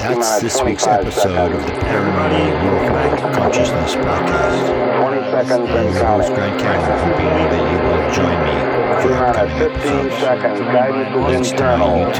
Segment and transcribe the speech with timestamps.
[0.00, 4.98] That's this week's episode of the Paranormal UFO Consciousness Podcast.
[4.98, 6.34] 20 seconds I'm and your host, counting.
[6.34, 10.60] Grant Cameron, hoping that you will join me for T minus upcoming 15 seconds.
[10.60, 12.12] Guidance is Links to my internal.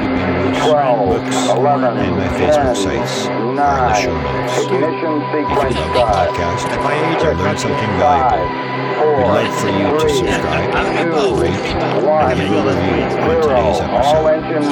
[0.71, 4.23] 12, 11, and my Facebook 10, sites are in the show 9.
[4.23, 4.55] notes.
[4.61, 6.31] Ignition If sequence start.
[6.31, 12.31] podcast At age, I've something Five, valuable, we'd like for you to subscribe, two, one,
[12.31, 14.25] and leave a review on today's All episode.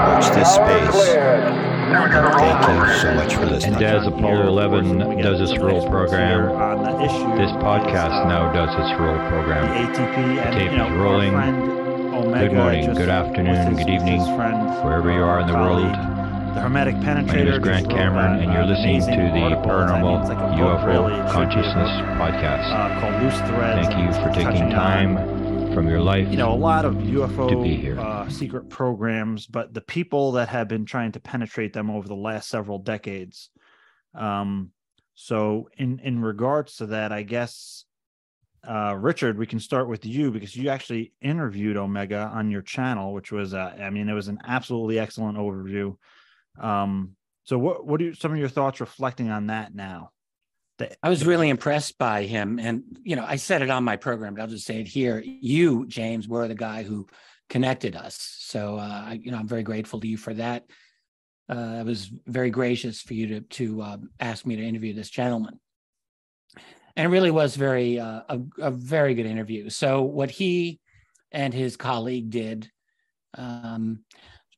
[0.08, 1.71] watch this space.
[1.92, 2.34] Cleared.
[2.34, 3.74] Thank you so much for listening.
[3.74, 7.36] And as Apollo 11 does its roll program, on the issue.
[7.38, 9.64] this podcast now does its roll the program.
[9.66, 11.34] ATP and tape is rolling.
[11.34, 15.54] our friend Omega Good morning, good afternoon, good evening, his Wherever you are in the
[15.54, 17.26] world, The Hermetic Penetrator.
[17.26, 19.70] my name is Grant Cameron, and you're listening to the article.
[19.70, 21.14] I mean, Paranormal like UFO really.
[21.14, 21.90] It should be a Consciousness
[22.20, 22.68] Podcast.
[22.68, 23.88] uh, called Loose Threads.
[23.88, 25.41] Thank you for taking touching on, time
[25.74, 26.28] from your life.
[26.30, 27.98] You know, a lot of UFO to be here.
[27.98, 32.14] Uh, secret programs, but the people that have been trying to penetrate them over the
[32.14, 33.50] last several decades.
[34.14, 34.70] Um,
[35.14, 37.84] so in in regards to that, I guess
[38.68, 43.12] uh, Richard, we can start with you because you actually interviewed Omega on your channel,
[43.12, 45.96] which was, uh, I mean, it was an absolutely excellent overview.
[46.60, 50.10] Um, so, what what are some of your thoughts reflecting on that now?
[51.02, 52.58] I was really impressed by him.
[52.58, 55.22] And, you know, I said it on my program, but I'll just say it here.
[55.24, 57.06] You, James, were the guy who
[57.48, 58.16] connected us.
[58.40, 60.64] So, uh, I- you know, I'm very grateful to you for that.
[61.48, 65.10] Uh, it was very gracious for you to, to um, ask me to interview this
[65.10, 65.60] gentleman.
[66.96, 69.70] And it really was very, uh, a, a very good interview.
[69.70, 70.80] So, what he
[71.30, 72.70] and his colleague did,
[73.36, 74.04] um,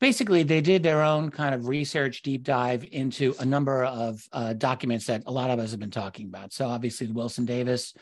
[0.01, 4.53] basically they did their own kind of research deep dive into a number of uh,
[4.53, 6.53] documents that a lot of us have been talking about.
[6.53, 7.95] So obviously the wilson davis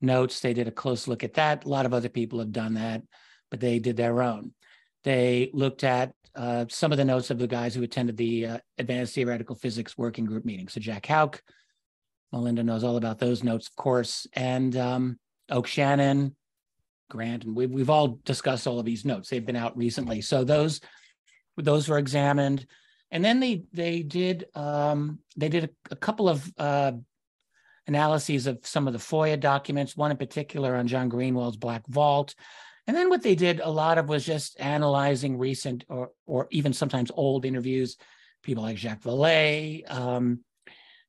[0.00, 1.64] notes they did a close look at that.
[1.64, 3.02] A lot of other people have done that
[3.50, 4.52] but they did their own.
[5.04, 8.58] They looked at uh, some of the notes of the guys who attended the uh,
[8.78, 10.68] advanced theoretical physics working group meeting.
[10.68, 11.42] So jack houck
[12.32, 15.18] melinda knows all about those notes of course and um,
[15.48, 16.34] oke shannon
[17.08, 19.28] grant and we, we've all discussed all of these notes.
[19.28, 20.20] They've been out recently.
[20.20, 20.80] So those
[21.56, 22.66] those were examined
[23.10, 26.92] and then they they did um, they did a, a couple of uh,
[27.86, 32.34] analyses of some of the FOIA documents, one in particular on John Greenwald's Black Vault.
[32.88, 36.72] And then what they did a lot of was just analyzing recent or or even
[36.72, 37.96] sometimes old interviews,
[38.42, 40.40] people like Jacques Vallée, um,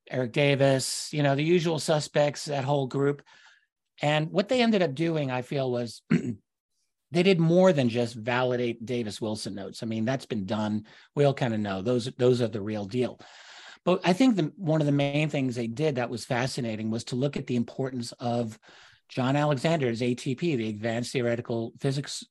[0.09, 3.21] Eric Davis, you know, the usual suspects, that whole group.
[4.01, 6.03] And what they ended up doing, I feel, was
[7.11, 9.81] they did more than just validate Davis Wilson notes.
[9.81, 10.85] I mean, that's been done.
[11.15, 13.19] We all kind of know those those are the real deal.
[13.85, 17.05] But I think the, one of the main things they did that was fascinating was
[17.05, 18.59] to look at the importance of
[19.07, 22.25] John Alexander's ATP, the Advanced Theoretical Physics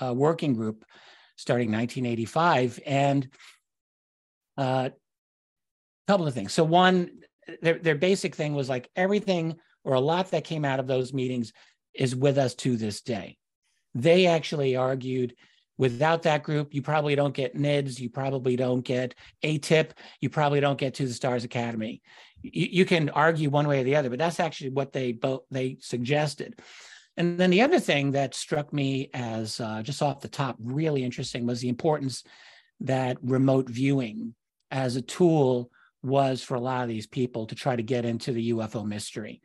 [0.00, 0.84] uh, Working Group,
[1.34, 3.28] starting 1985, and
[4.56, 4.92] uh, a
[6.06, 6.52] couple of things.
[6.52, 7.10] So one,
[7.62, 11.12] their their basic thing was like everything or a lot that came out of those
[11.12, 11.52] meetings
[11.92, 13.36] is with us to this day
[13.94, 15.34] they actually argued
[15.78, 20.60] without that group, you probably don't get NIDS, you probably don't get AATIP, you probably
[20.60, 22.02] don't get to the Stars Academy.
[22.42, 25.42] You, you can argue one way or the other, but that's actually what they both
[25.50, 26.60] they suggested.
[27.16, 31.02] And then the other thing that struck me as uh, just off the top really
[31.02, 32.24] interesting was the importance
[32.80, 34.34] that remote viewing
[34.70, 35.70] as a tool
[36.02, 39.40] was for a lot of these people to try to get into the UFO mystery.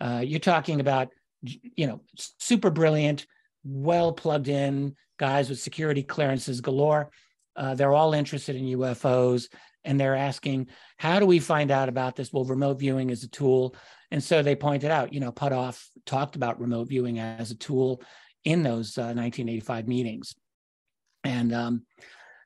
[0.00, 1.08] Uh, you're talking about,
[1.42, 3.26] you know, super brilliant,
[3.64, 7.10] well plugged in guys with security clearances galore.
[7.56, 9.48] Uh, they're all interested in UFOs
[9.84, 12.32] and they're asking, how do we find out about this?
[12.32, 13.74] Well, remote viewing is a tool.
[14.10, 18.02] And so they pointed out, you know, Puthoff talked about remote viewing as a tool
[18.44, 20.34] in those uh, 1985 meetings.
[21.24, 21.82] And um,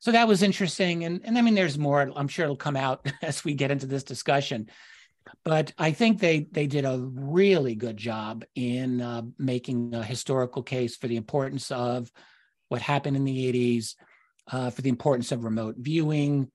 [0.01, 1.05] so that was interesting.
[1.05, 3.87] And, and I mean, there's more, I'm sure it'll come out as we get into
[3.87, 4.69] this discussion
[5.45, 10.63] but I think they they did a really good job in uh, making a historical
[10.63, 12.11] case for the importance of
[12.69, 13.95] what happened in the 80s,
[14.51, 16.51] uh, for the importance of remote viewing.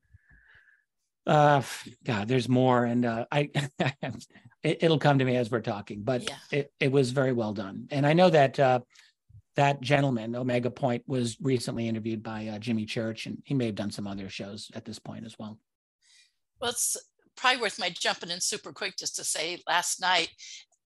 [1.27, 1.61] Uh,
[2.03, 3.51] God, there's more, and uh, I
[4.63, 6.35] it, will come to me as we're talking, but Yeah.
[6.51, 7.87] it, it was very well done.
[7.91, 8.79] And I know that uh,
[9.55, 13.75] that gentleman, Omega Point, was recently interviewed by uh, Jimmy Church, and he may have
[13.75, 15.59] done some other shows at this point as well.
[16.59, 16.97] Well, it's
[17.39, 20.29] probably worth my jumping in super quick just to say last night,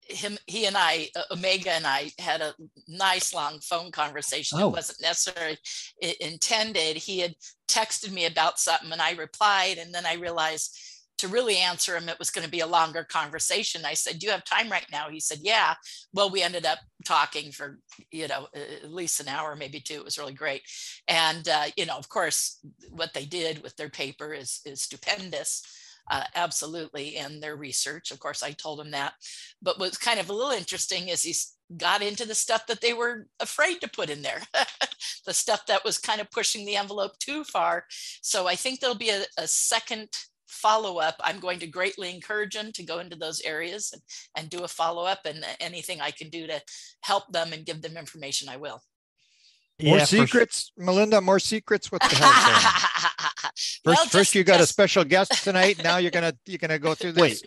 [0.07, 2.53] him, he and I, uh, Omega and I had a
[2.88, 4.59] nice long phone conversation.
[4.61, 4.67] Oh.
[4.67, 5.57] It wasn't necessarily
[6.19, 6.97] intended.
[6.97, 7.35] He had
[7.67, 10.77] texted me about something and I replied, and then I realized
[11.19, 13.85] to really answer him, it was going to be a longer conversation.
[13.85, 15.09] I said, Do you have time right now?
[15.09, 15.75] He said, Yeah.
[16.13, 17.79] Well, we ended up talking for,
[18.11, 19.94] you know, at least an hour, maybe two.
[19.94, 20.63] It was really great.
[21.07, 22.59] And, uh, you know, of course,
[22.89, 25.61] what they did with their paper is, is stupendous.
[26.09, 27.15] Uh, absolutely.
[27.15, 29.13] in their research, of course, I told him that.
[29.61, 32.94] But what's kind of a little interesting is he's got into the stuff that they
[32.94, 34.41] were afraid to put in there,
[35.25, 37.85] the stuff that was kind of pushing the envelope too far.
[38.21, 40.09] So I think there'll be a, a second
[40.53, 44.01] follow up, I'm going to greatly encourage them to go into those areas and,
[44.38, 45.25] and do a follow up.
[45.25, 46.61] And anything I can do to
[47.01, 48.81] help them and give them information, I will.
[49.83, 50.25] More Yeah, for sure.
[50.27, 51.21] secrets, Melinda.
[51.21, 51.91] More secrets.
[51.91, 52.30] What the hell?
[53.53, 55.83] First, Well, first just- you got a special guest tonight.
[55.83, 57.44] Now you're gonna you're gonna go through this.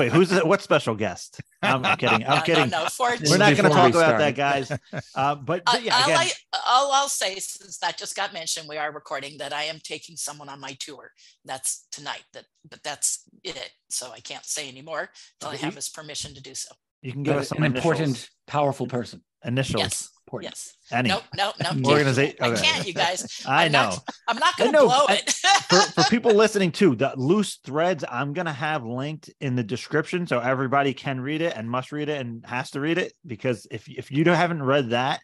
[0.00, 1.40] wait, who's the, what special guest?
[1.62, 2.24] I'm, I'm kidding.
[2.26, 2.70] I'm No, kidding.
[2.70, 4.72] No, no, for, We're not going to talk about that, guys.
[5.14, 6.30] Uh, but, but yeah, all, I,
[6.66, 10.16] all I'll say, since that just got mentioned, we are recording that I am taking
[10.16, 11.10] someone on my tour.
[11.44, 12.24] That's tonight.
[12.32, 13.70] That, but that's it.
[13.90, 15.10] So I can't say anymore
[15.40, 16.70] until I have his permission to do so.
[17.02, 17.76] you can give But us an initials.
[17.84, 19.22] important, powerful person.
[19.44, 19.82] Initials.
[19.82, 20.10] Yes.
[20.26, 20.50] Important.
[20.50, 20.76] Yes.
[20.92, 21.08] Any.
[21.08, 21.68] No, no, no.
[21.70, 21.84] can't.
[21.86, 22.62] Organiza- I okay.
[22.62, 23.42] can't, you guys.
[23.48, 23.82] I I'm know.
[23.90, 25.30] not- I'm not going to blow it.
[25.70, 30.26] for, for people listening too, the loose threads I'm gonna have linked in the description
[30.26, 33.66] so everybody can read it and must read it and has to read it because
[33.70, 35.20] if if you don't- haven't read that,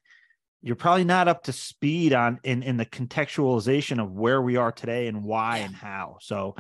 [0.63, 4.73] you're probably not up to speed on in in the contextualization of where we are
[4.73, 5.65] today and why Yeah.
[5.67, 6.17] and how.
[6.23, 6.57] So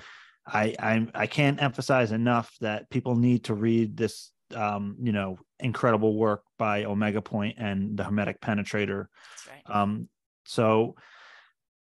[0.46, 5.38] I I'm, I can't emphasize enough that people need to read this um you know
[5.60, 9.76] incredible work by Omega Point and the Hermetic Penetrator That's right.
[9.80, 10.08] um,
[10.46, 10.94] so,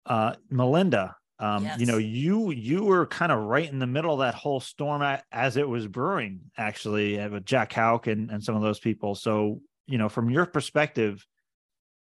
[0.07, 4.21] uh, Melinda, um, you know, you you were kind of right in the middle of
[4.21, 8.55] that whole storm as it was brewing, actually, uh, with Jack Houck and and some
[8.55, 9.17] of those people.
[9.17, 11.27] So, you know, from your perspective,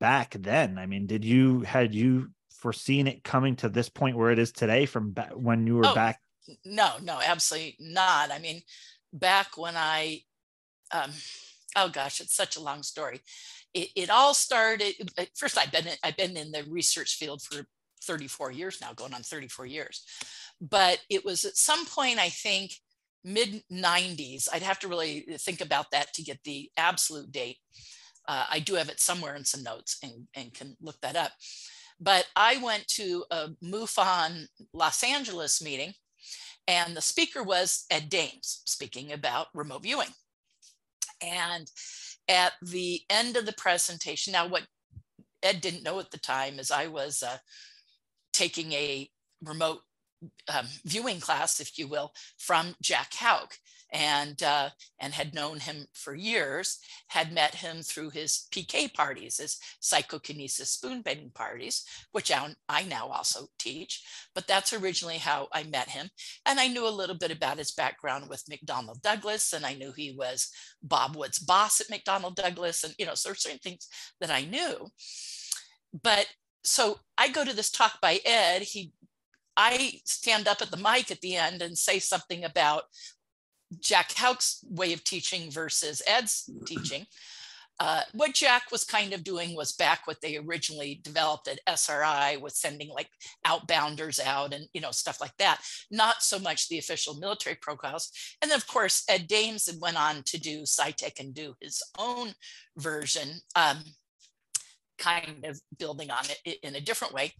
[0.01, 4.31] back then, I mean, did you had you foreseen it coming to this point where
[4.31, 6.19] it is today from back when you were Oh, back?
[6.65, 8.59] no no absolutely not i mean
[9.13, 10.19] back when i
[10.91, 11.11] um
[11.75, 13.21] oh gosh it's such a long story.
[13.73, 17.41] It, it all started uh, first i've been in, i've been in the research field
[17.41, 17.65] for
[18.03, 20.03] 34 years now going on 34 years.
[20.61, 22.71] But it was at some point i think
[23.23, 27.57] mid 90s i'd have to really think about that to get the absolute date.
[28.27, 31.31] Uh, i do have it somewhere in some notes and, and can look that up.
[31.99, 35.93] But i went to a mufon los angeles meeting
[36.69, 40.09] and the speaker was Ed Dames speaking about remote viewing.
[41.21, 41.69] And
[42.27, 44.67] at the end of the presentation, now what
[45.41, 47.37] Ed didn't know at the time is I was uh,
[48.33, 49.09] taking a
[49.43, 49.81] remote
[50.53, 53.57] um, viewing class, if you will, from Jack Houck
[53.91, 54.69] and uh,
[54.99, 60.71] and had known him for years, had met him through his PK parties, his psychokinesis
[60.71, 64.03] spoon bending parties, which I, now also teach.
[64.35, 66.09] But that's originally how I met him.
[66.45, 69.91] And I knew a little bit about his background with McDonnell Douglas, and I knew
[69.91, 70.51] he was
[70.81, 72.83] Bob Wood's boss at McDonnell Douglas.
[72.83, 73.87] And, you know, so certain things
[74.21, 74.87] that I knew.
[76.03, 76.27] But
[76.63, 78.61] so I go to this talk by Ed.
[78.61, 78.91] He,
[79.57, 82.83] I stand up at the mic at the end and say something about
[83.79, 87.05] Jack Houck's way of teaching versus Ed's teaching.
[87.79, 92.37] Uh, what Jack was kind of doing was back what they originally developed at SRI
[92.41, 93.09] with sending like
[93.47, 95.61] outbounders out and you know stuff like that.
[95.89, 98.11] Not so much the official military profiles.
[98.41, 101.81] And then of course Ed Dames went on to do PSI TECH and do his
[101.97, 102.33] own
[102.75, 103.39] version.
[103.55, 103.77] Um,
[104.99, 107.33] kind of building on it in a different way.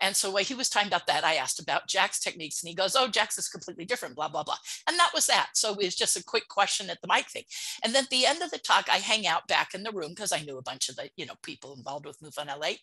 [0.00, 2.74] And so while he was talking about that, I asked about Jack's techniques and he
[2.74, 4.56] goes, oh, Jack's is completely different, blah, blah, blah.
[4.86, 5.50] And that was that.
[5.54, 7.44] So it was just a quick question at the mic thing.
[7.82, 10.10] And then at the end of the talk, I hang out back in the room
[10.10, 12.74] because I knew a bunch of the, you know, people involved with MUFON LA.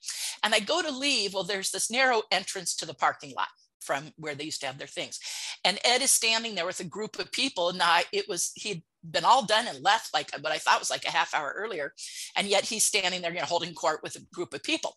[0.44, 1.34] And I go to leave.
[1.34, 3.48] Well, there's this narrow entrance to the parking lot
[3.86, 5.20] from where they used to have their things.
[5.64, 7.70] And Ed is standing there with a group of people.
[7.70, 10.90] And I, it was, he'd been all done and left like what I thought was
[10.90, 11.94] like a half hour earlier.
[12.36, 14.96] And yet he's standing there, you know, holding court with a group of people.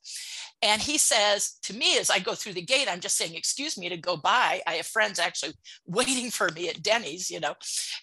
[0.63, 3.79] And he says to me as I go through the gate, I'm just saying, excuse
[3.79, 4.61] me to go by.
[4.67, 5.55] I have friends actually
[5.87, 7.55] waiting for me at Denny's, you know.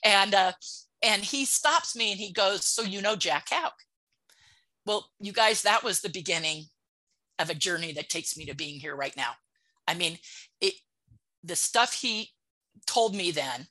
[0.04, 0.54] And uh,
[1.02, 3.76] and he stops me and he goes, So you know Jack Houck?
[4.86, 6.66] Well, you guys, that was the beginning
[7.40, 9.32] of a journey that takes me to being here right now.
[9.88, 10.18] I mean,
[10.62, 10.74] it
[11.44, 12.32] the stuff he
[12.86, 13.68] told me then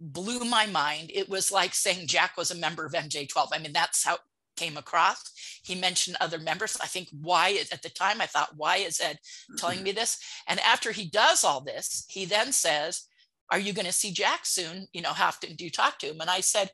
[0.00, 1.10] blew my mind.
[1.12, 3.48] It was like saying Jack was a member of MJ12.
[3.52, 4.20] I mean, that's how it
[4.56, 5.30] came across.
[5.62, 6.78] He mentioned other members.
[6.82, 9.18] I think why at the time I thought, why is Ed
[9.58, 9.84] telling mm-hmm.
[9.84, 10.18] me this?
[10.48, 13.06] And after he does all this, he then says,
[13.50, 14.86] Are you going to see Jack soon?
[14.92, 16.20] You know, how often do you talk to him?
[16.20, 16.70] And I said,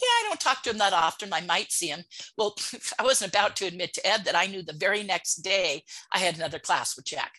[0.00, 1.32] yeah, I don't talk to him that often.
[1.32, 2.04] I might see him.
[2.38, 2.56] Well,
[2.98, 6.18] I wasn't about to admit to Ed that I knew the very next day I
[6.18, 7.32] had another class with Jack.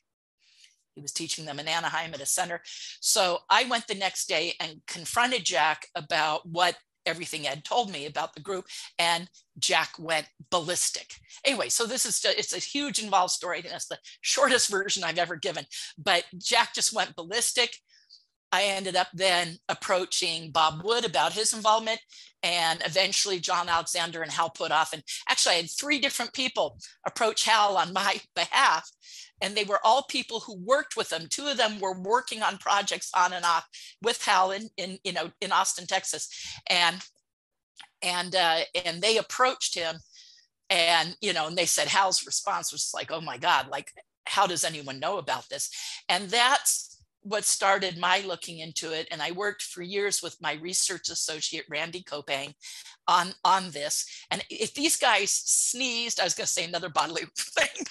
[0.95, 2.61] He was teaching them in Anaheim at a center.
[2.99, 8.05] So I went the next day and confronted Jack about what everything Ed told me
[8.05, 8.65] about the group,
[8.99, 11.15] and Jack went ballistic.
[11.43, 13.59] Anyway, so this is just, it's a huge involved story.
[13.59, 15.65] and that's the shortest version I've ever given.
[15.97, 17.75] But Jack just went ballistic.
[18.51, 21.99] I ended up then approaching Bob Wood about his involvement
[22.43, 24.93] and eventually John Alexander and Hal Puthoff.
[24.93, 28.89] And actually, I had three different people approach Hal on my behalf.
[29.43, 31.27] And they were all people who worked with him.
[31.27, 33.67] Two of them were working on projects on and off
[34.01, 36.29] with Hal in, in you know, in Austin, Texas.
[36.69, 36.97] And
[38.03, 39.95] and uh, and they approached him
[40.71, 43.91] and you know and they said hal's response was like oh my god like
[44.25, 45.69] how does anyone know about this
[46.07, 46.90] and that's
[47.23, 51.65] what started my looking into it and i worked for years with my research associate
[51.69, 52.53] randy koppang
[53.07, 54.05] on on this.
[54.29, 57.85] And if these guys sneezed i was going to say another bodily thing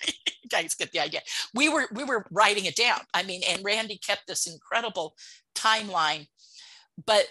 [0.50, 1.20] guys get the idea.
[1.54, 3.00] We were we were writing it down.
[3.14, 5.14] I mean and randy kept this incredible
[5.54, 6.26] timeline
[7.06, 7.28] but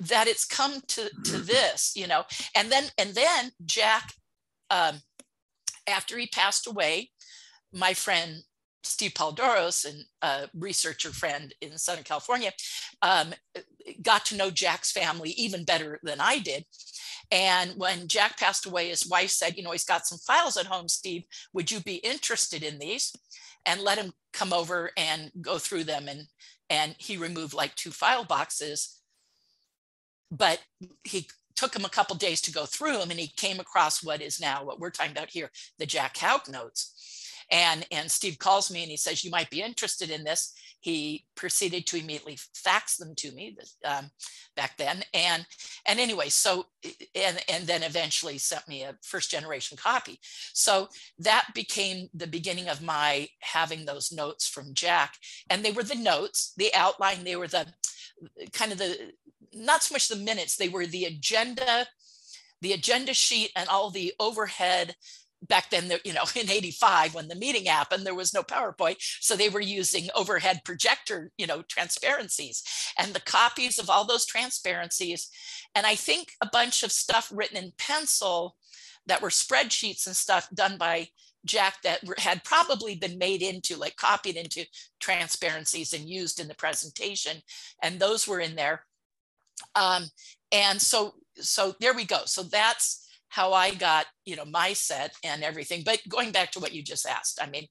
[0.00, 2.24] that it's come to to this you know?
[2.54, 4.14] And then and then jack
[4.70, 5.00] um
[5.88, 7.10] after he passed away
[7.72, 8.42] my friend
[8.82, 12.52] Steve Paldoros, and a researcher friend in Southern California,
[13.02, 13.34] um,
[14.02, 16.64] got to know Jack's family even better than I did.
[17.30, 20.66] And when Jack passed away, his wife said, You know, he's got some files at
[20.66, 21.24] home, Steve.
[21.52, 23.14] Would you be interested in these?
[23.66, 26.08] And let him come over and go through them.
[26.08, 26.22] And,
[26.70, 29.00] and he removed like two file boxes.
[30.30, 30.60] But
[31.04, 34.22] he took him a couple days to go through them and he came across what
[34.22, 37.17] is now what we're talking about here the Jack Houck notes
[37.50, 40.54] and, and Steve calls me and he says, you might be interested in this.
[40.80, 44.10] He proceeded to immediately fax them to me um,
[44.54, 45.02] back then.
[45.14, 45.46] And,
[45.86, 46.66] and anyway, so,
[47.14, 50.20] and, and then eventually sent me a first generation copy.
[50.52, 50.88] So
[51.18, 55.14] that became the beginning of my having those notes from Jack.
[55.50, 57.66] And they were the notes, the outline, they were the
[58.52, 59.12] kind of the,
[59.54, 61.86] not so much the minutes, they were the agenda
[62.60, 64.94] the agenda sheet and all the overhead
[65.46, 69.36] back then you know in 85 when the meeting happened there was no powerpoint so
[69.36, 72.62] they were using overhead projector you know transparencies
[72.98, 75.30] and the copies of all those transparencies.
[75.74, 78.56] And i think a bunch of stuff written in pencil
[79.06, 81.08] that were spreadsheets and stuff done by
[81.44, 84.64] jack that had probably been made into like copied into
[85.00, 87.38] transparencies and used in the presentation
[87.82, 88.84] and those were in there.
[89.74, 90.04] Um,
[90.52, 92.20] and so so there we go.
[92.26, 95.82] So that's how I got, you know, my set and everything.
[95.84, 97.66] But going back to what you just asked, I mean,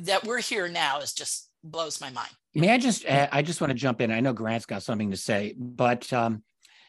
[0.00, 2.30] that we're here now is just blows my mind.
[2.54, 4.10] May I just, I just want to jump in.
[4.10, 6.42] I know Grant's got something to say, but um,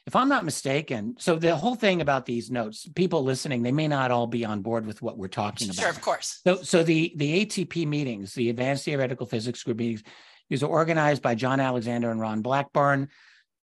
[0.07, 3.89] if I'm not mistaken, so the whole thing about these notes, people listening, they may
[3.89, 5.81] not all be on board with what we're talking about.
[5.81, 6.39] Sure, of course.
[6.45, 10.03] So, so the the ATP meetings, the Advanced Theoretical Physics Group meetings,
[10.49, 13.09] these are organized by John Alexander and Ron Blackburn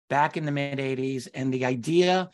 [0.07, 2.29] back in the mid 80s, and the idea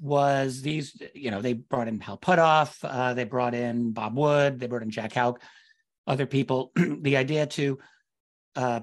[0.00, 4.58] was these, you know, they brought in Hal Puthoff, uh, they brought in Bob Wood,
[4.58, 5.40] they brought in Jack Houck,
[6.06, 6.72] other people.
[7.00, 7.78] the idea to,
[8.56, 8.80] uh,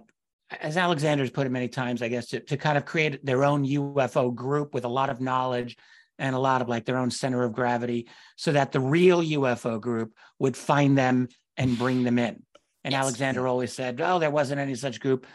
[0.62, 3.66] as Alexander's put it many times, I guess, to, to kind of create their own
[3.66, 5.76] UFO group with a lot of knowledge
[6.20, 9.80] and a lot of like their own center of gravity so that the real UFO
[9.80, 12.44] group would find them and bring them in.
[12.84, 13.02] And yes.
[13.02, 15.26] Alexander always said, oh, there wasn't any such group.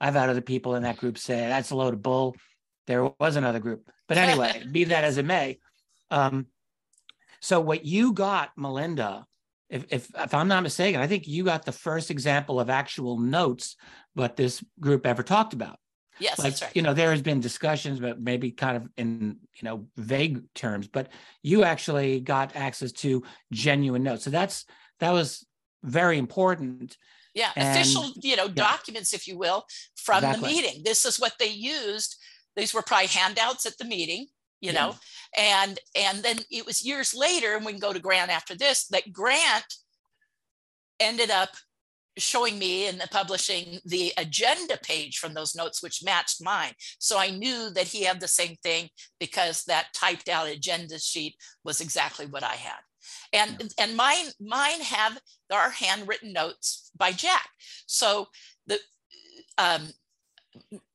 [0.00, 2.36] I've had other people in that group say that's a load of bull.
[2.86, 3.90] There was another group.
[4.08, 5.58] But anyway, be that as it may.
[6.10, 6.46] Um,
[7.40, 9.26] so what you got, Melinda,
[9.68, 13.18] if, if, if I'm not mistaken, I think you got the first example of actual
[13.18, 13.76] notes
[14.14, 15.78] what this group ever talked about.
[16.18, 16.76] Yes, like, that's right.
[16.76, 20.86] You know, there has been discussions, but maybe kind of in you know vague terms.
[20.86, 21.08] But
[21.42, 23.22] you actually got access to
[23.52, 24.66] genuine notes, so that's
[24.98, 25.46] that was
[25.82, 26.98] very important.
[27.34, 28.52] Yeah, and, official, you know, yeah.
[28.54, 29.64] documents, if you will,
[29.96, 30.48] from exactly.
[30.48, 30.82] the meeting.
[30.84, 32.16] This is what they used
[32.56, 34.26] these were probably handouts at the meeting
[34.60, 34.94] you know?
[35.36, 38.86] And and then it was years later and we can go to grant after this
[38.88, 39.64] that grant
[40.98, 41.50] ended up
[42.18, 46.72] showing me and publishing the agenda page from those notes which matched mine.
[46.98, 51.36] So i knew that he had the same thing because that typed out agenda sheet
[51.64, 52.80] was exactly what i had.
[53.32, 53.84] And yeah.
[53.84, 55.18] and mine mine have
[55.50, 57.48] our handwritten notes by jack.
[57.86, 58.26] So
[58.66, 58.78] the
[59.56, 59.88] um,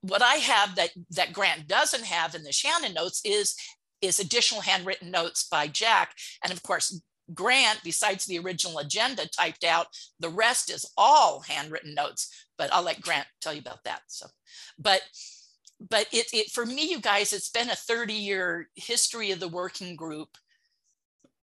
[0.02, 3.56] what I have that that Grant doesn't have in the Shannon notes is
[4.02, 7.02] is additional handwritten notes by Jack, and of course
[7.34, 9.88] Grant, besides the original agenda typed out,
[10.20, 12.48] the rest is all handwritten notes.
[12.58, 14.02] But I'll let Grant tell you about that.
[14.08, 14.28] So,
[14.78, 15.02] but
[15.80, 19.48] but it, it for me, you guys, it's been a 30 year history of the
[19.48, 20.38] working group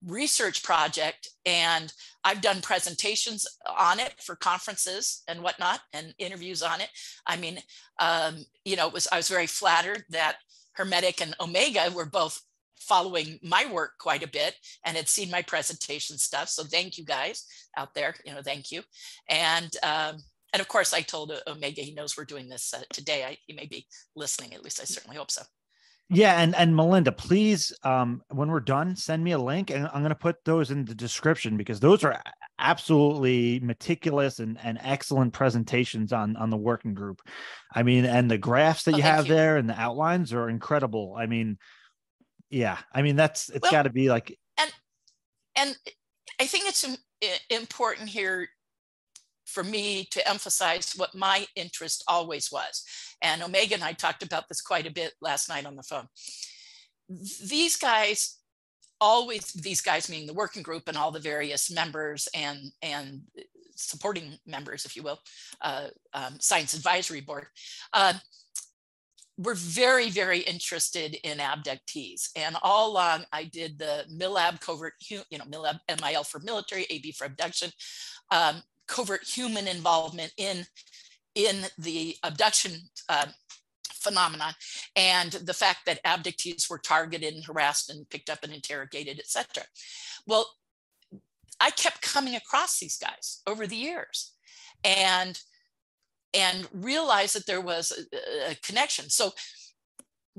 [0.06, 1.92] research project and
[2.24, 3.46] I've done presentations
[3.78, 6.88] on it for conferences and whatnot and interviews on it.
[7.26, 7.58] I mean,
[7.98, 10.36] um, you know, it was I was very flattered that
[10.72, 12.40] Hermetic and Omega were both
[12.78, 14.54] following my work quite a bit
[14.84, 16.48] and had seen my presentation stuff.
[16.48, 17.44] So thank you guys
[17.76, 18.82] out there, you know, thank you.
[19.28, 20.16] And um,
[20.52, 23.24] and of course, I told Omega he knows we're doing this uh, today.
[23.24, 24.52] I, he may be listening.
[24.54, 25.42] At least I certainly hope so.
[26.12, 30.00] Yeah, and and Melinda, please, um, when we're done, send me a link, and I'm
[30.00, 32.20] going to put those in the description because those are
[32.58, 37.20] absolutely meticulous and and excellent presentations on on the working group.
[37.72, 39.34] I mean, and the graphs that Oh, you have you.
[39.34, 41.14] there and the outlines are incredible.
[41.16, 41.58] I mean,
[42.50, 44.72] yeah, I mean that's it's Well, got to be like and
[45.56, 45.76] and
[46.40, 46.84] I think it's
[47.50, 48.48] important here
[49.50, 52.84] for me to emphasize what my interest always was.
[53.22, 56.08] And Omega and I talked about this quite a bit last night on the phone.
[57.08, 58.36] These guys
[59.02, 63.22] always these guys meaning the working group and all the various members and and
[63.74, 65.18] supporting members if you will
[65.62, 67.46] uh, um, science advisory board
[67.94, 68.12] uh,
[69.40, 72.28] we're very, very interested in abductees.
[72.36, 77.12] And all along, I did the MILAB covert, you know, MILAB, MIL for military, AB
[77.12, 77.70] for abduction,
[78.30, 78.62] um,
[78.94, 80.56] covert human involvement in,
[81.34, 82.72] in the abduction
[83.08, 83.28] uh,
[84.04, 84.52] phenomenon
[84.96, 89.30] and the fact that abductees were targeted and harassed and picked up and interrogated, et
[89.36, 89.66] cetera.
[90.26, 90.46] Well,
[91.66, 94.18] I kept coming across these guys over the years.
[94.82, 95.34] And
[96.32, 99.10] and realized that there was a, a connection.
[99.10, 99.32] So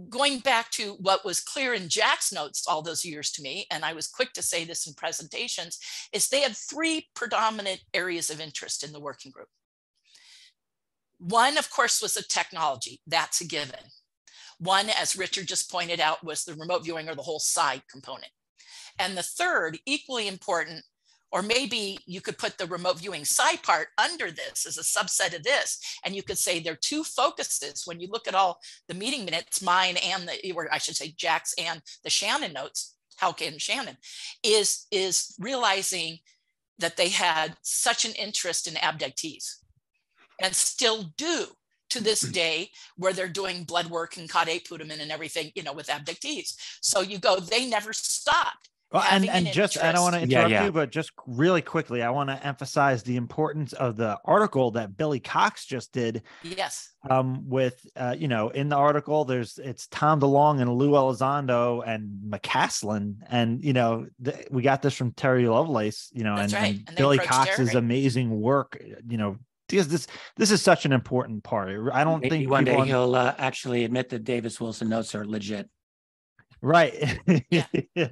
[0.09, 3.83] going back to what was clear in Jack's notes all those years to me, and
[3.83, 5.79] I was quick to say this in presentations,
[6.13, 9.49] is they had three predominant areas of interest in the working group.
[11.17, 13.01] One, of course, was the technology.
[13.05, 13.79] That's a given.
[14.59, 18.31] One, as Richard just pointed out, was the remote viewing or the whole side component.
[18.97, 20.83] And the third, equally important,
[21.31, 25.35] or maybe you could put the remote viewing side part under this as a subset
[25.35, 25.79] of this.
[26.05, 29.25] And you could say there are two focuses when you look at all the meeting
[29.25, 33.61] minutes, mine and the, or I should say Jack's and the Shannon notes, Houck and
[33.61, 33.97] Shannon,
[34.43, 36.19] is, is realizing
[36.79, 39.57] that they had such an interest in abductees
[40.41, 41.45] and still do
[41.91, 45.73] to this day where they're doing blood work and caudate putamen and everything, you know,
[45.73, 46.55] with abductees.
[46.81, 48.70] So you go, they never stopped.
[48.91, 50.31] Well, and and an just I don't want to interest.
[50.31, 50.65] Yeah, interrupt yeah.
[50.65, 54.97] you, but just really quickly, I want to emphasize the importance of the article that
[54.97, 56.23] Billy Cox just did.
[56.43, 56.91] Yes.
[57.09, 61.87] Um, with uh, you know, in the article, there's it's Tom DeLong and Lou Elizondo
[61.87, 66.51] and McCaslin, and you know, the, we got this from Terry Lovelace, you know, and,
[66.51, 66.75] right.
[66.75, 67.79] and And Billy Cox's Terry.
[67.79, 68.77] amazing work,
[69.07, 69.37] you know,
[69.69, 71.69] because this this is such an important part.
[71.93, 75.15] I don't Maybe think one day people he'll uh, actually admit that Davis Wilson notes
[75.15, 75.69] are legit.
[76.61, 77.19] Right.
[77.49, 77.65] Yeah.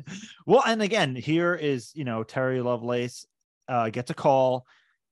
[0.46, 3.26] well, and again, here is, you know, Terry Lovelace
[3.68, 4.66] uh, gets a call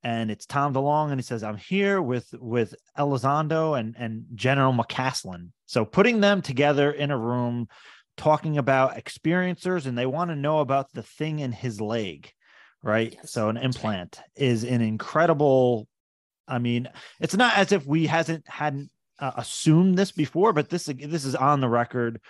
[0.04, 4.74] and it's Tom DeLong and he says, I'm here with with Elizondo and and General
[4.74, 5.52] McCaslin.
[5.66, 7.68] So putting them together in a room
[8.16, 12.32] talking about experiencers and they want to know about the thing in his leg,
[12.84, 13.14] right?
[13.14, 13.76] Yes, so an that's right.
[13.76, 15.88] implant is an incredible
[16.48, 16.88] I mean,
[17.20, 21.36] it's not as if we hasn't hadn't uh, assumed this before, but this this is
[21.36, 22.22] on the record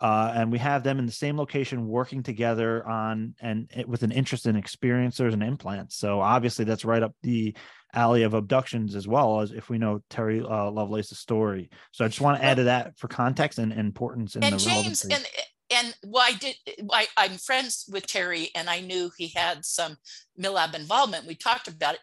[0.00, 4.02] uh, and we have them in the same location working together on and it, with
[4.02, 5.96] an interest in experiencers and implants.
[5.96, 7.56] So obviously that's right up the
[7.94, 11.70] alley of abductions as well as if we know Terry uh, Lovelace's story.
[11.92, 14.58] So I just want to add to that for context and importance in and the
[14.58, 15.14] James relevancy.
[15.14, 15.26] and
[15.68, 16.56] and well, I did.
[16.92, 19.96] I, I'm friends with Terry, and I knew he had some
[20.40, 21.26] Milab involvement.
[21.26, 22.00] We talked about it.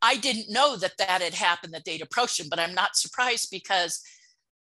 [0.00, 1.74] I didn't know that that had happened.
[1.74, 4.00] That they'd approached him, but I'm not surprised because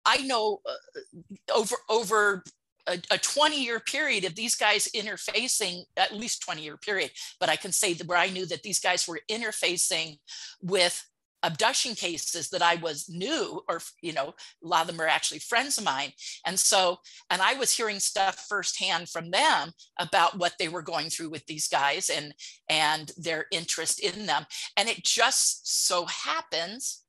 [0.04, 2.44] I know uh, over over
[2.86, 7.10] a, a 20 year period of these guys interfacing, at least 20 year period.
[7.40, 10.18] But I can say that where I knew that these guys were interfacing
[10.62, 11.04] with
[11.42, 15.38] abduction cases that I was new, or you know, a lot of them are actually
[15.38, 16.12] friends of mine.
[16.44, 16.98] And so,
[17.30, 21.46] and I was hearing stuff firsthand from them about what they were going through with
[21.46, 22.34] these guys and
[22.68, 24.44] and their interest in them.
[24.76, 27.02] And it just so happens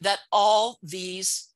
[0.00, 1.53] that all these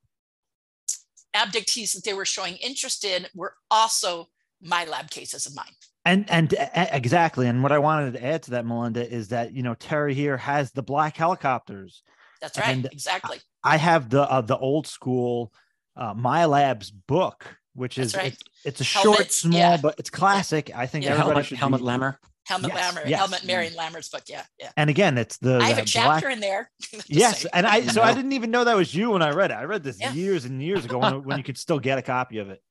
[1.35, 4.29] abductees that they were showing interest in were also
[4.65, 5.75] MILAB cases of mine.
[6.05, 7.47] and and exactly.
[7.47, 10.37] And what I wanted to add to that, Melinda, is that you know Terry here
[10.37, 12.03] has the black helicopters.
[12.41, 12.69] That's right.
[12.69, 13.39] And exactly.
[13.65, 15.53] I have the uh, the old school
[15.97, 18.33] uh, MILABS book, which That's is right.
[18.33, 19.77] it's, it's a short, small, yeah.
[19.77, 20.71] but it's classic.
[20.75, 21.11] I think Yeah.
[21.13, 22.17] everybody Helmut, should Helmut be- Lammer.
[22.49, 23.19] Helmut Yes, Lammer, yes.
[23.21, 24.23] Helmut Marion Lammer's book.
[24.27, 24.43] Yeah.
[24.59, 24.71] Yeah.
[24.77, 26.71] And again, it's the, I have a chapter black- in there.
[27.07, 29.55] Yes, and I so I didn't even know that was you when I read it.
[29.55, 30.13] I read this Yeah.
[30.13, 32.63] years and years ago when, when you could still get a copy of it.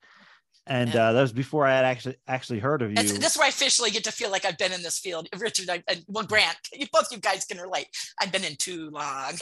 [0.66, 1.08] and Yeah.
[1.08, 2.96] uh, that was before I had actually actually heard of you.
[2.96, 5.28] That's, this is where I officially get to feel like I've been in this field.
[5.38, 7.86] Richard, I, and well, Grant, you, both you guys can relate.
[8.20, 9.32] I've been in too long.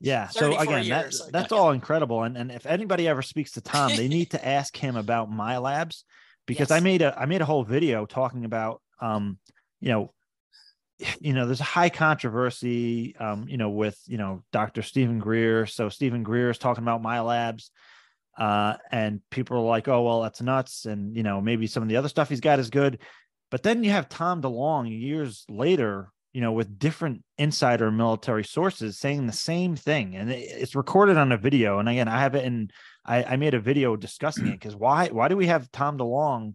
[0.00, 0.28] yeah.
[0.28, 2.22] So again, that, years, that's all incredible.
[2.22, 6.02] And and if anybody ever speaks to Tom, they need to ask him about MILABs
[6.46, 9.38] because I made a I made a whole video talking about um
[9.80, 10.12] you know
[11.20, 14.82] you know there's a high controversy um you know with you know Dr.
[14.82, 15.66] Stephen Greer.
[15.66, 17.70] So Stephen Greer is talking about MILABs.
[18.38, 20.84] Uh, and people are like, oh, well, that's nuts.
[20.86, 23.00] And, you know, maybe some of the other stuff he's got is good.
[23.50, 28.96] But then you have Tom DeLong years later, you know, with different insider military sources
[28.96, 30.14] saying the same thing.
[30.14, 31.80] And it's recorded on a video.
[31.80, 32.70] And again, I have it and
[33.04, 36.54] I, I made a video discussing it because why, why do we have Tom DeLong,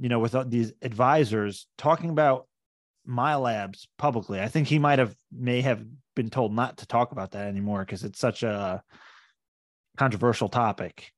[0.00, 2.46] you know, with uh, these advisors talking about
[3.08, 4.40] MILABs publicly?
[4.40, 5.84] I think he might have, may have
[6.16, 8.82] been told not to talk about that anymore because it's such a,
[10.00, 11.12] controversial topic.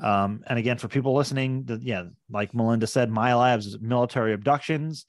[0.00, 5.06] Um, and again, for people listening, the, yeah, like Melinda said, MILABs is military abductions,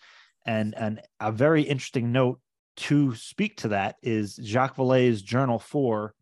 [0.47, 2.39] and and a very interesting note
[2.77, 6.15] to speak to that is Jacques Vallée's Journal Four.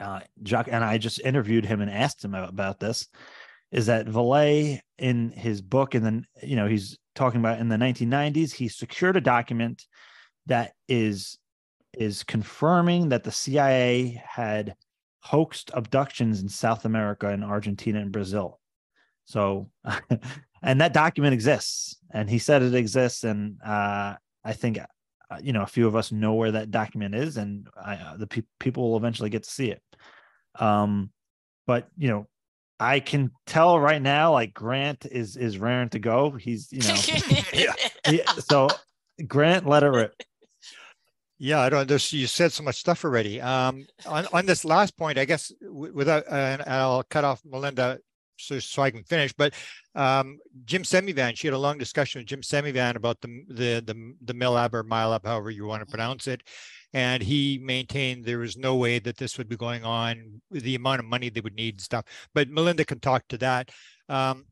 [0.00, 3.06] Uh, Jacques and I just interviewed him and asked him about this.
[3.72, 7.76] Is that Vallée in his book, and then you know he's talking about in the
[7.76, 9.84] 1990s, he secured a document
[10.46, 11.38] that is
[11.94, 14.74] is confirming that the CIA had
[15.20, 18.58] hoaxed abductions in South America and Argentina and Brazil.
[19.24, 19.70] So,
[20.62, 25.52] and that document exists, and he said it exists, and uh, I think uh, you
[25.52, 28.42] know a few of us know where that document is, and I, uh, the pe-
[28.58, 29.82] people will eventually get to see it.
[30.56, 31.10] Um,
[31.66, 32.26] but you know,
[32.82, 36.32] I can tell right now, like Grant is is raring to go.
[36.32, 36.94] He's you know,
[38.06, 38.68] he- so
[39.26, 40.14] Grant, let it rip.
[41.38, 41.88] Yeah, I don't.
[41.88, 43.40] There's, you said so much stuff already.
[43.40, 47.98] Um, on on this last point, I guess without, uh, and I'll cut off Melinda
[48.38, 49.32] so so I can finish.
[49.32, 49.54] But
[49.94, 54.14] um, Jim Semivan, she had a long discussion with Jim Semivan about the the the
[54.22, 56.42] the Milab or Milab, however you want to pronounce it,
[56.92, 61.00] and he maintained there was no way that this would be going on the amount
[61.00, 62.04] of money they would need and stuff.
[62.34, 63.70] But Melinda can talk to that.
[64.08, 64.46] Um,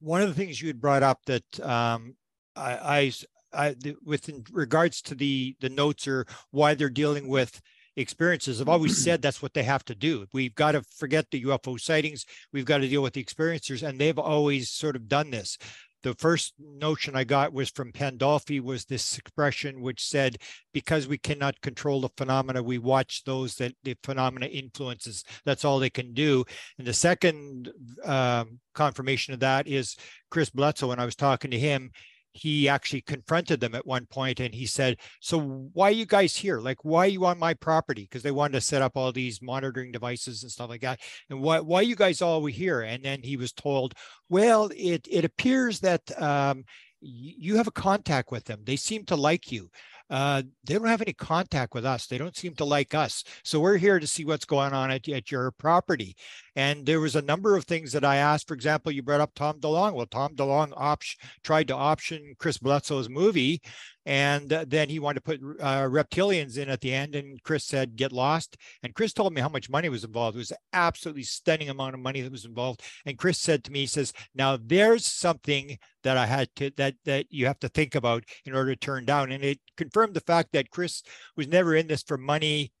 [0.00, 2.16] one of the things you had brought up that um,
[2.54, 3.12] I, I
[3.52, 7.60] I, the, with regards to the the notes or why they're dealing with
[7.96, 10.26] experiences, I've always said that's what they have to do.
[10.32, 12.26] We've got to forget the UFO sightings.
[12.52, 15.56] We've got to deal with the experiencers, and they've always sort of done this.
[16.02, 20.36] The first notion I got was from Pandolfi was this expression which said,
[20.72, 25.24] because we cannot control the phenomena, we watch those that the phenomena influences.
[25.44, 26.44] That's all they can do.
[26.78, 27.72] And the second
[28.04, 29.96] um, confirmation of that is
[30.30, 30.88] Chris Bledsoe.
[30.88, 31.90] When I was talking to him,
[32.36, 35.40] he actually confronted them at one point and he said, So
[35.72, 36.60] why are you guys here?
[36.60, 38.02] Like, why are you on my property?
[38.02, 41.00] Because they wanted to set up all these monitoring devices and stuff like that.
[41.30, 42.82] And why why are you guys all here?
[42.82, 43.94] And then he was told,
[44.28, 46.64] Well, it it appears that um
[47.00, 48.60] you have a contact with them.
[48.64, 49.70] They seem to like you.
[50.08, 52.06] Uh, they don't have any contact with us.
[52.06, 53.24] They don't seem to like us.
[53.42, 56.16] So we're here to see what's going on at, at your property.
[56.56, 58.48] And there was a number of things that I asked.
[58.48, 59.92] For example, you brought up Tom DeLong.
[59.92, 61.02] Well, Tom DeLong op-
[61.44, 63.60] tried to option Chris Bledsoe's movie,
[64.06, 67.14] and uh, then he wanted to put uh, reptilians in at the end.
[67.14, 70.36] And Chris said, "Get lost." And Chris told me how much money was involved.
[70.36, 72.82] It was absolutely stunning amount of money that was involved.
[73.04, 76.94] And Chris said to me, he says, "Now there's something that I had to that
[77.04, 80.20] that you have to think about in order to turn down." And it confirmed the
[80.20, 81.02] fact that Chris
[81.36, 82.72] was never in this for money.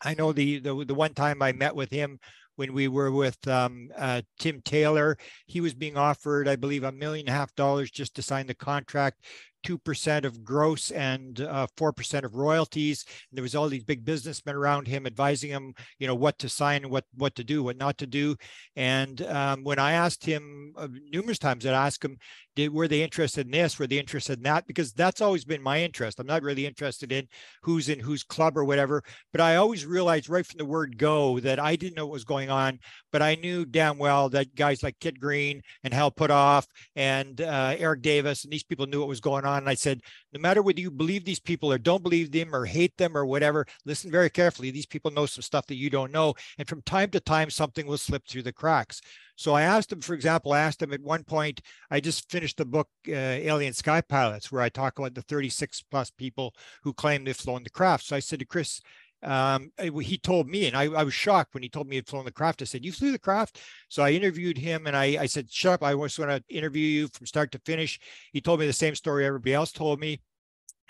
[0.00, 2.20] I know the the, the one time I met with him
[2.58, 5.16] when we were with um, uh, Tim Taylor,
[5.46, 8.48] he was being offered, I believe, a million and a half dollars just to sign
[8.48, 9.24] the contract.
[9.64, 13.04] 2% of gross and uh, 4% of royalties.
[13.30, 16.48] And there was all these big businessmen around him advising him, you know, what to
[16.48, 18.36] sign and what, what to do, what not to do.
[18.76, 22.18] And um, when I asked him uh, numerous times, I'd ask him,
[22.56, 23.78] did, were they interested in this?
[23.78, 24.66] Were they interested in that?
[24.66, 26.18] Because that's always been my interest.
[26.18, 27.28] I'm not really interested in
[27.62, 31.38] who's in whose club or whatever, but I always realized right from the word go
[31.40, 32.80] that I didn't know what was going on,
[33.12, 36.66] but I knew damn well that guys like Kit Green and Hal Puthoff
[36.96, 39.47] and uh, Eric Davis and these people knew what was going on.
[39.56, 42.66] And I said, no matter whether you believe these people or don't believe them or
[42.66, 44.70] hate them or whatever, listen very carefully.
[44.70, 46.34] These people know some stuff that you don't know.
[46.58, 49.00] And from time to time, something will slip through the cracks.
[49.36, 52.56] So I asked him, for example, I asked him at one point, I just finished
[52.56, 56.92] the book uh, Alien Sky Pilots, where I talk about the 36 plus people who
[56.92, 58.04] claim they've flown the craft.
[58.04, 58.80] So I said to Chris,
[59.22, 62.24] um, he told me, and I, I, was shocked when he told me he'd flown
[62.24, 62.62] the craft.
[62.62, 65.74] I said, "You flew the craft?" So I interviewed him, and I, I said, "Shut
[65.74, 65.82] up!
[65.82, 67.98] I just want to interview you from start to finish."
[68.32, 70.20] He told me the same story everybody else told me.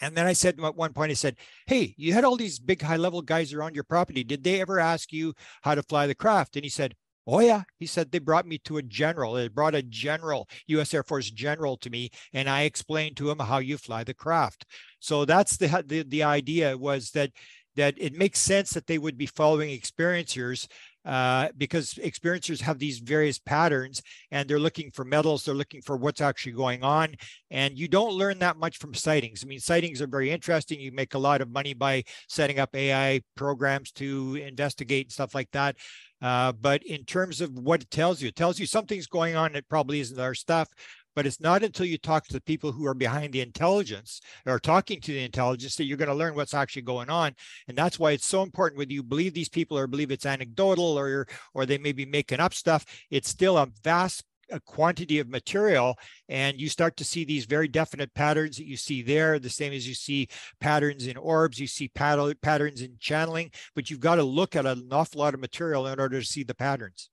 [0.01, 1.37] And then I said at one point, I said,
[1.67, 4.23] Hey, you had all these big high level guys around your property.
[4.23, 6.55] Did they ever ask you how to fly the craft?
[6.55, 6.95] And he said,
[7.31, 9.35] Oh yeah, he said they brought me to a general.
[9.35, 10.95] They brought a general, U.S.
[10.95, 14.64] Air Force general, to me, and I explained to him how you fly the craft.
[14.99, 17.33] So that's the the, the idea was that
[17.79, 20.67] that it makes sense that they would be following experiencers
[21.05, 25.97] uh, because experiencers have these various patterns and they're looking for metals, they're looking for
[25.97, 27.14] what's actually going on.
[27.51, 29.43] And you don't learn that much from sightings.
[29.43, 30.81] I mean, sightings are very interesting.
[30.81, 35.35] You make a lot of money by setting up AI programs to investigate and stuff
[35.35, 35.77] like that.
[36.21, 39.55] Uh, but in terms of what it tells you, it tells you something's going on
[39.55, 40.69] It probably isn't our stuff.
[41.18, 44.61] But it's not until you talk to the people who are behind the intelligence or
[44.61, 47.35] talking to the intelligence that you're going to learn what's actually going on.
[47.66, 50.96] And that's why it's so important whether you believe these people or believe it's anecdotal
[50.96, 52.87] or or they may be making up stuff.
[53.11, 57.66] It's still a vast a quantity of material and you start to see these very
[57.66, 60.28] definite patterns that you see there the same as you see
[60.61, 64.64] patterns in orbs you see pat- patterns in channeling but you've got to look at
[64.64, 67.11] an awful lot of material in order to see the patterns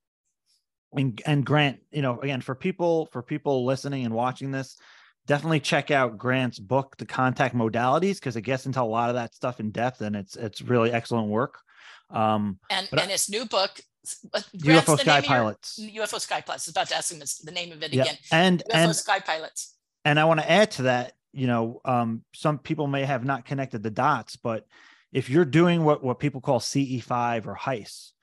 [0.96, 4.78] and, and grant you know again for people for people listening and watching this
[5.28, 9.16] definitely check out grant's book the contact modalities because it gets into a lot of
[9.16, 11.60] that stuff in depth and it's it's really excellent work
[12.12, 15.80] um and but I- his new book UFO Grant's the Sky of your- Pilots.
[15.82, 16.50] UFO Sky Pilots.
[16.50, 18.18] I was about to ask him the name of it yeah again.
[18.32, 19.74] and UFO and Sky Pilots.
[20.06, 23.46] and I want to add to that, you know, um, some people may have not
[23.46, 24.68] connected the dots, but
[25.12, 28.14] if you're doing what what people call CE5 or HEIS,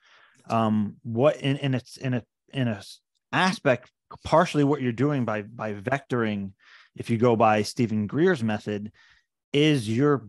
[0.49, 2.81] um, what in in its in a in a
[3.31, 3.91] aspect,
[4.23, 6.51] partially what you're doing by by vectoring,
[6.95, 8.91] if you go by Stephen Greer's method,
[9.51, 10.27] is you're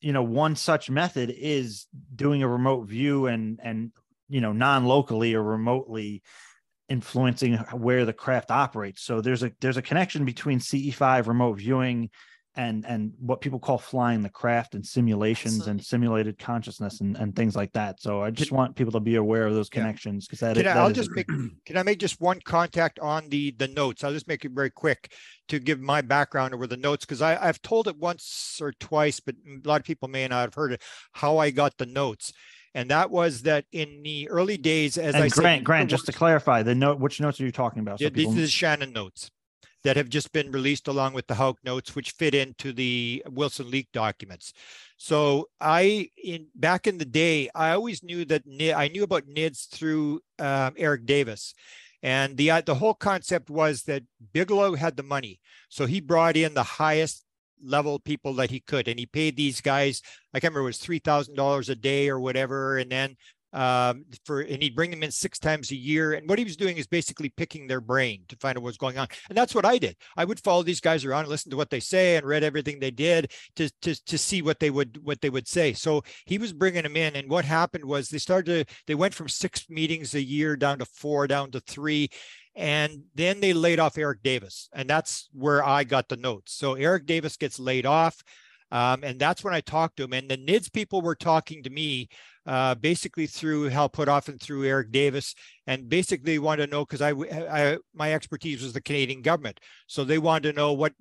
[0.00, 3.92] you know one such method is doing a remote view and and
[4.28, 6.22] you know non-locally or remotely
[6.88, 9.02] influencing where the craft operates.
[9.02, 12.10] So there's a there's a connection between CE5 remote viewing
[12.58, 15.70] and and what people call flying the craft and simulations Absolutely.
[15.70, 18.02] and simulated consciousness and, and things like that.
[18.02, 20.74] So I just want people to be aware of those connections because that, Can I,
[20.74, 24.02] that I'll is just make, can I make just one contact on the, the notes?
[24.02, 25.12] I'll just make it very quick
[25.46, 29.20] to give my background over the notes, because I, I've told it once or twice,
[29.20, 32.32] but a lot of people may not have heard it, how I got the notes.
[32.74, 35.40] And that was that in the early days, as I and said.
[35.40, 38.00] Grant, the Grant, just to clarify, the note, which notes are you talking about?
[38.00, 39.30] So Yeah, these are the Shannon notes
[39.88, 43.70] that have just been released along with the Houck notes, which fit into the Wilson
[43.70, 44.52] leak documents.
[44.98, 49.26] So I, in back in the day, I always knew that Ni- I knew about
[49.26, 51.54] NIDS through um, Eric Davis.
[52.02, 54.02] And the uh, the whole concept was that
[54.34, 57.24] Bigelow had the money, so he brought in the highest
[57.64, 60.02] level people that he could, and he paid these guys.
[60.34, 63.16] I can't remember it was three thousand dollars a day or whatever, and then
[63.52, 66.12] um, for and he'd bring them in six times a year.
[66.12, 68.98] And what he was doing is basically picking their brain to find out what's going
[68.98, 69.08] on.
[69.28, 69.96] And that's what I did.
[70.16, 72.78] I would follow these guys around and listen to what they say and read everything
[72.78, 75.72] they did to to to see what they would what they would say.
[75.72, 79.14] So he was bringing them in, and what happened was they started to they went
[79.14, 82.10] from six meetings a year down to four, down to three.
[82.54, 86.54] And then they laid off Eric Davis, and that's where I got the notes.
[86.54, 88.20] So Eric Davis gets laid off,
[88.70, 90.12] um, and that's when I talked to him.
[90.12, 92.08] And the NIDS people were talking to me
[92.48, 95.34] uh, basically through Hal Puthoff and through Eric Davis,
[95.66, 100.02] and basically wanted to know because I, I my expertise was the Canadian government, so
[100.02, 100.94] they wanted to know what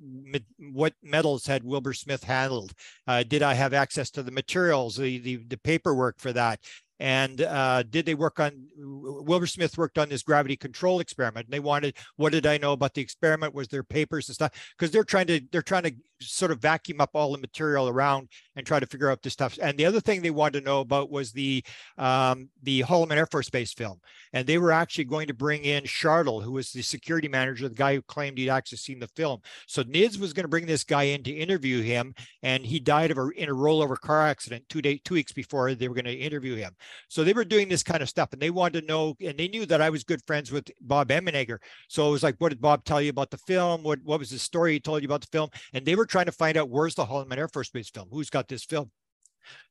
[0.60, 2.73] what metals had Wilbur Smith handled.
[3.08, 6.60] Uh, did I have access to the materials, the the, the paperwork for that?
[6.99, 11.45] And uh, did they work on Wilbur Smith worked on this gravity control experiment?
[11.45, 13.53] And they wanted what did I know about the experiment?
[13.53, 14.51] Was there papers and stuff?
[14.77, 18.30] Because they're trying to they're trying to sort of vacuum up all the material around
[18.56, 19.58] and try to figure out this stuff.
[19.62, 21.63] And the other thing they wanted to know about was the
[21.97, 23.99] um, the Holloman Air Force Base film.
[24.34, 27.75] And they were actually going to bring in Chartle, who was the security manager, the
[27.75, 29.41] guy who claimed he'd actually seen the film.
[29.67, 33.12] So NIDS was going to bring this guy in to interview him, and he died
[33.12, 36.06] of a in a rollover car accident two day two weeks before they were going
[36.06, 36.75] to interview him.
[37.08, 39.47] So they were doing this kind of stuff, and they wanted to know, and they
[39.47, 41.60] knew that I was good friends with Bob Emmenegger.
[41.88, 43.84] So it was like, what did Bob tell you about the film?
[43.84, 45.49] What what was the story he told you about the film?
[45.73, 48.08] And they were trying to find out where's the Holloman Air Force Base film?
[48.12, 48.91] Who's got this film?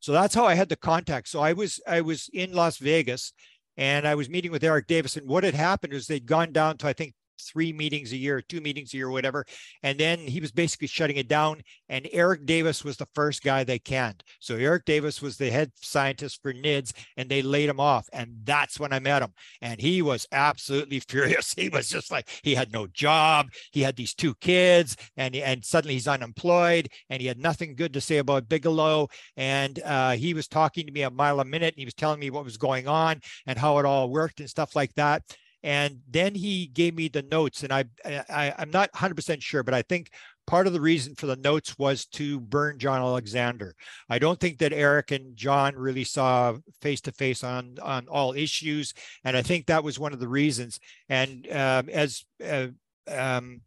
[0.01, 1.29] So that's how I had the contact.
[1.29, 3.33] So I was I was in Las Vegas
[3.77, 5.17] and I was meeting with Eric Davis.
[5.17, 8.41] And what had happened is they'd gone down to I think three meetings a year,
[8.41, 9.45] two meetings a year, whatever.
[9.83, 11.63] And then he was basically shutting it down.
[11.89, 14.23] And Eric Davis was the first guy they canned.
[14.41, 18.09] So Eric Davis was the head scientist for NIDS, and they laid him off.
[18.13, 19.33] And that's when I met him.
[19.63, 21.53] And he was absolutely furious.
[21.55, 23.49] He was just like he had no job.
[23.73, 27.93] He had these two kids, and and suddenly he's unemployed, and he had nothing good
[27.95, 29.09] to say about Bigelow.
[29.37, 32.21] And uh, he was talking to me a mile a minute, and he was telling
[32.21, 35.23] me what was going on and how it all worked and stuff like that
[35.67, 39.75] and then he gave me the notes and I, I i'm not 100% sure but
[39.75, 40.11] i think
[40.47, 43.75] part of the reason for the notes was to burn John Alexander.
[44.09, 48.33] I don't think that Eric and John really saw face to face on on all
[48.33, 50.79] issues, and I think that was one of the reasons.
[51.09, 52.69] And um, as uh,
[53.09, 53.63] um,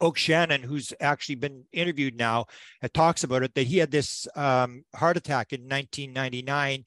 [0.00, 2.46] Oke Shannon, who's actually been interviewed now,
[2.92, 6.84] talks about it that he had this um, heart attack in 1999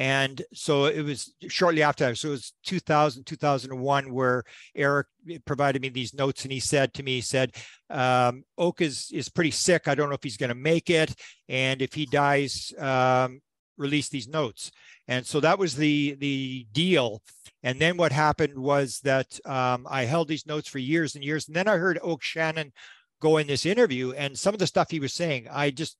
[0.00, 2.14] and so it was shortly after.
[2.14, 5.08] So it was 2000, 2001, where Eric
[5.44, 7.54] provided me these notes and he said to me, he said,
[7.90, 9.88] um, Oke is, is pretty sick.
[9.88, 11.14] I don't know if he's going to make it.
[11.50, 13.42] And if he dies, um,
[13.76, 14.70] release these notes.
[15.06, 17.20] And so that was the, the deal.
[17.62, 21.46] And then what happened was that um, I held these notes for years and years.
[21.46, 22.72] And then I heard Oke Shannon
[23.20, 25.98] go in this interview and some of the stuff he was saying, I just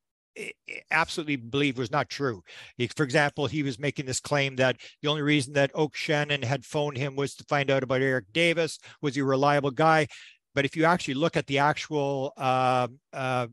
[0.90, 2.42] absolutely believe was not true.
[2.94, 6.64] For example, he was making this claim that the only reason that Oke Shannon had
[6.64, 8.78] phoned him was to find out about Eric Davis.
[9.02, 10.06] Was he a reliable guy?
[10.54, 13.46] But if you actually look at the actual uh, uh,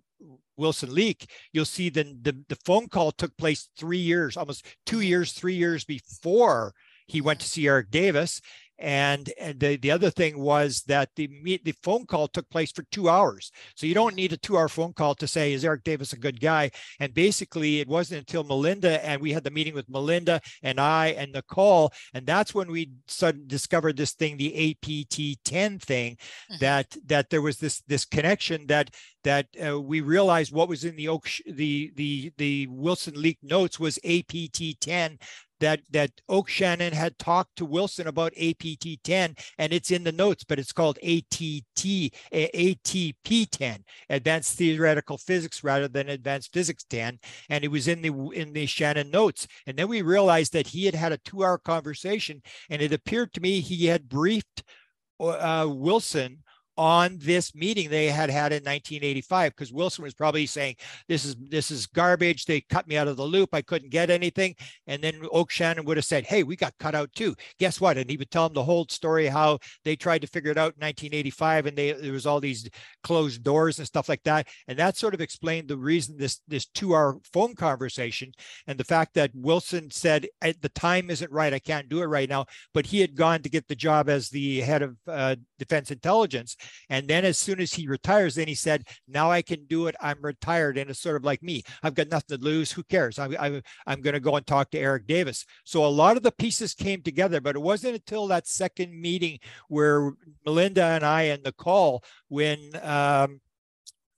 [0.58, 5.02] Wilson leak, you'll see the, the the phone call took place three years, almost two
[5.02, 6.74] years, three years before
[7.08, 8.42] he went to see Eric Davis.
[8.80, 11.28] And, and the, the other thing was that the
[11.64, 13.52] the phone call took place for two hours.
[13.76, 16.18] So you don't need a two hour phone call to say, is Eric Davis a
[16.18, 16.72] good guy?
[17.00, 21.08] And basically, it wasn't until Melinda and we had the meeting with Melinda and I
[21.08, 21.92] and Nicole.
[22.14, 26.56] And that's when we suddenly discovered this thing, the APT 10 thing, mm-hmm.
[26.60, 28.92] that that there was this this connection that
[29.24, 33.80] that uh, we realized what was in the Oke, the the the Wilson leak notes
[33.80, 35.20] was APT 10
[35.60, 40.12] that that Oke Shannon had talked to Wilson about APT 10 and it's in the
[40.12, 47.20] notes, but it's called ATT ATP 10, Advanced Theoretical Physics rather than Advanced Physics 10,
[47.50, 49.48] and it was in the in the Shannon notes.
[49.66, 53.42] And then we realized that he had had a two-hour conversation, and it appeared to
[53.42, 54.64] me he had briefed
[55.20, 56.44] uh, Wilson
[56.78, 60.76] on this meeting they had had in 1985 because Wilson was probably saying
[61.08, 62.46] this is this is garbage.
[62.46, 63.50] They cut me out of the loop.
[63.54, 64.56] I couldn't get anything.
[64.86, 67.36] And then Oke Shannon would have said hey we got cut out too.
[67.60, 67.98] Guess what?
[67.98, 70.76] And he would tell them the whole story how they tried to figure it out
[70.76, 72.70] in 1985 and they there was all these
[73.04, 74.48] closed doors and stuff like that.
[74.68, 78.32] And that sort of explained the reason this this two hour phone conversation
[78.68, 81.54] and the fact that Wilson said At the time isn't right.
[81.54, 82.46] I can't do it right now.
[82.74, 86.56] But he had gone to get the job as the head of uh, defense intelligence
[86.90, 89.96] and then as soon as he retires, then he said, now I can do it.
[90.02, 90.78] I'm retired.
[90.78, 91.64] And it's sort of like me.
[91.84, 92.72] I've got nothing to lose.
[92.72, 93.20] Who cares?
[93.20, 95.46] I'm, I'm, I'm going to go and talk to Eric Davis.
[95.64, 99.40] So a lot of the pieces came together, but it wasn't until that second meeting
[99.68, 100.12] where
[100.46, 103.40] Melinda and I and Nicole, when um,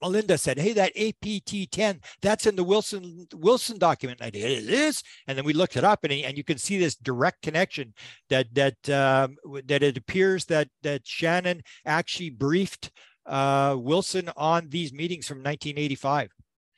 [0.02, 4.70] Melinda said, "Hey, that APT 10, that's in the Wilson Wilson document." I did it
[4.70, 7.94] is, and then we looked it up, and, and you can see this direct connection
[8.30, 12.92] that that um, that it appears that that Shannon actually briefed
[13.26, 16.32] uh, Wilson on these meetings from 1985.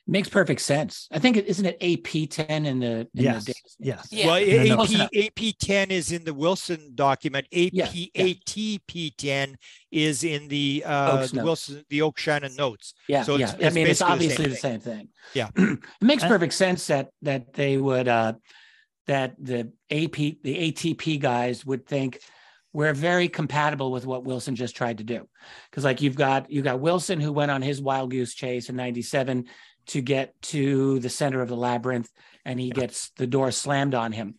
[0.08, 1.06] Makes perfect sense.
[1.12, 4.26] I think it isn't it AP ten in the in yes the yes Yeah.
[4.26, 7.46] Well, No, AP, AP ten is in the Wilson document.
[7.52, 8.24] AP Yeah, yeah.
[8.24, 9.56] ATP ten
[9.92, 11.44] is in the uh the.
[11.44, 12.94] Wilson the Oke Shannon notes.
[13.06, 13.50] Yeah, So yeah.
[13.54, 15.08] it's- I mean, it's basically the obviously same the same thing.
[15.34, 15.48] Yeah.
[15.56, 18.32] it makes perfect sense that that they would uh
[19.06, 22.18] that the AP the ATP guys would think
[22.72, 25.28] we're very compatible with what Wilson just tried to do.
[25.70, 28.74] Because like you've got you got Wilson who went on his wild goose chase in
[28.76, 29.44] 97
[29.86, 32.10] to get to the center of the labyrinth
[32.44, 34.34] and he gets the door slammed on him.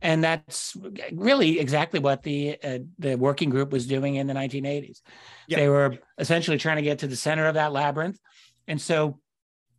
[0.00, 0.76] And that's
[1.12, 5.00] really exactly what the uh, the working group was doing in the 1980s.
[5.48, 5.58] Yeah.
[5.58, 8.18] They were essentially trying to get to the center of that labyrinth.
[8.66, 9.18] And so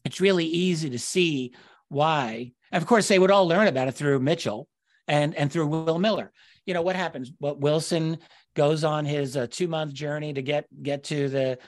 [0.03, 1.53] it's really easy to see
[1.87, 2.51] why.
[2.71, 4.67] Of course, they would all learn about it through Mitchell
[5.07, 6.31] and and through Will Miller.
[6.65, 7.31] You know what happens?
[7.39, 8.19] What Wilson
[8.55, 11.59] goes on his uh, two month journey to get get to the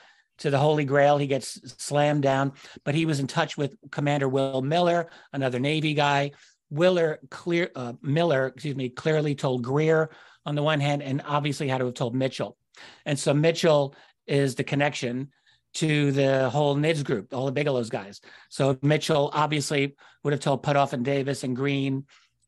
[0.42, 1.18] to the Holy Grail.
[1.18, 5.94] He gets slammed down, but he was in touch with Commander Will Miller, another Navy
[5.94, 6.32] guy.
[6.70, 10.10] Willer clear uh, Miller, excuse me, clearly told Greer
[10.46, 12.58] on the one hand, and obviously had to have told Mitchell.
[13.06, 15.30] And so Mitchell is the connection
[15.74, 18.20] to the whole NIDS group, all the Bigelow's guys.
[18.50, 22.06] So Mitchell obviously would have told Puthoff and Davis and Green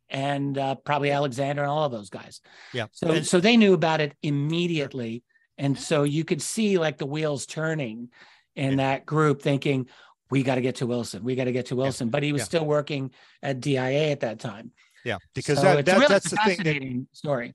[0.09, 2.41] and uh, probably Alexander and all of those guys.
[2.73, 2.87] Yeah.
[2.91, 5.23] So so they knew about it immediately.
[5.63, 8.09] And so you could see like the wheels turning
[8.53, 9.87] in that group thinking,
[10.29, 11.23] we got to get to Wilson.
[11.23, 12.09] We got to get to Wilson.
[12.09, 14.71] But he was still working at DIA at that time.
[15.05, 17.53] Yeah, because So that, that really that's the thing that fascinating story.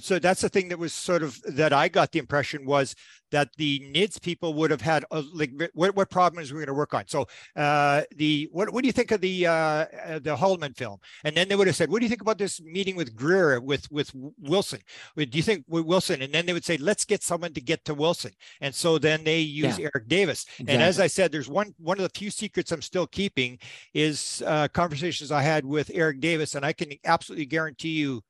[0.00, 2.94] So that's the thing that was sort of that I got the impression was
[3.30, 6.74] that the NIDS people would have had a, like what what problems we're going to
[6.74, 7.04] work on.
[7.06, 10.98] So uh, the what what do you think of the uh, uh, the Haldeman film?
[11.24, 13.60] And then they would have said, what do you think about this meeting with Greer
[13.60, 14.10] with with
[14.40, 14.80] Wilson?
[15.16, 16.22] Do you think with Wilson?
[16.22, 18.32] And then they would say, let's get someone to get to Wilson.
[18.60, 20.46] And so then they use Eric Davis.
[20.58, 23.58] And as I said, there's one one of the few secrets I'm still keeping
[23.94, 28.22] is uh, conversations I had with Eric Davis, and I can absolutely guarantee you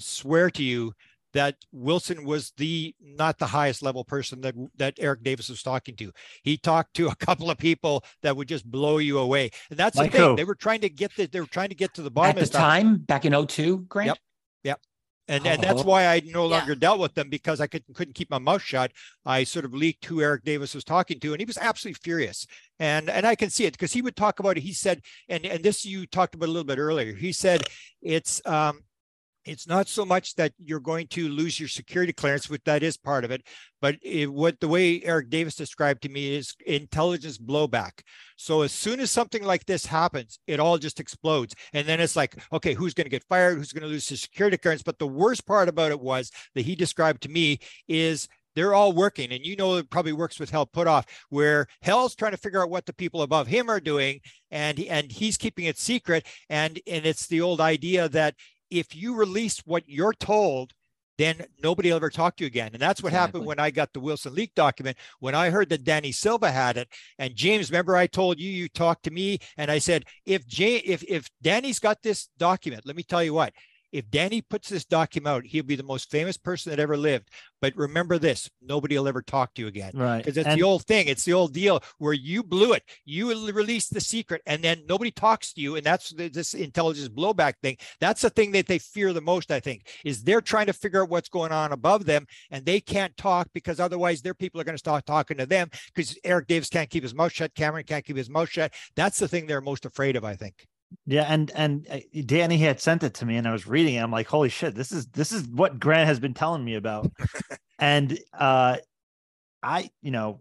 [0.00, 0.92] swear to you
[1.34, 5.96] that Wilson was the not the highest level person that that Eric Davis was talking
[5.96, 6.12] to.
[6.42, 9.50] He talked to a couple of people that would just blow you away.
[9.70, 10.28] And that's Like the thing.
[10.30, 10.36] who?
[10.36, 12.36] They were trying to get the they were trying to get to the bottom At
[12.36, 12.60] of the stuff.
[12.60, 14.08] time, back in 02, Grant?
[14.08, 14.18] Yep.
[14.64, 14.80] Yep.
[15.28, 15.84] And, and that's Oh.
[15.84, 16.58] why I no Yeah.
[16.58, 18.92] longer dealt with them because I couldn't couldn't keep my mouth shut.
[19.24, 22.46] I sort of leaked who Eric Davis was talking to, and he was absolutely furious.
[22.78, 24.64] And and I can see it because he would talk about it.
[24.64, 27.14] He said, and and this you talked about a little bit earlier.
[27.14, 27.62] He said
[28.02, 28.80] it's um
[29.44, 32.96] it's not so much that you're going to lose your security clearance, which that is
[32.96, 33.42] part of it,
[33.80, 38.02] but it, what the way Eric Davis described to me is intelligence blowback.
[38.36, 41.54] So as soon as something like this happens, it all just explodes.
[41.72, 43.58] And then it's like, okay, who's going to get fired?
[43.58, 44.82] Who's going to lose his security clearance?
[44.82, 48.92] But the worst part about it was that he described to me is they're all
[48.92, 49.32] working.
[49.32, 52.70] And you know, it probably works with Hal Puthoff, where Hal's trying to figure out
[52.70, 54.20] what the people above him are doing.
[54.50, 56.26] And, and he's keeping it secret.
[56.48, 58.34] And, and it's the old idea that
[58.72, 60.72] if you release what you're told,
[61.18, 62.70] then nobody will ever talk to you again.
[62.72, 64.96] And that's what happened when I got the Wilson leak document.
[65.20, 68.68] When I heard that Danny Silva had it, and James, remember I told you you
[68.68, 72.96] talked to me, and I said if Jay, if if Danny's got this document, let
[72.96, 73.52] me tell you what.
[73.92, 77.28] If Danny puts this document out, he'll be the most famous person that ever lived.
[77.60, 80.18] But remember this: nobody will ever talk to you again Right.
[80.18, 81.06] because it's And- the old thing.
[81.08, 82.82] It's the old deal where you blew it.
[83.04, 87.08] You released the secret, and then nobody talks to you, and that's the, this intelligence
[87.08, 87.76] blowback thing.
[88.00, 89.50] That's the thing that they fear the most.
[89.50, 92.80] I think is they're trying to figure out what's going on above them, and they
[92.80, 95.68] can't talk because otherwise their people are going to start talking to them.
[95.94, 98.72] Because Eric Davis can't keep his mouth shut, Cameron can't keep his mouth shut.
[98.96, 100.24] That's the thing they're most afraid of.
[100.24, 100.66] I think.
[101.06, 104.00] Yeah, and and uh, Danny had sent it to me, and I was reading it.
[104.00, 107.10] I'm like, holy shit, this is this is what Grant has been telling me about.
[107.78, 108.76] and uh,
[109.62, 110.40] I, you know,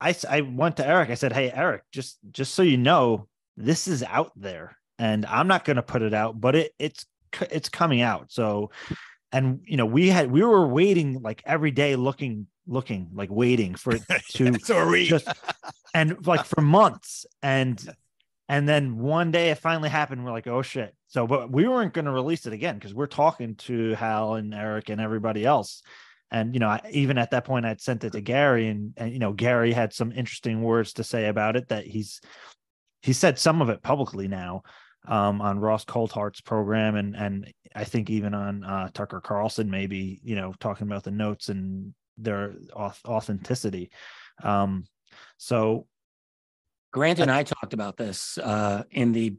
[0.00, 1.10] I I went to Eric.
[1.10, 5.48] I said, hey, Eric, just just so you know, this is out there, and I'm
[5.48, 7.06] not going to put it out, but it it's
[7.50, 8.32] it's coming out.
[8.32, 8.70] So,
[9.32, 13.74] and you know, we had we were waiting like every day, looking looking like waiting
[13.74, 15.28] for it to so just
[15.94, 17.94] and like for months and
[18.50, 21.94] and then one day it finally happened we're like oh shit so but we weren't
[21.94, 25.82] going to release it again because we're talking to hal and eric and everybody else
[26.32, 29.12] and you know I, even at that point i'd sent it to gary and, and
[29.12, 32.20] you know gary had some interesting words to say about it that he's
[33.02, 34.62] he said some of it publicly now
[35.08, 40.20] um, on Ross Coulthart's program, and and I think even on uh, Tucker Carlson, maybe
[40.22, 43.90] you know talking about the notes and their authenticity.
[44.42, 44.84] Um,
[45.38, 45.86] so
[46.92, 49.36] Grant and I talked about this uh, in the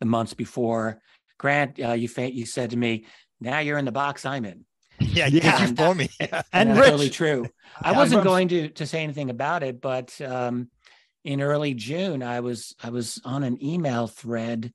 [0.00, 1.00] the months before.
[1.38, 3.06] Grant, uh, you fa- you said to me,
[3.40, 4.64] "Now you're in the box I'm in,"
[5.00, 5.66] yeah, Yeah.
[5.66, 6.08] you phone me.
[6.20, 7.46] and and that's Rich, totally true.
[7.82, 10.68] I wasn't going to to say anything about it, but um,
[11.24, 14.72] in early June, I was I was on an email thread,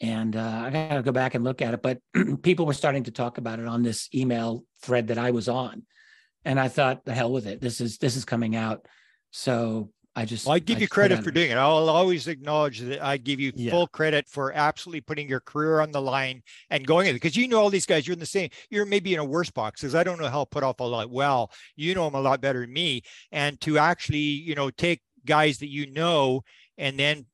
[0.00, 1.82] and uh, I got to go back and look at it.
[1.82, 1.98] But
[2.42, 5.84] people were starting to talk about it on this email thread that I was on,
[6.44, 7.60] and I thought, the hell with it.
[7.60, 8.86] This is this is coming out,
[9.30, 11.56] so I just Well, I give you credit for doing it.
[11.56, 13.72] I'll always acknowledge that I give you Yeah.
[13.72, 17.48] full credit for absolutely putting your career on the line and going in because you
[17.48, 18.06] know all these guys.
[18.06, 18.50] You're in the same.
[18.70, 21.10] You're maybe in a worse box because I don't know Hal Puthoff a lot.
[21.10, 23.02] Well, you know them a lot better than me,
[23.32, 26.42] and to actually you know take guys that you know
[26.78, 27.26] and then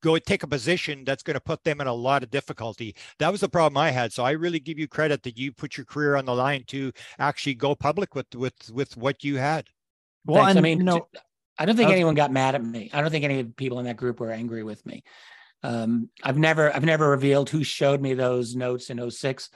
[0.00, 2.94] go take a position that's going to put them in a lot of difficulty.
[3.18, 4.12] That was the problem I had.
[4.12, 6.92] So I really give you credit that you put your career on the line to
[7.18, 9.66] actually go public with with with what you had.
[10.24, 10.50] well, Thanks.
[10.50, 11.08] and I mean, you know,
[11.58, 12.90] I don't think was- anyone got mad at me.
[12.92, 15.02] I don't think any of the people in that group were angry with me.
[15.62, 19.50] Um, I've never, I've never revealed who showed me those notes in 06.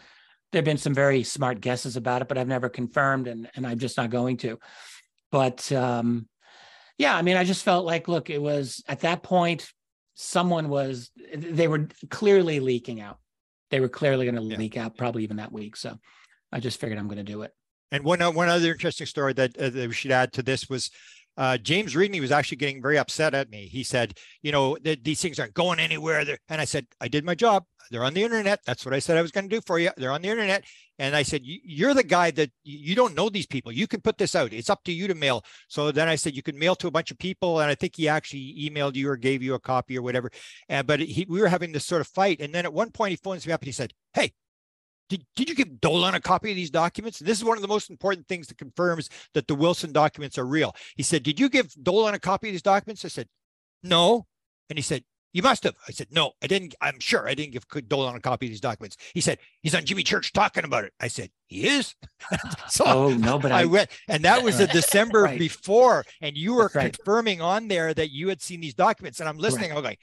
[0.50, 3.78] There've been some very smart guesses about it, but I've never confirmed, and and I'm
[3.78, 4.58] just not going to.
[5.30, 6.28] But um,
[6.98, 9.70] yeah, I mean, I just felt like, look, it was at that point,
[10.14, 13.18] someone was, they were clearly leaking out.
[13.70, 14.58] They were clearly going to Yeah.
[14.58, 15.76] leak out, probably even that week.
[15.76, 15.98] So
[16.52, 17.52] I just figured I'm going to do it.
[17.90, 20.90] And one one other interesting story that, uh, that we should add to this was
[21.36, 23.66] uh, James Reedney was actually getting very upset at me.
[23.66, 27.08] He said, "You know, th- these things aren't going anywhere." They're, and I said, "I
[27.08, 27.64] did my job.
[27.90, 28.60] They're on the internet.
[28.66, 29.90] That's what I said I was going to do for you.
[29.96, 30.64] They're on the internet."
[30.98, 33.72] And I said, "You- "You're the guy that you you don't know these people.
[33.72, 34.52] You can put this out.
[34.52, 36.90] It's up to you to mail." So then I said, "You can mail to a
[36.90, 39.96] bunch of people." And I think he actually emailed you or gave you a copy
[39.96, 40.30] or whatever.
[40.68, 42.40] And but he, we were having this sort of fight.
[42.40, 44.32] And then at one point he phones me up and he said, "Hey."
[45.08, 47.20] Did, did you give Dolan a copy of these documents?
[47.20, 50.38] And this is one of the most important things that confirms that the Wilson documents
[50.38, 50.74] are real.
[50.96, 53.04] He said, Did you give Dolan a copy of these documents?
[53.04, 53.28] I said,
[53.82, 54.26] No.
[54.70, 55.74] And he said, You must have.
[55.86, 56.74] I said, No, I didn't.
[56.80, 58.96] I'm sure I didn't give Dolan a copy of these documents.
[59.12, 60.94] He said, He's on Jimmy Church talking about it.
[60.98, 61.94] I said, He is.
[62.68, 65.38] so Oh, no, but I I, went, and that was the December Right.
[65.38, 66.96] before, and you were That's right.
[66.96, 69.20] confirming on there that you had seen these documents.
[69.20, 69.72] And I'm listening.
[69.72, 69.96] I'm going,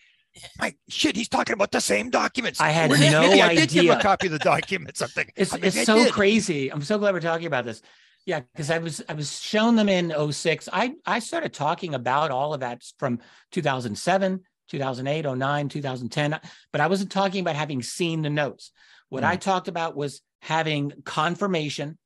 [0.59, 2.59] my shit, he's talking about the same documents.
[2.59, 5.01] I had no maybe I did give him a copy of the documents.
[5.01, 6.13] I'm thinking, it's I think I it's so did.
[6.13, 6.71] crazy.
[6.71, 7.81] I'm so glad we're talking about this.
[8.25, 10.69] Yeah, because I was I was shown them in 06.
[10.71, 13.19] I I started talking about all of that from
[13.51, 16.39] 2007, 2008, 09, 2010,
[16.71, 18.71] but I wasn't talking about having seen the notes.
[19.09, 21.97] What I talked about was having confirmation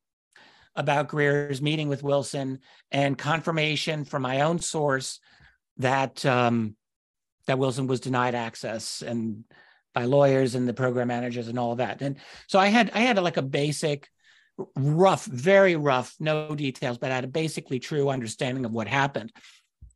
[0.75, 2.59] about Greer's meeting with Wilson
[2.91, 5.19] and confirmation from my own source
[5.77, 6.75] that um,
[7.47, 9.43] that Wilson was denied access and
[9.93, 12.01] by lawyers and the program managers and all of that.
[12.01, 12.17] And
[12.47, 14.09] so I had I had like a basic,
[14.75, 19.31] rough, very rough, no details, but I had a basically true understanding of what happened.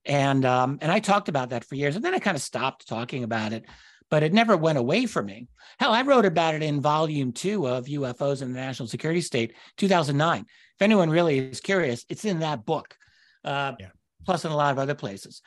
[0.06, 2.88] And um, and I talked about that for years, and then I kind of stopped
[2.88, 3.66] talking about it,
[4.10, 5.48] but it never went away from me.
[5.80, 9.54] Hell, I wrote about it in volume two of UFOs in the National Security State,
[9.78, 10.42] 2009.
[10.42, 12.96] If anyone really is curious, it's in that book,
[13.44, 13.90] uh, Yeah.
[14.26, 15.42] plus in a lot of other places.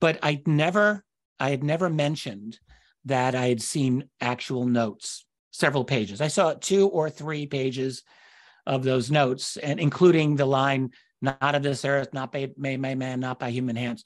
[0.00, 1.04] But I never,
[1.38, 2.58] I had never mentioned
[3.04, 6.20] that I had seen actual notes, several pages.
[6.20, 8.02] I saw two or three pages
[8.66, 10.90] of those notes, and including the line,
[11.22, 14.04] not of this earth, not by, made by man, not by human hands.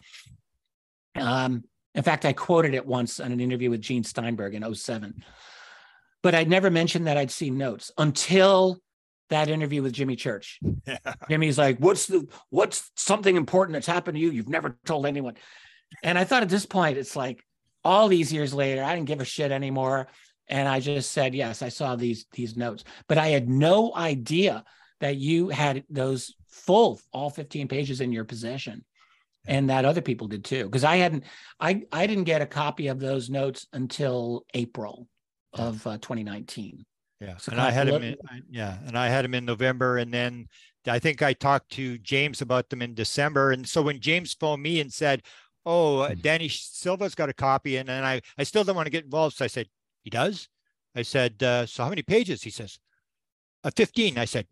[1.14, 1.64] Um,
[1.94, 5.24] in fact, I quoted it once on an interview with Gene Steinberg in 07.
[6.22, 8.80] But I'd never mentioned that I'd seen notes until
[9.30, 10.58] that interview with Jimmy Church.
[10.86, 11.14] Yeah.
[11.28, 14.30] Jimmy's like, what's the what's something important that's happened to you?
[14.30, 15.36] You've never told anyone.
[16.02, 17.44] And I thought at this point, it's like
[17.84, 20.08] all these years later, I didn't give a shit anymore.
[20.48, 22.84] And I just said, yes, I saw these these notes.
[23.08, 24.64] But I had no idea
[25.00, 28.84] that you had those full, all 15 pages in your possession.
[29.46, 30.64] And that other people did too.
[30.64, 31.24] Because I hadn't,
[31.58, 35.08] I I didn't get a copy of those notes until April
[35.54, 36.84] of uh, 2019.
[37.20, 38.16] Yeah, So and I had them In,
[38.50, 40.46] yeah, and I had him in November, and then
[40.86, 43.52] I think I talked to James about them in December.
[43.52, 45.22] And so when James phoned me and said,
[45.66, 48.90] "Oh, uh, Danny Silva's got a copy," and then I I still don't want to
[48.90, 49.68] get involved, so I said,
[50.02, 50.48] "He does."
[50.94, 52.78] I said, uh, "So how many pages?" He says,
[53.64, 54.18] uh, 15.
[54.18, 54.46] I said,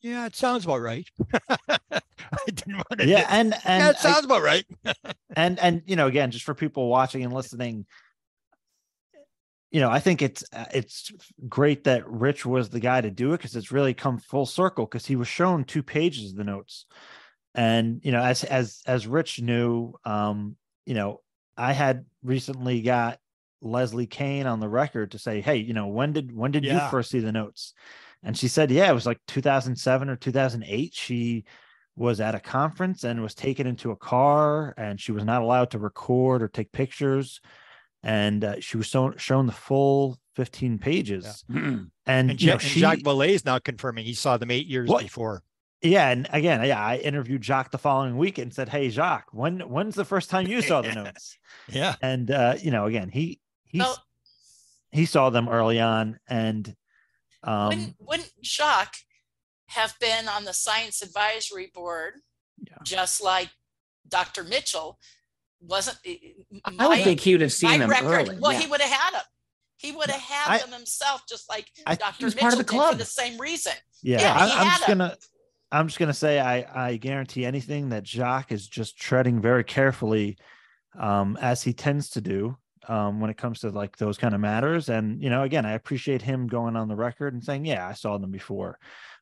[0.00, 1.08] "Yeah, it sounds about right."
[1.48, 1.98] I
[2.46, 3.06] didn't want to.
[3.06, 4.64] Yeah, and and yeah, it I- sounds about right.
[5.36, 7.86] and and you know again just for people watching and listening
[9.70, 11.10] you know i think it's uh, it's
[11.48, 14.84] great that rich was the guy to do it because it's really come full circle
[14.84, 16.84] because he was shown two pages of the notes
[17.54, 21.20] and you know as as as rich knew um you know
[21.56, 23.18] i had recently got
[23.60, 26.84] leslie kean on the record to say hey you know when did when did Yeah.
[26.84, 27.74] you first see the notes
[28.22, 31.44] and she said yeah it was like 2007 or 2008 she
[31.94, 35.70] was at a conference and was taken into a car and she was not allowed
[35.72, 37.40] to record or take pictures
[38.02, 42.62] and uh, she was so, shown the full 15 pages and, And, you know, and
[42.62, 45.02] she, Jacques Vallée is now confirming he saw them eight years What?
[45.02, 45.42] before.
[45.82, 49.60] Yeah and again yeah i interviewed jacques the following week and said hey jacques when
[49.60, 51.36] when's the first time you saw the notes
[51.68, 54.02] Yeah, and uh you know again he he Well-
[54.90, 56.74] he saw them early on and
[57.42, 58.96] um wouldn't, wouldn't Jacques
[59.68, 62.14] have been on the science advisory board
[62.66, 62.76] Yeah.
[62.84, 63.48] just like
[64.08, 64.44] Dr.
[64.44, 64.98] Mitchell
[65.60, 65.98] wasn't
[66.78, 68.38] I would think he would have seen them record early.
[68.40, 68.60] well yeah.
[68.60, 69.22] he would have had them
[69.78, 72.26] he would have had I- them himself just like I- Dr.
[72.26, 73.72] Mitchell part of the did for the same reason
[74.02, 74.98] yeah, Yeah, I, he i'm had just 'em.
[74.98, 75.16] gonna
[75.72, 80.36] i'm just gonna say i i guarantee anything that jacques is just treading very carefully
[80.98, 82.56] um as he tends to do
[82.88, 85.72] um when it comes to like those kind of matters and you know again i
[85.72, 88.78] appreciate him going on the record and saying yeah i saw them before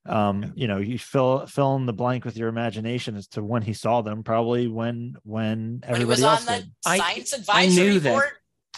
[0.06, 0.48] um Yeah.
[0.54, 3.72] you know you fill fill in the blank with your imagination as to when he
[3.74, 7.34] saw them probably when when when he was everybody else on the did I- science
[7.34, 8.32] I advisory knew that.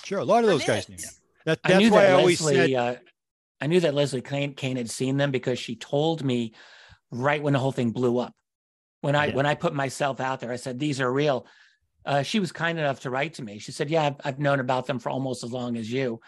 [0.05, 0.18] sure.
[0.18, 0.97] A lot of those guys knew.
[0.97, 1.20] minutes.
[1.45, 2.73] That, I that's knew why that I always Leslie.
[2.73, 2.97] said, uh,
[3.61, 6.55] I knew that Leslie Kean, Kean had seen them because she told me
[7.13, 8.35] right when the whole thing blew up.
[9.03, 9.35] When I Yeah.
[9.37, 11.47] when I put myself out there, I said these are real.
[12.05, 13.59] Uh, she was kind enough to write to me.
[13.61, 16.21] She said, "Yeah, I've, I've known about them for almost as long as you,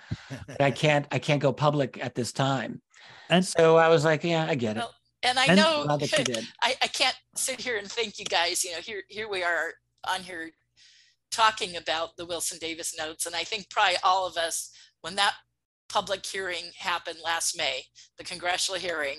[0.46, 2.80] but I can't I can't go public at this time."
[3.28, 6.08] And- so I was like, "Yeah, I get it." Well, and I And- know that
[6.08, 6.46] she did.
[6.62, 8.62] I, I can't sit here and thank you guys.
[8.64, 9.72] You know, here here we are
[10.08, 10.50] on here
[11.30, 14.70] talking about the Wilson Davis notes, and I think probably all of us,
[15.00, 15.34] when that
[15.88, 17.82] public hearing happened last May,
[18.18, 19.18] the congressional hearing,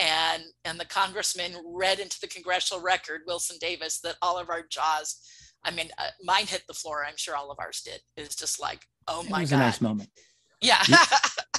[0.00, 4.62] and and the congressman read into the congressional record, Wilson Davis, that all of our
[4.68, 5.20] jaws,
[5.64, 7.04] I mean, uh, mine hit the floor.
[7.06, 8.00] I'm sure all of ours did.
[8.16, 9.38] It's just like, oh my god.
[9.38, 10.10] It was god, a nice moment.
[10.60, 10.82] Yeah.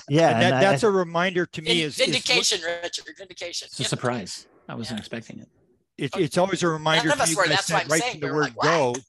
[0.10, 3.06] Yeah, And and that, I- that's a reminder to me is, is vindication, Richard.
[3.18, 3.68] Vindication.
[3.68, 4.46] It's a surprise.
[4.68, 5.02] I wasn't Yeah.
[5.02, 5.48] expecting it.
[5.98, 8.02] it's, it's always a reminder None of to us you were, that's why I'm right
[8.02, 9.00] saying from the we word like, go "What?"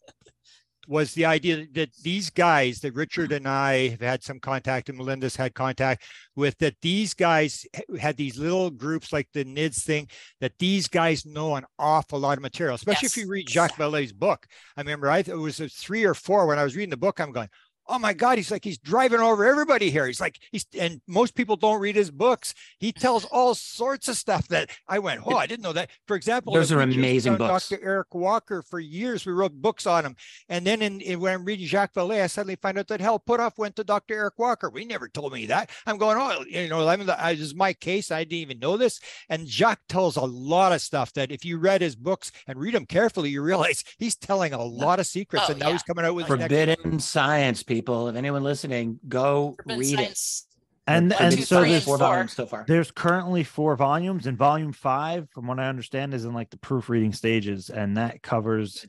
[0.92, 4.98] Was the idea that these guys that Richard and I have had some contact and
[4.98, 6.04] Melinda's had contact
[6.36, 7.64] with that these guys
[7.98, 10.06] had these little groups like the NIDS thing
[10.42, 14.12] that these guys know an awful lot of material, especially if you read Jacques Vallée's
[14.12, 14.46] book.
[14.76, 17.20] I remember I it was a three or four when I was reading the book.
[17.20, 17.48] I'm going,
[17.88, 20.06] oh my God, he's like he's driving over everybody here.
[20.06, 22.54] He's like he's and most people don't read his books.
[22.78, 25.90] He tells all sorts of stuff that I went, oh, I didn't know that.
[26.06, 27.68] For example, Those are amazing books.
[27.68, 27.84] Dr.
[27.84, 29.26] Eric Walker for years.
[29.26, 30.16] We wrote books on him.
[30.48, 33.20] And then in, in- when I'm reading Jacques Vallée, I suddenly find out that Hal
[33.20, 34.14] Puthoff went to Dr.
[34.14, 34.70] Eric Walker.
[34.70, 35.70] We never told me that.
[35.86, 38.10] I'm going, oh, you know, I'm the, I, this is my case.
[38.10, 39.00] I didn't even know this.
[39.28, 42.74] And Jacques tells a lot of stuff that if you read his books and read
[42.74, 45.46] them carefully, you realize he's telling a lot of secrets.
[45.48, 45.72] Oh, and now yeah.
[45.72, 47.81] he's coming out with his next Forbidden science, people.
[48.08, 50.46] If anyone listening, go Urban read science.
[50.86, 52.06] and One, and two, so three, there's four four.
[52.08, 52.64] volumes so far.
[52.66, 56.56] there's currently four volumes and volume five from what i understand is in like the
[56.58, 58.86] proofreading stages and that covers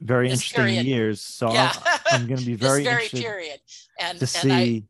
[0.00, 0.86] very This interesting period.
[0.86, 1.72] years so Yeah.
[1.86, 3.60] I'm, I'm going to be very, very interested period.
[4.00, 4.84] And, to and I, see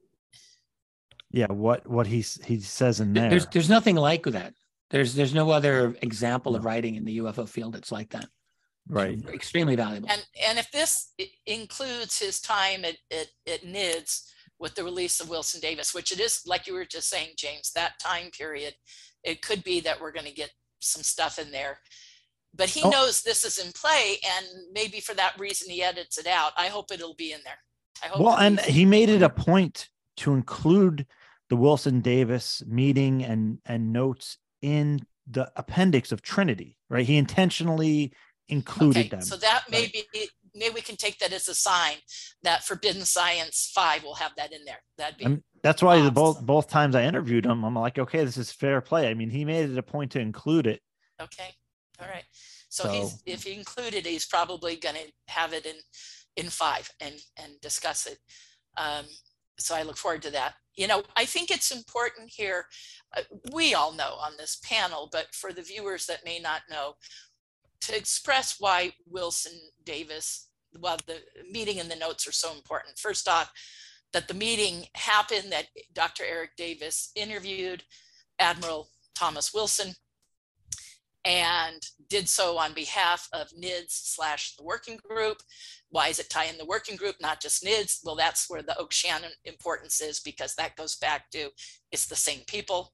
[1.31, 4.55] yeah what what he he says in There- there There's there's nothing like that.
[4.91, 8.27] There's there's no other example of writing in the UFO field that's like that.
[8.89, 10.09] Right Extremely valuable.
[10.11, 11.12] and, and if this
[11.47, 14.24] includes his time at, at, at NIDS
[14.59, 17.70] with the release of Wilson Davis, which it is, like you were just saying, James,
[17.74, 18.74] that time period,
[19.22, 21.78] it could be that we're going to get some stuff in there.
[22.55, 22.91] But he Oh.
[22.91, 26.53] knows this is in play, and maybe for that reason he edits it out.
[26.57, 27.59] I hope it'll be in there.
[28.03, 31.05] I hope well and he made it a point to include
[31.51, 38.12] the wilson davis meeting and and notes in the appendix of trinity right he intentionally
[38.49, 40.07] included Okay, them so that may right.
[40.12, 41.96] be, maybe we can take that as a sign
[42.42, 44.82] that Forbidden Science Five will have that in there.
[44.96, 48.24] That'd be, I'm- that's why the both both times I interviewed him, I'm like, okay,
[48.24, 49.09] this is fair play.
[49.09, 50.80] I mean, he made it a point to include it.
[51.20, 51.51] okay,
[52.01, 52.24] all right.
[52.70, 55.76] So he's, if he included, it, he's probably gonna have it in,
[56.36, 58.18] in five and, and discuss it.
[58.76, 59.07] Um,
[59.59, 60.55] so I look forward to that.
[60.76, 62.66] You know, I think it's important here,
[63.16, 63.22] uh,
[63.53, 66.94] we all know on this panel, but for the viewers that may not know,
[67.83, 69.53] to express why Wilson
[69.85, 70.49] Davis,
[70.79, 71.18] well, the
[71.51, 72.99] meeting and the notes are so important.
[72.99, 73.51] First off,
[74.12, 76.24] that the meeting happened, that Dr.
[76.24, 77.83] Eric Davis interviewed
[78.39, 79.93] Admiral Thomas Wilson
[81.24, 85.39] and did so on behalf of NIDS slash the working group.
[85.91, 87.99] Why is it tie in the working group, not just NIDS?
[88.05, 91.51] Well, that's where the Oke Shannon importance is because that goes back to
[91.93, 92.93] it's the same people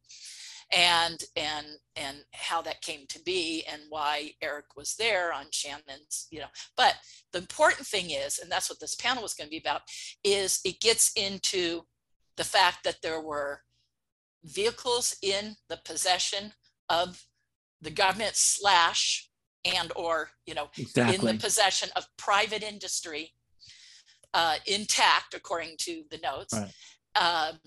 [0.72, 6.26] and and and how that came to be and why Eric was there on Shannon's,
[6.30, 6.46] you know.
[6.76, 6.96] But
[7.32, 9.82] the important thing is, and that's what this panel was going to be about,
[10.22, 11.82] is it gets into
[12.36, 13.60] the fact that there were
[14.44, 16.52] vehicles in the possession
[16.88, 17.24] of
[17.80, 19.30] the government slash
[19.64, 23.32] and or you know in the possession of private industry
[24.34, 26.70] uh, intact according to the notes Right.
[27.16, 27.58] um,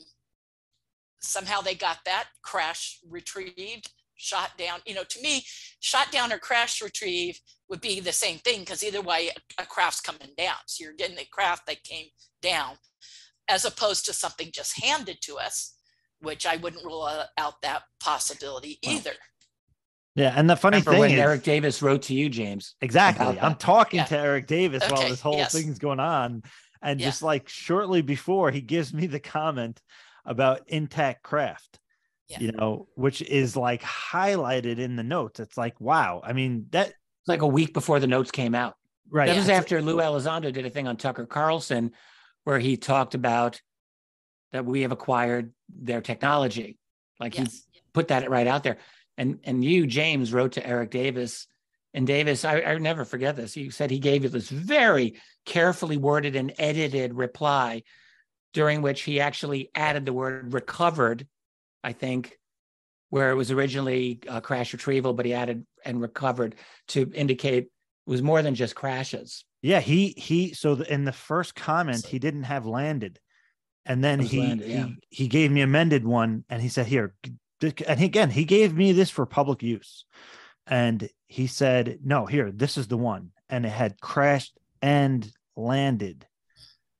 [1.27, 5.43] somehow they got that crash retrieved shot down you know to me
[5.79, 9.65] shot down or crash retrieve would be the same thing because either way a, a
[9.65, 12.07] craft's coming down so you're getting a craft that came
[12.41, 12.75] down
[13.47, 15.75] as opposed to something just handed to us
[16.21, 19.11] which i wouldn't rule out- out that possibility Well, either
[20.15, 22.73] Yeah, and the funny Remember thing when is, Eric Davis wrote to you, James?
[22.81, 24.05] exactly, I'm talking Yeah.
[24.05, 25.53] to Eric Davis while this whole yes.
[25.53, 26.41] thing's going on,
[26.81, 27.05] and Yeah.
[27.05, 29.79] just like shortly before, he gives me the comment
[30.27, 31.79] about intact craft.
[32.27, 32.41] Yeah.
[32.41, 35.39] You know, which is like highlighted in the notes.
[35.39, 36.21] It's like, wow.
[36.23, 38.75] I mean, that It's like a week before the notes came out.
[39.09, 39.27] right.
[39.27, 41.91] That was after Lou Elizondo did a thing on Tucker Carlson
[42.43, 43.61] where he talked about
[44.51, 46.77] that we have acquired their technology.
[47.19, 47.47] Like he
[47.93, 48.77] put that right out there.
[49.17, 51.47] And and you, James, wrote to Eric Davis.
[51.93, 53.53] And Davis, I, I never forget this.
[53.53, 55.15] He said he gave you this very
[55.45, 57.83] carefully worded and edited reply,
[58.53, 61.27] during which he actually added the word recovered,
[61.83, 62.37] I think,
[63.09, 66.55] where it was originally uh, crash retrieval, but he added and recovered
[66.89, 67.69] to indicate it
[68.05, 69.45] was more than just crashes.
[69.61, 70.53] Yeah, he he.
[70.53, 73.19] So the, in the first comment, he didn't have landed,
[73.85, 74.85] and then he landed, yeah.
[75.09, 77.15] he he gave me amended one, and he said, "Here,"
[77.61, 80.05] and again, he gave me this for public use,
[80.67, 86.27] and he said, "No, here, this is the one," and it had crashed and landed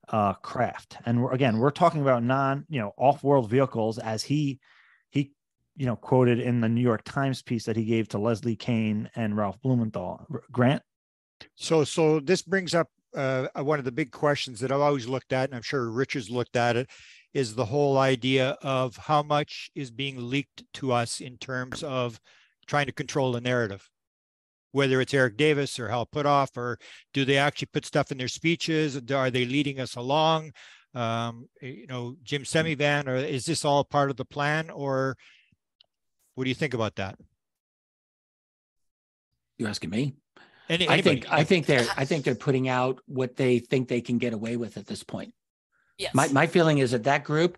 [0.10, 0.98] uh craft.
[1.06, 4.60] And we're, again we're talking about non you know off-world vehicles as he
[5.10, 5.32] he
[5.76, 9.10] you know quoted in the new york times piece that he gave to leslie kean
[9.16, 10.26] and ralph blumenthal.
[10.52, 10.82] Grant?
[11.56, 15.34] So, so this brings up uh, one of the big questions that I've always looked
[15.34, 16.90] at, and I'm sure Richard's looked at it,
[17.34, 22.20] is the whole idea of how much is being leaked to us in terms of
[22.66, 23.90] trying to control the narrative.
[24.78, 26.78] Whether it's Eric Davis or Hal Puthoff, or
[27.12, 28.96] do they actually put stuff in their speeches?
[29.12, 30.52] Are they leading us along?
[30.94, 34.70] Um, you know, Jim Semivan, or is this all part of the plan?
[34.70, 35.18] Or
[36.36, 37.16] what do you think about that?
[39.58, 40.14] You're asking me?
[40.70, 41.26] Any, I think?
[41.32, 44.58] I think they're I think they're putting out what they think they can get away
[44.58, 45.34] with at this point.
[45.98, 46.14] Yes.
[46.14, 47.58] My my feeling is that that group,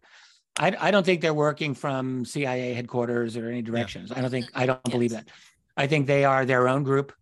[0.57, 4.13] I I don't think they're working from CIA headquarters or any directions.
[4.13, 5.27] I don't think I don't believe that.
[5.79, 7.13] I think they are their own group.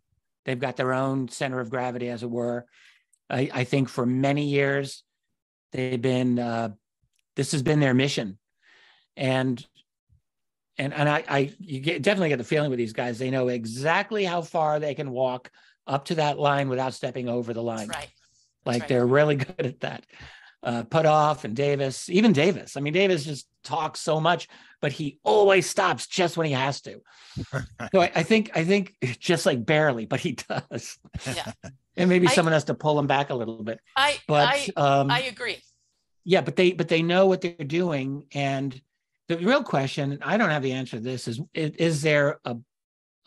[0.43, 2.66] They've got their own center of gravity, as it were.
[3.30, 5.03] I I think for many years
[5.72, 6.70] they've been uh,
[7.36, 8.39] this has been their mission,
[9.16, 9.64] and
[10.76, 13.47] and and I I you get definitely get the feeling with these guys they know
[13.47, 15.51] exactly how far they can walk
[15.86, 17.89] up to that line without stepping over the line.
[17.89, 18.10] Right.
[18.66, 18.89] Like right.
[18.89, 20.03] they're really good at that.
[20.64, 22.76] Uh, Puthoff and Davis, even Davis.
[22.76, 24.47] I mean, Davis just talks so much,
[24.82, 26.99] but he always stops just when he has to.
[27.91, 30.97] so I, I think, I think just like barely, but he does.
[31.26, 31.51] Yeah.
[31.95, 33.80] and maybe I- someone has to pull him back a little bit.
[33.95, 35.62] I, But I, um, I agree.
[36.26, 38.80] yeah, but they but they know what they're doing, and
[39.30, 42.39] the real question, and I don't have the answer to this, is is, is there
[42.43, 42.58] a,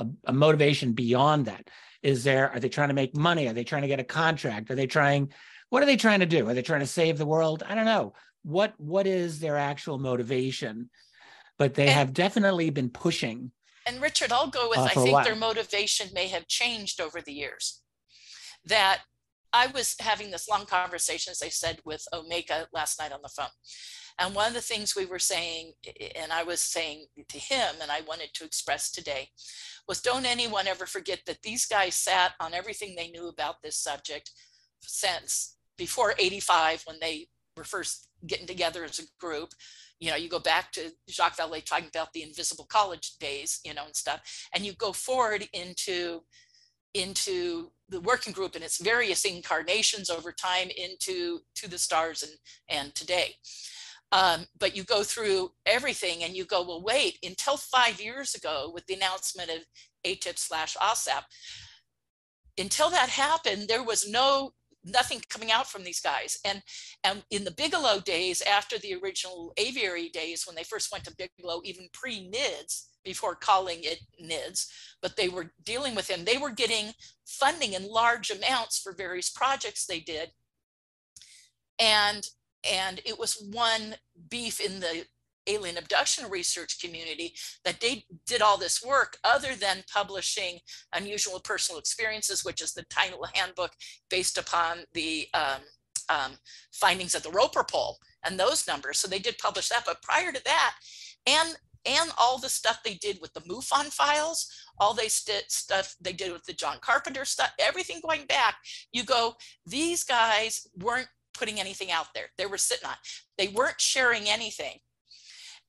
[0.00, 1.68] a a motivation beyond that?
[2.02, 3.46] Is there are they trying to make money?
[3.46, 4.70] Are they trying to get a contract?
[4.70, 5.32] Are they trying
[5.70, 6.48] what are they trying to do?
[6.48, 7.62] Are they trying to save the world?
[7.66, 8.12] I don't know.
[8.42, 10.90] What what is their actual motivation?
[11.58, 13.52] But they And- have definitely been pushing.
[13.86, 17.32] And Richard, I'll go with, Uh, I think their motivation may have changed over the
[17.32, 17.82] years.
[18.64, 19.02] That
[19.52, 23.28] I was having this long conversation, as I said, with Omega last night on the
[23.28, 23.50] phone.
[24.18, 25.72] And one of the things we were saying,
[26.14, 29.30] and I was saying to him, and I wanted to express today,
[29.88, 33.78] was don't anyone ever forget that these guys sat on everything they knew about this
[33.78, 34.30] subject
[34.82, 37.26] since before 85 when they
[37.56, 39.50] were first getting together as a group
[39.98, 43.74] you know you go back to jacques vallée talking about the invisible college days you
[43.74, 44.20] know and stuff
[44.54, 46.20] and you go forward into
[46.94, 52.32] into the working group and its various incarnations over time into to the stars and
[52.68, 53.34] and today.
[54.12, 58.70] Um, but you go through everything and you go well wait until five years ago
[58.74, 59.58] with the announcement of
[60.04, 61.22] AATIP slash osap
[62.58, 64.52] until that happened there was no
[64.84, 66.38] nothing coming out from these guys.
[66.44, 66.62] And
[67.04, 71.16] and in the bigelow days after the original aviary days when they first went to
[71.16, 74.66] bigelow even pre nids before calling it nids
[75.00, 76.92] but they were dealing with him they were getting
[77.26, 80.30] funding in large amounts for various projects they did.
[81.78, 82.26] And
[82.70, 83.94] and it was one
[84.28, 85.04] beef in the
[85.46, 87.34] alien abduction research community
[87.64, 90.58] that they did all this work other than publishing
[90.94, 93.72] unusual personal experiences which is the tiny little handbook
[94.08, 95.60] based upon the um,
[96.08, 96.32] um,
[96.72, 100.32] findings of the roper poll and those numbers so they did publish that but prior
[100.32, 100.74] to that
[101.26, 105.96] and and all the stuff they did with the MUFON files, all they st- stuff
[106.00, 108.56] they did with the John Carpenter stuff, everything going back,
[108.92, 109.34] you go,
[109.66, 112.26] these guys weren't putting anything out there.
[112.36, 112.96] They were sitting on,
[113.38, 114.78] they weren't sharing anything.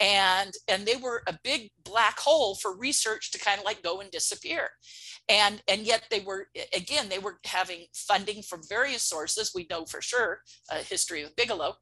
[0.02, 4.02] And, and they were a big black hole for research to kind of like go
[4.02, 4.70] and disappear.
[5.30, 9.52] And, and yet they were, again, they were having funding from various sources.
[9.54, 10.40] We know for sure
[10.72, 11.76] a history of Bigelow.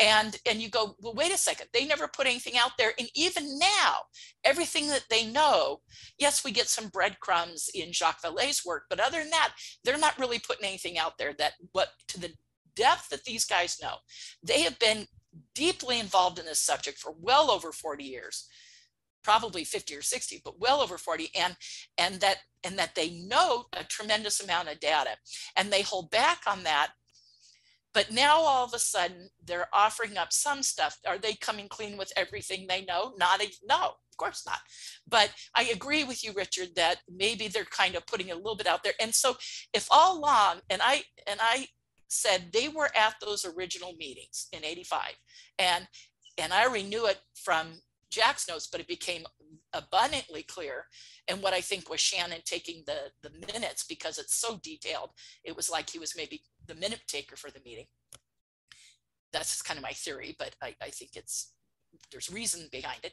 [0.00, 2.92] And, and you go, well, wait a second, they never put anything out there.
[2.98, 3.98] And even now,
[4.42, 5.80] everything that they know,
[6.18, 9.52] yes, we get some breadcrumbs in Jacques Vallée's work, but other than that,
[9.84, 12.32] they're not really putting anything out there that what to the
[12.74, 13.96] depth that these guys know.
[14.42, 15.06] They have been
[15.54, 18.48] deeply involved in this subject for well over 40 years
[19.26, 21.56] probably 50 or 60 but well over 40 and
[21.98, 25.10] and that and that they know a tremendous amount of data
[25.56, 26.92] and they hold back on that.
[27.92, 30.98] But now all of a sudden they're offering up some stuff.
[31.06, 33.14] Are they coming clean with everything they know?
[33.18, 34.60] Not a, no of course not.
[35.08, 38.68] But i agree with you richard that maybe they're kind of putting a little bit
[38.68, 38.94] out there.
[39.00, 39.36] And so
[39.74, 41.66] if all along and i and i
[42.08, 45.12] said they were at those original meetings in 85
[45.58, 45.86] and
[46.38, 47.80] and i already knew it from
[48.10, 49.24] jack's notes but it became
[49.72, 50.86] abundantly clear.
[51.28, 55.10] And what i think was shannon taking the the minutes because it's so detailed
[55.44, 57.86] it was like he was maybe the minute taker for the meeting.
[59.32, 61.52] That's kind of my theory but i, I think it's
[62.10, 63.12] there's reason behind it.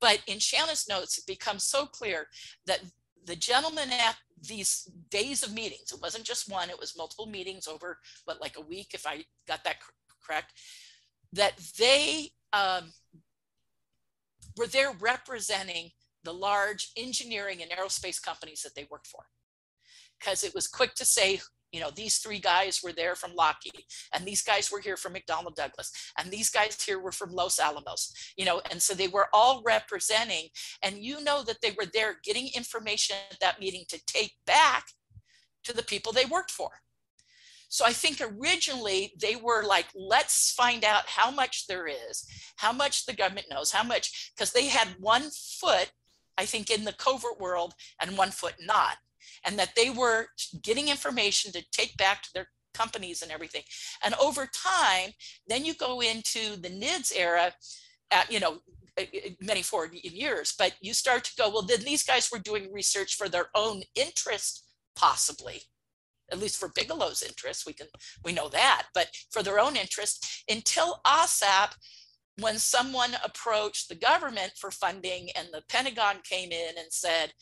[0.00, 2.26] But in shannon's notes it becomes so clear
[2.66, 2.80] that
[3.26, 7.66] the gentleman at these days of meetings it wasn't just one it was multiple meetings
[7.66, 9.94] over what like a week if i got that cor-
[10.24, 10.52] correct
[11.32, 12.92] that they um,
[14.56, 15.90] were there representing
[16.24, 19.24] the large engineering and aerospace companies that they worked for.
[20.18, 21.40] Because it was quick to say
[21.72, 25.14] you know these three guys were there from lockheed and these guys were here from
[25.14, 29.08] mcdonnell douglas and these guys here were from los alamos you know and so they
[29.08, 30.48] were all representing
[30.82, 34.86] and you know that they were there getting information at that meeting to take back
[35.64, 36.70] to the people they worked for
[37.68, 42.72] so I think originally they were like, let's find out how much there is, how
[42.72, 45.92] much the government knows, how much, because they had one foot,
[46.38, 48.96] I think, in the covert world and one foot not.
[49.48, 50.26] And that they were
[50.62, 53.62] getting information to take back to their companies and everything.
[54.04, 55.12] And over time,
[55.48, 57.52] then you go into the NIDS era,
[58.10, 58.58] at, you know,
[59.40, 63.14] many forward years, but you start to go, well, then these guys were doing research
[63.16, 65.62] for their own interest, possibly
[66.30, 67.86] at least for Bigelow's interest, we can
[68.24, 71.72] we know that, but for their own interest, until OSAP,
[72.40, 77.32] when someone approached the government for funding and the Pentagon came in and said,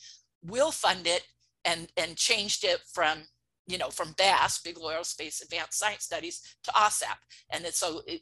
[0.43, 1.23] we'll fund it
[1.67, 3.19] and, and changed it from,
[3.67, 7.17] you know, from BAASS, Bigelow Aerospace Advanced Science Studies to OSAP.
[7.51, 8.21] And it, so it,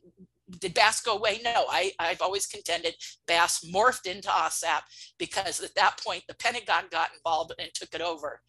[0.59, 1.39] did BAASS go away?
[1.43, 2.95] No, I, I've always contended
[3.27, 4.81] BAASS morphed into OSAP
[5.19, 8.41] because at that point the Pentagon got involved and took it over.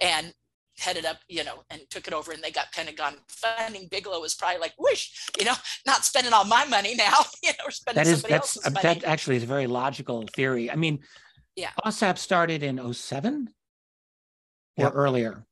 [0.00, 0.32] And
[0.78, 3.88] headed up, you know, and took it over and they got Pentagon funding.
[3.90, 5.54] Bigelow was probably like, whoosh, you know,
[5.86, 8.70] not spending all my money now, you know, spending that is somebody that's else's uh,
[8.70, 9.00] money.
[9.00, 10.70] that actually is a very logical theory.
[10.70, 11.00] I mean,
[11.56, 11.70] Yeah.
[11.84, 13.48] OSAP started in 07
[14.76, 14.92] or Yep.
[14.94, 15.44] earlier.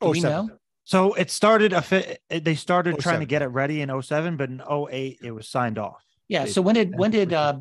[0.00, 0.22] Do 07.
[0.46, 0.58] know?
[0.84, 2.22] So it started a fit.
[2.30, 5.78] They started trying to get it ready in 07, but in 08 it was signed
[5.78, 6.02] off.
[6.28, 6.44] Yeah.
[6.44, 7.58] They- So when did when did uh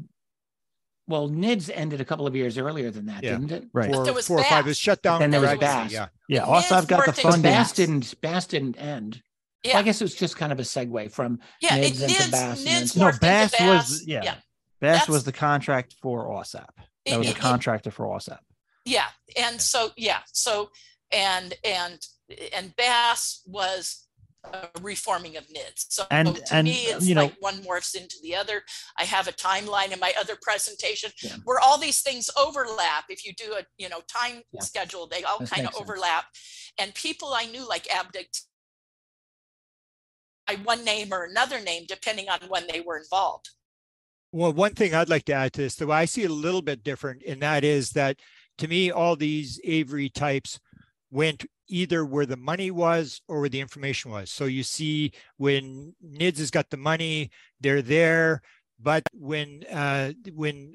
[1.08, 3.32] well NIDS ended a couple of years earlier than that, Yeah.
[3.32, 3.64] didn't it?
[3.74, 3.94] Right.
[3.94, 4.68] Four, there was four or five.
[4.68, 5.20] It shut down.
[5.20, 5.92] Then there was gradually, BAASS.
[5.92, 6.08] Yeah.
[6.30, 7.52] Yeah, And also I've got the worked in funding.
[7.52, 9.22] BAASS didn't BAASS didn't end.
[9.66, 12.14] Well, I guess it was just kind of a segue from yeah, it, NIDS into
[12.14, 13.26] NIDS, BAASS and NIDS then- No, morphed into
[13.58, 14.24] BAASS was yeah.
[14.24, 14.34] yeah.
[14.34, 14.40] BAASS
[14.80, 16.68] That's- was the contract for OSAP.
[16.76, 18.40] That It- was a it- it- contractor for OSAP.
[18.86, 20.72] Yeah, and so yeah, so
[21.12, 22.00] and and
[22.54, 24.04] and BAASS was
[24.54, 25.88] a reforming of NIDS.
[25.90, 28.64] So And- to and, me, it's you know- like one morphs into the other.
[28.98, 31.36] I have a timeline in my other presentation Yeah.
[31.44, 33.06] where all these things overlap.
[33.10, 34.62] If you do a you know time Yeah.
[34.62, 35.82] schedule, they all kind of makes sense.
[35.82, 36.26] overlap.
[36.78, 38.44] And people I knew like AATIP
[40.48, 43.50] by one name or another name, depending on when they were involved.
[44.32, 46.62] Well, one thing I'd like to add to this, though, I see it a little
[46.62, 48.20] bit different, and that is that
[48.60, 50.60] to me, all these Aviary types
[51.12, 54.32] went either where the money was or where the information was.
[54.32, 58.42] So you see when NIDS has got the money, they're there.
[58.80, 60.74] But when uh, when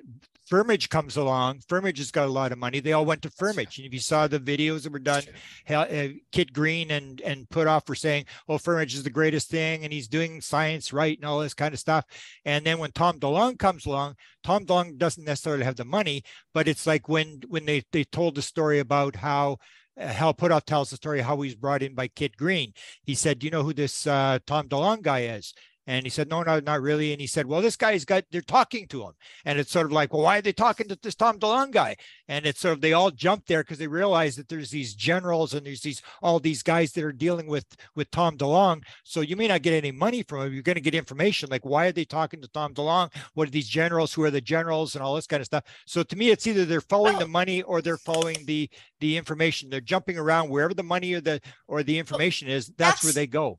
[0.50, 2.80] Firmage comes along, Firmage has got a lot of money.
[2.80, 5.22] They all went to Firmage, and if you saw the videos that were done,
[5.68, 9.92] uh, Kit Green and and Puthoff for saying, "Oh, Firmage is the greatest thing, and
[9.92, 12.04] he's doing science right and all this kind of stuff."
[12.44, 16.66] And then when Tom DeLonge comes along, Tom DeLonge doesn't necessarily have the money, but
[16.66, 19.58] it's like when when they they told the story about how
[19.96, 22.72] Hal Puthoff tells the story how he was brought in by Kit Green.
[23.02, 25.54] He said, "Do you know who this uh, Tom DeLonge guy is?"
[25.86, 28.40] And he said, "No, no, not really." And he said, "Well, this guy's got they're
[28.40, 29.12] talking to him."
[29.44, 31.96] And it's sort of like, "Well, why are they talking to this Tom DeLonge guy?"
[32.28, 35.54] And it's sort of they all jump there because they realize that there's these generals
[35.54, 37.66] and there's these all these guys that are dealing with
[37.96, 38.84] with Tom DeLonge.
[39.02, 40.54] So you may not get any money from him.
[40.54, 43.10] You're going to get information like why are they talking to Tom DeLonge?
[43.34, 44.12] What are these generals?
[44.14, 45.64] Who are the generals and all this kind of stuff?
[45.86, 48.70] So to me, it's either they're following the money or they're following the
[49.00, 49.68] the information.
[49.68, 52.72] They're jumping around wherever the money or the or the information is.
[52.76, 53.58] That's, where they go.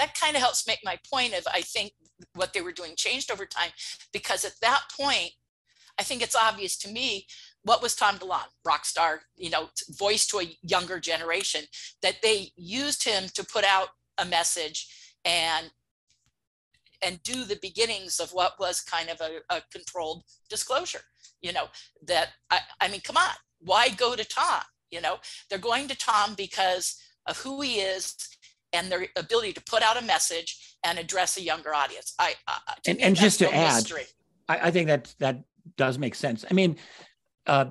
[0.00, 1.92] That kind of helps make my point of I think
[2.34, 3.70] what they were doing changed over time
[4.12, 5.32] because at that point,
[5.98, 7.26] I think it's obvious to me
[7.62, 11.64] what was Tom DeLonge, rock star, you know, voice to a younger generation,
[12.00, 14.88] that they used him to put out a message
[15.24, 15.70] and
[17.02, 21.00] and do the beginnings of what was kind of a, a controlled disclosure.
[21.42, 21.66] You know,
[22.06, 24.62] that I, I mean, come on, why go to Tom?
[24.90, 26.96] You know, they're going to Tom because
[27.26, 28.16] of who he is
[28.72, 32.14] and their ability to put out a message and address a younger audience.
[32.18, 33.84] I, I to And- me, and just to no add.
[34.48, 35.42] I, I think that that
[35.76, 36.44] does make sense.
[36.50, 36.76] I mean,
[37.46, 37.66] uh,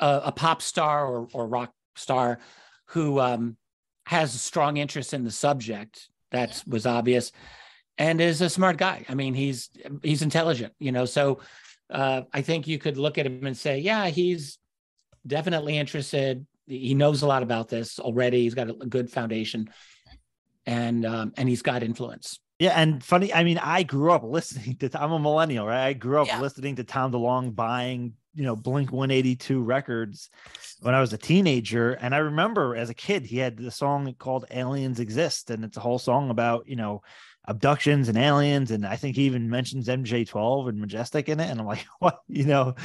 [0.00, 2.38] a, a pop star or, or rock star
[2.86, 3.56] who um,
[4.06, 7.32] has a strong interest in the subject that was obvious
[7.96, 9.04] and is a smart guy.
[9.08, 9.70] I mean, he's
[10.02, 11.04] he's intelligent, you know.
[11.04, 11.40] So
[11.90, 14.58] uh, I think you could look at him and say, yeah, he's
[15.26, 16.44] definitely interested.
[16.66, 18.42] He knows a lot about this already.
[18.42, 19.70] He's got a good foundation,
[20.66, 22.40] and um, and he's got influence.
[22.60, 25.86] Yeah, and funny, I mean, I grew up listening to I'm a millennial, right?
[25.86, 26.40] I grew up Yeah.
[26.40, 30.30] listening to Tom DeLonge buying, you know, Blink 182 records
[30.80, 31.92] when I was a teenager.
[31.94, 35.76] And I remember as a kid, he had the song called Aliens Exist, and it's
[35.76, 37.02] a whole song about, you know,
[37.46, 38.70] abductions and aliens.
[38.70, 41.50] And I think he even mentions MJ12 and Majestic in it.
[41.50, 42.76] And I'm like, what, you know,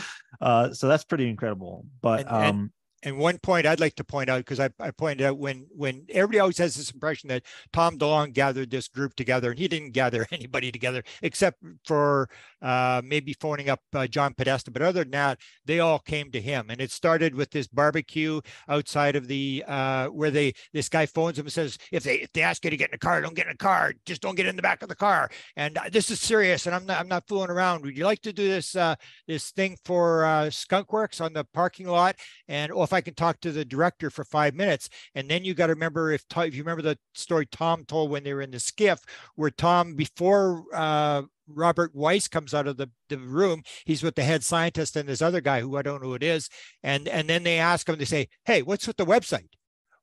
[0.41, 1.86] uh, so that's pretty incredible.
[2.01, 2.71] But And- and- um and
[3.06, 6.39] one point I'd like to point out because I, I pointed out when when everybody
[6.39, 10.28] always has this impression that Tom DeLonge gathered this group together and he didn't gather
[10.32, 12.30] anybody together except for
[12.62, 16.41] uh, maybe phoning up uh, John Podesta, but other than that, they all came to
[16.41, 16.70] him.
[16.70, 21.39] And it started with this barbecue outside of the uh, where they this guy phones
[21.39, 23.36] him and says, if they if they ask you to get in the car, don't
[23.36, 25.30] get in the car, just don't get in the back of the car.
[25.56, 27.84] And uh, this is serious, and I'm not I'm not fooling around.
[27.84, 28.95] Would you like to do this uh,
[29.28, 32.16] this thing for uh, Skunk Works on the parking lot?
[32.47, 35.68] And if I can talk to the director for five minutes, and then you got
[35.68, 38.60] to remember if if you remember the story Tom told when they were in the
[38.60, 39.00] skiff,
[39.36, 43.64] where Tom before uh, Robert Weiss comes out of the, the room.
[43.86, 46.24] He's with the head scientist and this other guy who I don't know who it
[46.24, 46.50] is.
[46.84, 49.50] And and then they ask him, they say, Hey, what's with the website?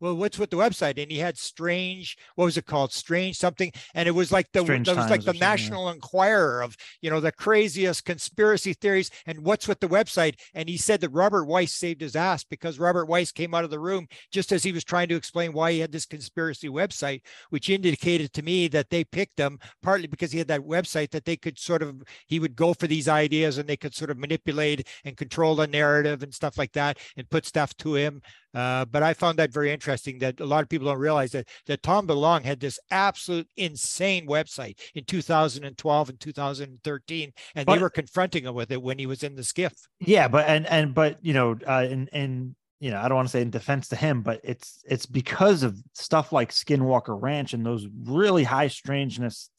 [0.01, 1.01] Well, what's with the website?
[1.01, 2.93] And he had strange, what was it called?
[2.93, 3.73] Strange something.
[3.95, 5.49] And it was like the Strange that was like the something, yeah.
[5.49, 10.35] National Enquirer of, you know, the craziest conspiracy theories and what's with the website.
[10.55, 13.71] And he said that Robert Weiss saved his ass because Robert Weiss came out of
[13.71, 17.23] the room just as he was trying to explain why he had this conspiracy website,
[17.51, 21.25] which indicated to me that they picked him partly because he had that website that
[21.25, 24.19] they could sort of he would go for these ideas and they could sort of
[24.19, 28.21] manipulate and control the narrative and stuff like that and put stuff to him
[28.57, 31.47] uh, but I found that very interesting that a lot of people don't realize that
[31.67, 37.91] that Tom DeLonge had this absolute insane website in 2012 and 2013, and they were
[37.91, 39.75] confronting him with it when he was in the SCIF.
[40.01, 43.29] yeah but and and but you know uh and and you know i don't want
[43.29, 47.53] to say in defense to him but it's it's because of stuff like skinwalker ranch
[47.53, 49.51] and those really high strangeness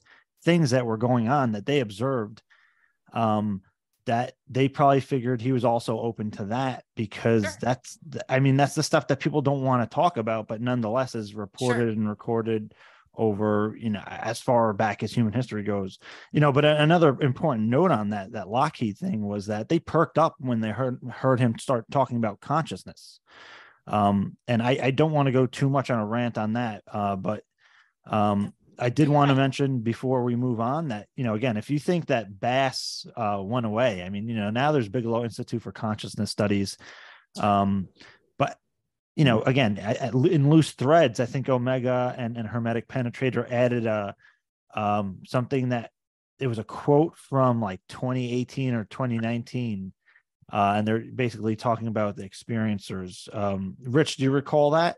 [0.43, 2.41] things that were going on that they observed
[3.13, 3.61] um
[4.07, 7.53] that they probably figured he was also open to that because Sure.
[7.61, 7.97] that's
[8.27, 11.33] i mean that's the stuff that people don't want to talk about but nonetheless is
[11.35, 12.73] reported and recorded
[13.17, 15.97] over you know as far back as human history goes.
[16.31, 20.17] You know but another important note on that that lockheed thing was that they perked
[20.17, 23.19] up when they heard heard him start talking about consciousness.
[23.87, 26.83] Um and i i don't want to go too much on a rant on that
[26.91, 27.43] uh but
[28.05, 31.69] um i did want to mention before we move on that you know again if
[31.69, 35.61] you think that BAASS uh went away i mean you know now there's bigelow institute
[35.61, 36.77] for consciousness studies
[37.39, 37.87] um
[38.37, 38.57] but
[39.15, 44.15] you know again in loose threads i think omega and, and hermetic penetrator added a
[44.75, 45.91] um something that
[46.39, 49.91] it was a quote from like 2018 or 2019
[50.51, 54.95] uh and they're basically talking about the experiencers um rich do you recall that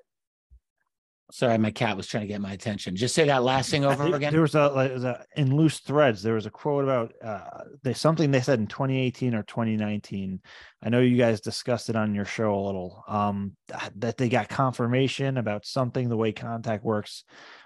[1.31, 2.95] Sorry, my cat was trying to get my attention.
[2.95, 4.31] Just say that last thing over again.
[4.33, 7.63] there was a, like, there's a in loose threads there was a quote about uh
[7.83, 10.39] there's something they said in 2018 or 2019
[10.83, 13.55] i know you guys discussed it on your show a little um
[13.95, 17.23] that they got confirmation about something the way contact works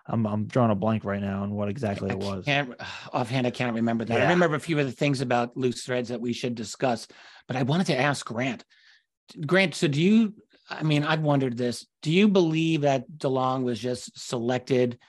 [0.08, 2.74] i'm i'm drawing a blank right now on what exactly I it was Can't,
[3.14, 4.22] offhand, I can't remember that.
[4.28, 7.08] I remember a few of the things about loose threads that we should discuss,
[7.48, 8.64] but I wanted to ask Grant.
[9.46, 10.34] Grant, so do you?
[10.80, 11.86] I mean, I've wondered this.
[12.02, 15.00] Do you believe that DeLonge was just selected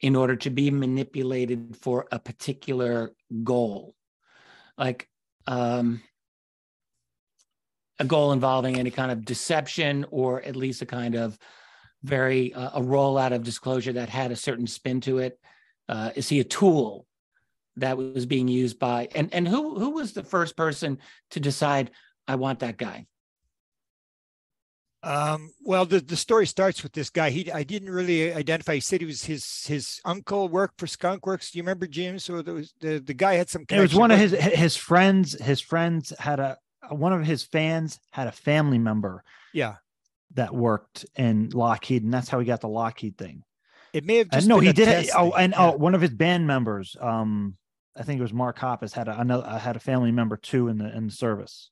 [0.00, 3.12] in order to be manipulated for a particular
[3.44, 3.94] goal,
[4.76, 5.08] like
[5.46, 6.02] um,
[7.98, 11.38] a goal involving any kind of deception, or at least a kind of
[12.02, 15.38] very uh, a rollout of disclosure that had a certain spin to it?
[15.88, 17.06] Uh, is he a tool
[17.76, 20.98] that was being used by and and who who was the first person
[21.30, 21.90] to decide
[22.28, 23.06] I want that guy?
[25.06, 27.30] Um, well, the, the story starts with this guy.
[27.30, 28.74] He I didn't really identify.
[28.74, 31.50] He said he was his his uncle worked for Skunk Works.
[31.50, 32.18] Do you remember Jim?
[32.18, 33.64] So there was, the the guy had some.
[33.70, 36.58] it was one of his his friends his friends had a
[36.90, 39.76] one of his fans had a family member Yeah,
[40.34, 43.42] that worked in lockheed and that's how he got the lockheed thing
[43.92, 44.88] it may have Uh, no, been he did.
[44.88, 45.70] it- Oh, and yeah.
[45.70, 47.56] oh, one of his band members, um,
[47.96, 50.78] I think it was Mark Hoppus, had a another had a family member too in
[50.78, 51.70] the in the service.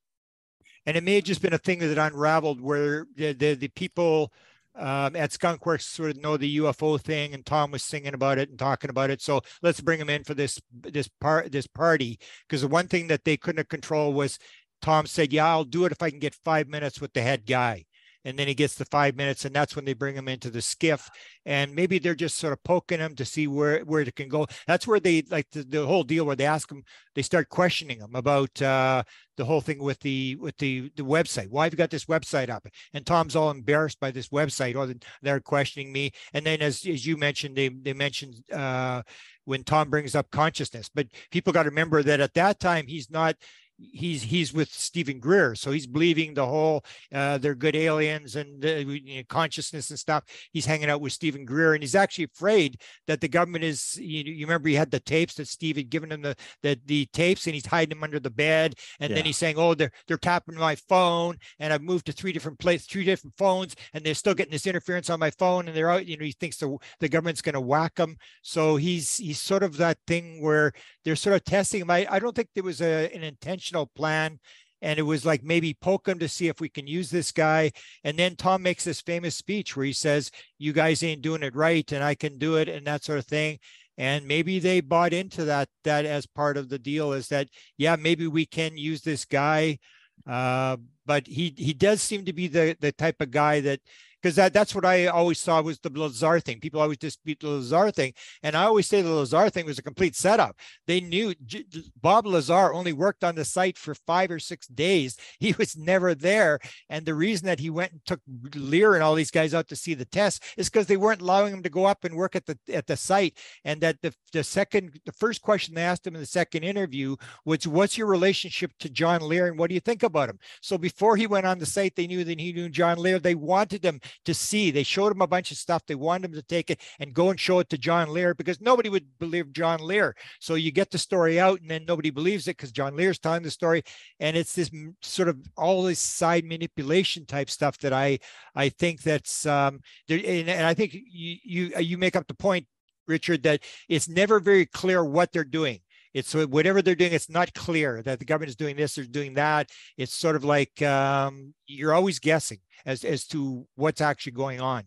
[0.87, 4.32] And it may have just been a thing that unraveled where the the, the people
[4.76, 8.49] um, at Skunkworks sort of know the UFO thing, and Tom was singing about it
[8.49, 9.22] and talking about it.
[9.22, 12.18] So let's bring him in for this this part this party
[12.49, 14.39] because the one thing that they couldn't control was
[14.82, 17.47] Tom said, "Yeah, I'll do it if I can get five minutes with the head
[17.47, 17.85] guy."
[18.25, 20.61] And then he gets the five minutes, and that's when they bring him into the
[20.61, 21.09] SCIF.
[21.45, 24.47] And maybe they're just sort of poking him to see where where it can go.
[24.66, 27.99] That's where they like the, the whole deal where they ask him, they start questioning
[27.99, 29.03] him about uh,
[29.37, 31.49] the whole thing with the with the the website.
[31.51, 32.66] Why have you got this website up?
[32.93, 34.77] And Tom's all embarrassed by this website.
[34.77, 36.12] Or they're questioning me.
[36.33, 39.03] And then as as you mentioned, they they mentioned uh,
[39.45, 40.89] when Tom brings up consciousness.
[40.93, 43.37] But people got to remember that at that time he's not
[43.79, 48.64] he's he's with Stephen Greer, so he's believing the whole uh, they're good aliens and
[48.64, 50.25] uh, you know, consciousness and stuff.
[50.53, 53.97] He's hanging out with Stephen Greer, and he's actually afraid that the government is.
[54.01, 57.07] You, you remember he had the tapes that Steve had given him the the, the
[57.12, 59.14] tapes, and he's hiding them under the bed, and Yeah.
[59.14, 62.59] then he's saying, "Oh, they're they're tapping my phone, and I've moved to three different
[62.59, 65.91] places, three different phones, and they're still getting this interference on my phone, and they're
[65.91, 68.16] out." You know, he thinks the the government's going to whack him.
[68.43, 70.72] So he's he's sort of that thing where
[71.05, 71.90] they're sort of testing him.
[71.90, 74.38] I, I don't think there was a, an intentional plan.
[74.82, 77.72] And it was like maybe poke him to see if we can use this guy.
[78.02, 81.57] And then Tom makes this famous speech where he says, You guys ain't doing it
[81.57, 83.61] right, and I can do it, and that sort of thing.
[83.96, 87.48] And maybe they bought into that that as part of the deal is that,
[87.78, 89.78] yeah, maybe we can use this guy.
[90.26, 90.76] Uh,
[91.07, 93.80] but he he does seem to be the the type of guy that
[94.25, 96.59] because that, that's what I always saw was the Lazar thing.
[96.59, 98.14] People always dispute the Lazar thing.
[98.43, 100.57] And I always say the Lazar thing was a complete setup.
[100.87, 101.66] They knew J-
[102.01, 105.18] Bob Lazar only worked on the site for five or six days.
[105.45, 106.59] He was never there.
[106.89, 108.20] And the reason that he went and took
[108.55, 111.53] Lear and all these guys out to see the test is because they weren't allowing
[111.53, 113.37] him to go up and work at the at the site.
[113.62, 117.16] And that the, the second, the first question they asked him in the second interview
[117.45, 120.39] was, what's your relationship to John Lear and what do you think about him?
[120.62, 123.18] So before he went on the site, they knew that he knew John Lear.
[123.18, 124.71] They wanted him to see.
[124.71, 125.87] They showed him a bunch of stuff.
[125.87, 128.61] They wanted him to take it and go and show it to John Lear because
[128.61, 130.15] nobody would believe John Lear.
[130.41, 133.43] So you get the story out and then nobody believes it because John Lear's telling
[133.43, 133.83] the story.
[134.21, 134.71] And it's this
[135.03, 138.19] sort of all this side manipulation type stuff that I
[138.55, 142.35] I think that's um there, and, and I think you you you make up the
[142.35, 142.67] point,
[143.07, 145.81] Richard, that it's never very clear what they're doing.
[146.15, 149.05] It's so whatever they're doing, it's not clear that the government is doing this or
[149.05, 149.71] doing that.
[149.99, 154.85] It's sort of like um, you're always guessing as as to what's actually going on.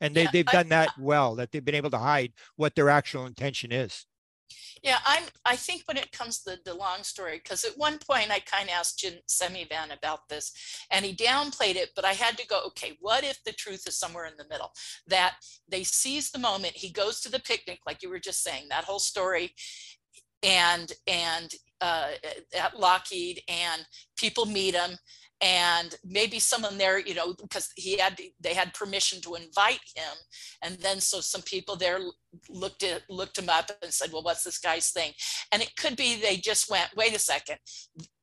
[0.00, 2.74] And they, Yeah, they've I- done that well, that they've been able to hide what
[2.74, 4.06] their actual intention is.
[4.82, 5.22] Yeah, I'm.
[5.46, 8.68] I think when it comes to the DeLonge story, because at one point I kind
[8.68, 10.52] of asked Jim Semivan about this,
[10.90, 11.90] and he downplayed it.
[11.94, 14.72] But I had to go, okay, what if the truth is somewhere in the middle?
[15.06, 15.36] That
[15.68, 16.74] they seize the moment.
[16.76, 19.54] He goes to the picnic, like you were just saying, that whole story,
[20.42, 22.12] and and uh,
[22.56, 23.84] at Lockheed, and
[24.16, 24.96] people meet him,
[25.40, 30.16] and maybe someone there, you know, because he had they had permission to invite him,
[30.62, 31.98] and then so some people there
[32.48, 35.12] looked at looked him up and said, "Well, what's this guy's thing?"
[35.50, 37.58] And it could be they just went, "Wait a second,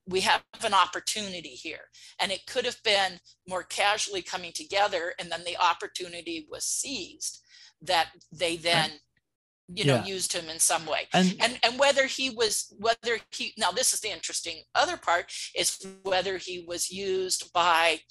[0.07, 1.89] we have an opportunity here,"
[2.21, 7.41] and it could have been more casually coming together, and then the opportunity was seized
[7.81, 8.91] that they then,
[9.73, 10.05] you know, Yeah.
[10.05, 11.07] used him in some way.
[11.13, 15.31] And And and whether he was whether he now this is the interesting other part
[15.55, 18.01] is whether he was used by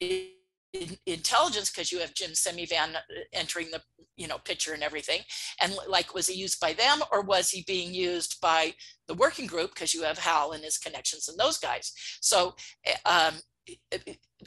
[0.00, 2.96] in- intelligence because you have Jim Semivan
[3.32, 3.80] entering the
[4.16, 5.20] you know picture and everything
[5.60, 8.74] and like was he used by them or was he being used by
[9.08, 12.54] the working group because you have Hal and his connections and those guys so
[12.84, 13.34] eh, um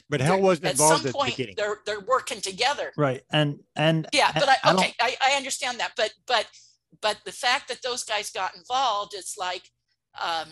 [0.08, 1.54] But there- wasn't at involved some at the point beginning.
[1.56, 3.22] they're they're working together right.
[3.30, 6.46] And and yeah but i, I okay I, I understand that but but
[7.02, 9.62] but the fact that those guys got involved it's like
[10.20, 10.48] um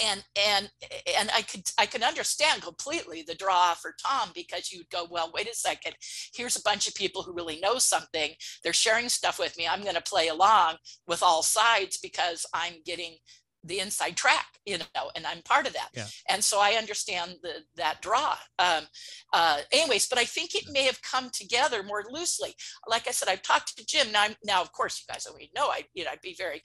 [0.00, 0.70] and and
[1.18, 5.30] and i could i can understand completely the draw for tom because you'd go well
[5.34, 5.94] wait a second
[6.34, 8.30] here's a bunch of people who really know something
[8.62, 12.74] they're sharing stuff with me i'm going to play along with all sides because i'm
[12.84, 13.16] getting
[13.64, 15.88] the inside track you know and i'm part of that.
[15.94, 16.06] Yeah.
[16.28, 18.36] and so i understand the that draw.
[18.58, 18.84] Um
[19.32, 22.54] uh anyways but i think it may have come together more loosely.
[22.86, 24.12] Like i said i've talked to jim.
[24.12, 26.62] Now I'm, now of course you guys already know i you know i'd be very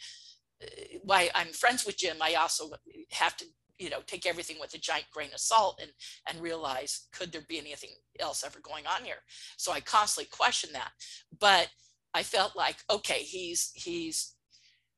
[0.63, 0.67] uh,
[1.03, 2.69] why i'm friends with jim i also
[3.11, 3.45] have to
[3.79, 5.91] you know take everything with a giant grain of salt and
[6.27, 7.89] and realize could there be anything
[8.19, 9.21] else ever going on here?
[9.57, 10.91] So i constantly question that.
[11.39, 11.69] But
[12.13, 14.35] i felt like okay he's he's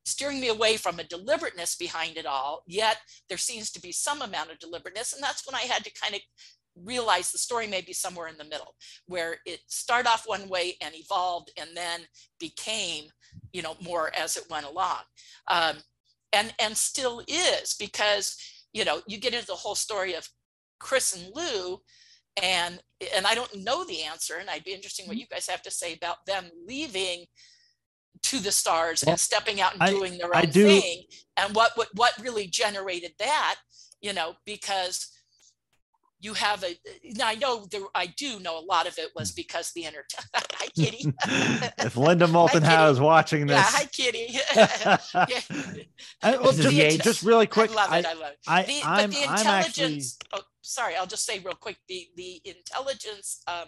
[0.05, 2.97] steering me away from a deliberateness behind it all yet
[3.27, 6.15] there seems to be some amount of deliberateness and that's when i had to kind
[6.15, 6.21] of
[6.83, 8.75] realize the story may be somewhere in the middle
[9.07, 12.01] where it started off one way and evolved and then
[12.39, 13.05] became
[13.53, 14.99] you know more as it went along.
[15.47, 15.77] Um,
[16.33, 18.37] and and still is because
[18.73, 20.27] you know you get into the whole story of
[20.79, 21.79] chris and lou
[22.41, 22.79] and
[23.15, 25.71] and i don't know the answer and i'd be interesting what you guys have to
[25.71, 27.25] say about them leaving
[28.29, 31.03] to the stars Well, and stepping out and I- doing their I own do- thing
[31.37, 33.55] and what, what what really generated that
[34.01, 35.11] you know because
[36.21, 36.75] you have a
[37.19, 40.03] now i know there i do know a lot of it was because the inter
[40.35, 41.13] hi kitty
[41.87, 42.73] if Linda Moulton Kitty.
[42.73, 43.57] Howe is watching this.
[43.57, 44.97] yeah this, hi kitty yeah.
[46.23, 48.05] I- well, just, the just really quick, I love it.
[48.05, 48.37] I love it.
[48.47, 50.17] I, The, I'm, but the I'm actually, intelligence.
[50.33, 50.95] Oh, sorry.
[50.95, 51.77] I'll just say real quick.
[51.87, 53.41] The the intelligence.
[53.47, 53.67] Um,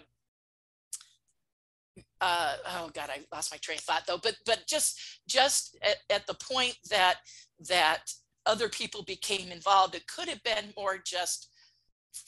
[2.20, 4.18] uh, oh God, I lost my train of thought though.
[4.22, 7.16] But but just just at, at the point that
[7.68, 8.10] that
[8.46, 9.94] other people became involved.
[9.94, 11.50] It could have been more just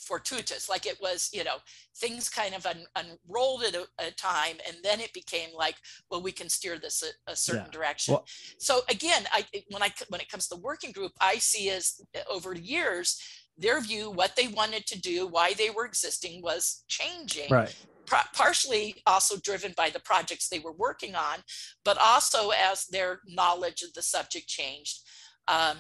[0.07, 1.57] fortuitous, like it was, you know,
[1.97, 5.77] things kind of un- unrolled at a, a time, and then it became like,
[6.11, 7.71] well, we can steer this a, a certain Yeah.
[7.71, 8.15] direction.
[8.15, 8.27] Well-
[8.59, 12.01] so again, I when I when it comes to the working group, I see as
[12.29, 13.21] over years,
[13.57, 17.75] their view, what they wanted to do, why they were existing, was changing Right.
[18.11, 21.39] Par- partially also driven by the projects they were working on,
[21.85, 24.99] but also as their knowledge of the subject changed.
[25.49, 25.78] Um,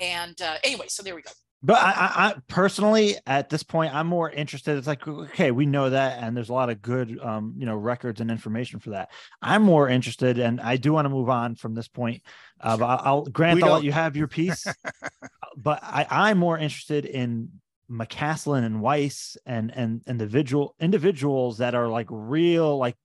[0.00, 1.32] and uh, anyway, so there we go.
[1.62, 4.78] But I, I, I personally, at this point, I'm more interested.
[4.78, 7.76] It's like, okay, we know that, and there's a lot of good, um, you know,
[7.76, 9.10] records and information for that.
[9.42, 12.22] I'm more interested, and I do want to move on from this point.
[12.62, 14.64] Uh, but I'll, I'll grant We I'll let don't- you have your piece.
[15.56, 17.50] but I, I'm more interested in
[17.90, 22.96] McCasland and Weiss and and individual individuals that are like real, like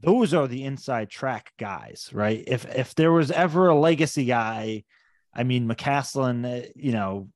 [0.00, 2.42] those are the inside track guys, right?
[2.46, 4.84] If if there was ever a legacy guy,
[5.34, 7.28] I mean, McCasland, uh, you know.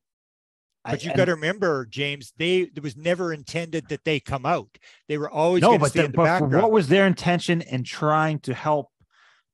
[0.85, 4.45] I- But you got to remember, James, they it was never intended that they come
[4.45, 4.77] out.
[5.09, 6.53] They were always no, but, the, in the but background.
[6.63, 8.89] what was their intention in trying to help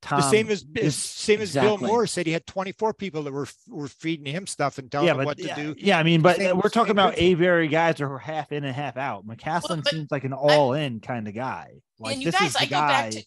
[0.03, 0.21] Tom?
[0.21, 1.77] the same as is- same as Bill.
[1.77, 5.13] Moore said he had 24 people that were were feeding him stuff and telling yeah,
[5.13, 5.75] him but what to yeah, do.
[5.77, 7.29] yeah, I mean, but Same- we're talking about principle.
[7.31, 9.25] aviary guys who are half in and half out.
[9.25, 11.81] McCasland but seems like an all in kind of guy.
[11.99, 12.87] Like and you this guys, is the I go guy.
[12.87, 13.23] back to,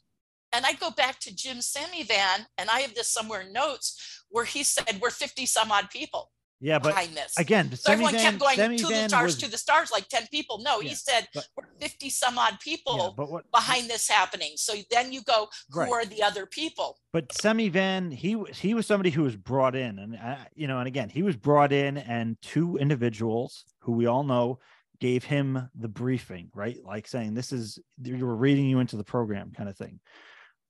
[0.52, 4.44] and I go back to Jim Semivan, and I have this somewhere in notes where
[4.44, 6.94] he said we're 50 some odd people yeah, but
[7.38, 10.58] again, So everyone kept going to the stars, was- to the stars, like 10 people.
[10.58, 14.08] No, Yeah, he said but- we're 50 some odd yeah, people but what behind this
[14.08, 14.52] happening.
[14.56, 15.90] So then you go, who Right.
[15.92, 16.98] are the other people?
[17.12, 20.78] but Semivan, he was he was somebody who was brought in, and uh, you know,
[20.78, 24.58] and again, he was brought in, and two individuals who we all know
[25.00, 26.78] gave him the briefing, right?
[26.84, 30.00] Like saying, "This is you were reading you into the program," kind of thing.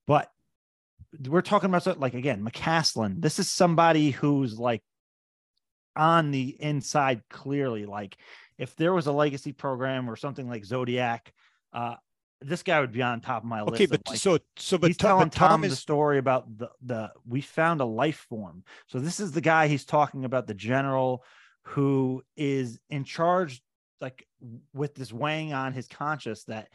[0.05, 0.29] But
[1.27, 3.21] we're talking about like again, McCasland.
[3.21, 4.83] This is somebody who's like
[5.97, 7.85] on the inside clearly.
[7.85, 8.17] Like
[8.57, 11.33] if there was a legacy program or something like Zodiac,
[11.73, 11.95] uh,
[12.41, 13.73] this guy would be on top of my list.
[13.73, 16.57] Okay, but like, so so but, he's Tom, telling but Tom Tom the story about
[16.57, 18.63] the the we found a life form.
[18.87, 21.23] So this is the guy he's talking about, the general
[21.63, 23.61] who is in charge,
[23.99, 24.25] like
[24.73, 26.69] with this weighing on his conscience that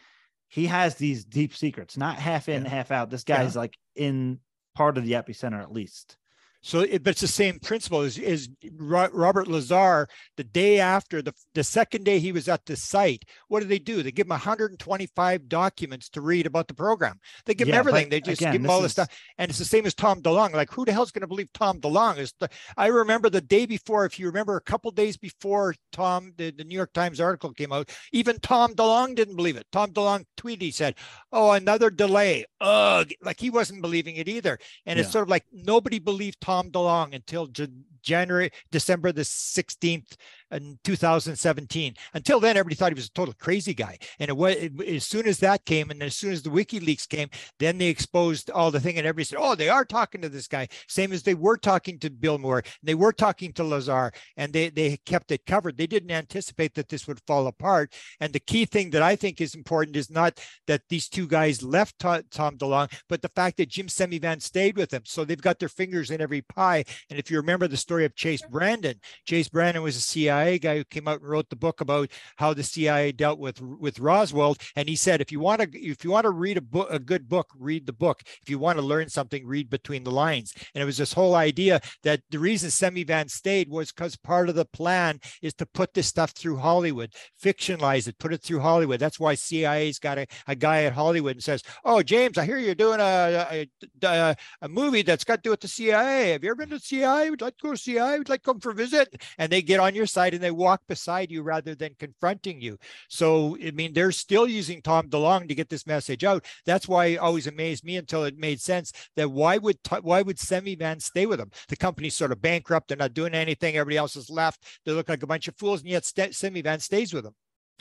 [0.49, 2.69] he has these deep secrets, not half in, Yeah.
[2.69, 3.09] half out.
[3.09, 3.39] This Yeah.
[3.39, 4.41] guy's like in
[4.75, 6.17] part of the epicenter at least.
[6.65, 8.49] So, it, but it's the same principle as, as
[8.79, 10.09] Robert Lazar.
[10.37, 13.81] The day after the the second day he was at the site, what do they
[13.81, 14.03] do?
[14.03, 17.19] They give him 125 documents to read about the program.
[17.47, 18.11] They give him everything.
[18.11, 19.09] They just again, give him this all this is- stuff,
[19.39, 20.53] and it's the same as Tom DeLonge.
[20.53, 22.19] Like, who the hell's going to believe Tom DeLonge?
[22.19, 24.05] Is the, I remember the day before.
[24.05, 27.73] If you remember, a couple days before Tom, the, the New York Times article came
[27.73, 29.67] out, even Tom DeLonge didn't believe it.
[29.73, 30.95] Tom DeLonge tweeted, he said,
[31.33, 34.61] "Oh, another delay." Ugh, like he wasn't believing it either.
[34.87, 40.17] And it's sort of like nobody believed Tom DeLonge until Jan- January, December the 16th
[40.53, 41.95] in 2017.
[42.15, 43.99] Until then, everybody thought he was a total crazy guy.
[44.19, 47.09] And it was it- as soon as that came, and as soon as the WikiLeaks
[47.09, 50.29] came, then they exposed all the thing, and everybody said, "Oh, they are talking to
[50.29, 54.13] this guy." Same as they were talking to Bill Moore, they were talking to Lazar,
[54.37, 55.77] and they they kept it covered.
[55.77, 57.95] They didn't anticipate that this would fall apart.
[58.21, 61.63] And the key thing that I think is important is not that these two guys
[61.63, 65.03] left To- Tom DeLonge, but the fact that Jim Semivan stayed with them.
[65.07, 66.85] So they've got their fingers in every pie.
[67.09, 70.77] And if you remember the story of Chase Brandon, Chase Brandon was a CIA guy
[70.77, 74.57] who came out and wrote the book about how the CIA dealt with with Roswell.
[74.77, 76.99] And he said, if you want to if you want to read a book, a
[76.99, 78.23] good book, read the book.
[78.43, 80.53] If you want to learn something, read between the lines.
[80.75, 84.55] And it was this whole idea that the reason Semivan stayed was because part of
[84.55, 89.01] the plan is to put this stuff through Hollywood, fictionalize it, put it through Hollywood.
[89.01, 92.59] That's why CIA's got a, a guy at Hollywood and says, "Oh, James, I hear
[92.59, 93.69] you're doing a a,
[94.05, 96.33] a, a movie that's got to do with the CIA.
[96.33, 97.31] Have you ever been to CIA?
[97.31, 98.19] Would like to go to CIA?
[98.19, 100.51] Would like to come for a visit?" And they get on your side and they
[100.51, 102.79] walk beside you rather than confronting you.
[103.09, 106.45] So, I mean, they're still using Tom DeLonge to get this message out.
[106.67, 110.39] That's why it always amazed me until it made sense that why would why would
[110.39, 111.51] Semivan stay with them?
[111.69, 112.89] The company's sort of bankrupt.
[112.89, 113.77] They're not doing anything.
[113.77, 114.65] Everybody else has left.
[114.85, 117.35] They look like a bunch of fools, and yet St- Semivan stays with them.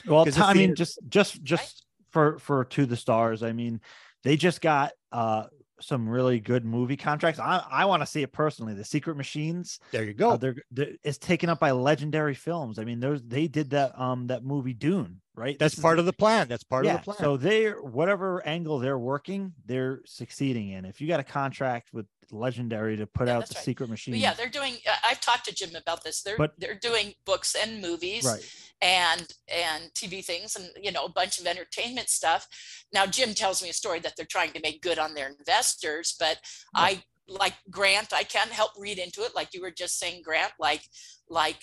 [0.06, 3.42] Well, Tom, I mean, just just just for for to the stars.
[3.42, 3.80] I mean,
[4.22, 5.44] they just got uh
[5.82, 7.40] some really good movie contracts.
[7.40, 8.74] I I want to see it personally.
[8.74, 9.80] The Secret Machines.
[9.90, 10.36] There you Uh, go.
[10.36, 12.78] they're, they're it's taken up by legendary films.
[12.78, 15.58] I mean, those they did that um that movie Dune, right?
[15.58, 16.48] That's part of the plan.
[16.48, 16.94] That's part yeah.
[16.94, 17.18] of the plan.
[17.18, 20.84] So they're whatever angle they're working, they're succeeding in.
[20.84, 23.64] If you got a contract with legendary to put Yeah, out the right.
[23.64, 24.78] Secret Machine, But yeah, they're doing.
[24.86, 26.22] I- I've talked to Jim about this.
[26.22, 28.42] They're But- they're doing books and movies right.
[28.80, 32.48] and and TV things and you know a bunch of entertainment stuff.
[32.92, 36.14] Now Jim tells me a story that they're trying to make good on their investors,
[36.18, 36.40] but
[36.74, 40.52] I like Grant, I can't help read into it, like you were just saying, Grant,
[40.58, 40.82] like
[41.28, 41.62] like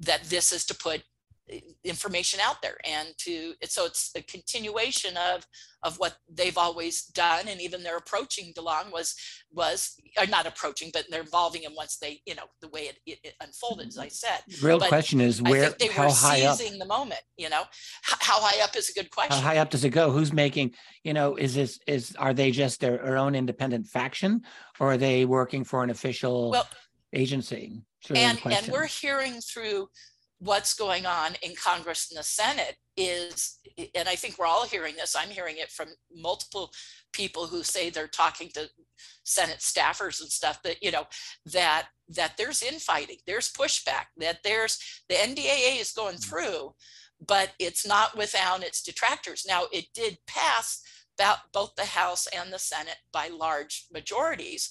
[0.00, 1.02] that this is to put
[1.84, 5.46] information out there and to so it's a continuation of
[5.84, 9.14] of what they've always done and even they're approaching DeLonge was
[9.52, 9.96] was
[10.28, 13.34] not approaching but they're involving him once they you know the way it, it, it
[13.40, 14.12] unfolded as I mm-hmm.
[14.12, 16.56] said Real But question is where, they how were high up?
[16.56, 17.62] seizing the moment you know
[18.08, 19.36] H- how high up is a good question.
[19.36, 20.10] How high up does it go?
[20.10, 24.42] Who's making, you know, is this, is, are they just their, their own independent faction?
[24.80, 26.68] Or are they working for an official Well,
[27.12, 27.82] agency?
[28.00, 29.88] It's really the and and we're hearing through
[30.40, 33.58] what's going on in congress and the senate is
[33.94, 36.70] and i think we're all hearing this i'm hearing it from multiple
[37.12, 38.68] people who say they're talking to
[39.24, 41.06] senate staffers and stuff that you know
[41.44, 46.24] that that there's infighting there's pushback that there's the ndaa is going mm.
[46.24, 46.72] through
[47.26, 49.44] but it's not without its detractors.
[49.46, 50.82] Now it did pass
[51.18, 54.70] about both the house and the senate by large majorities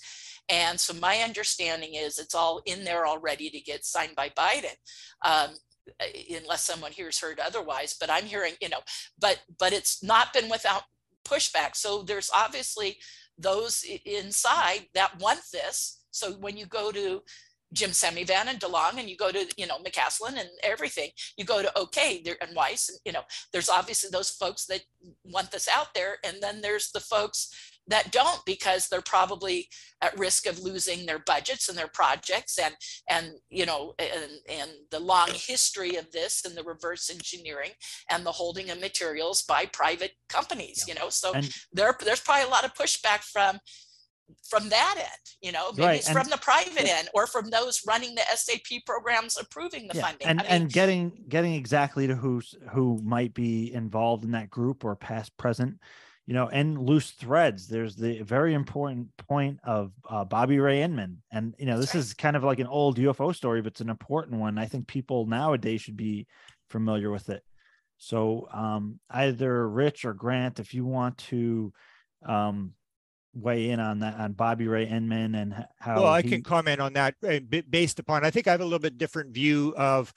[0.49, 4.76] and so my understanding is it's all in there already to get signed by Biden.
[5.24, 5.52] Um,
[6.36, 8.82] unless someone here's heard otherwise, but I'm hearing, you know,
[9.19, 10.84] but but it's not been without
[11.26, 11.76] pushback.
[11.76, 12.98] So there's obviously
[13.38, 16.02] those inside that want this.
[16.11, 17.22] So when you go to
[17.74, 21.61] Jim Semivan and DeLonge and you go to, you know, McCasland and everything, you go
[21.61, 24.82] to Oke there and Weiss, and you know, there's obviously those folks that
[25.24, 26.18] want this out there.
[26.24, 27.49] And then there's the folks
[27.88, 29.68] that don't because they're probably
[30.02, 32.76] at risk of losing their budgets and their projects and
[33.10, 37.72] and you know and and the long history of this and the reverse engineering
[38.12, 42.46] and the holding of materials by private companies you know so And there there's probably
[42.46, 43.60] a lot of pushback from
[44.50, 47.50] from that end you know maybe Right, it's and- from the private end or from
[47.50, 50.28] those running the SAP programs approving the yeah, funding.
[50.28, 54.50] and I mean, and getting getting exactly to who's who might be involved in that
[54.50, 55.80] group or past present
[56.28, 57.68] you know and loose threads.
[57.68, 61.24] There's the very important point of uh, bobby ray inman.
[61.32, 63.90] And you know this is kind of like an old ufo story but it's an
[63.90, 64.58] important one.
[64.60, 66.28] I think people nowadays should be
[66.70, 67.41] familiar with it.
[67.98, 71.74] So um either rich or grant if you want to
[72.26, 72.74] um
[73.34, 76.82] weigh in on that on bobby ray inman and how Well, I he- can comment
[76.82, 77.40] on that uh,
[77.70, 80.12] based upon, I think I have a little bit different view of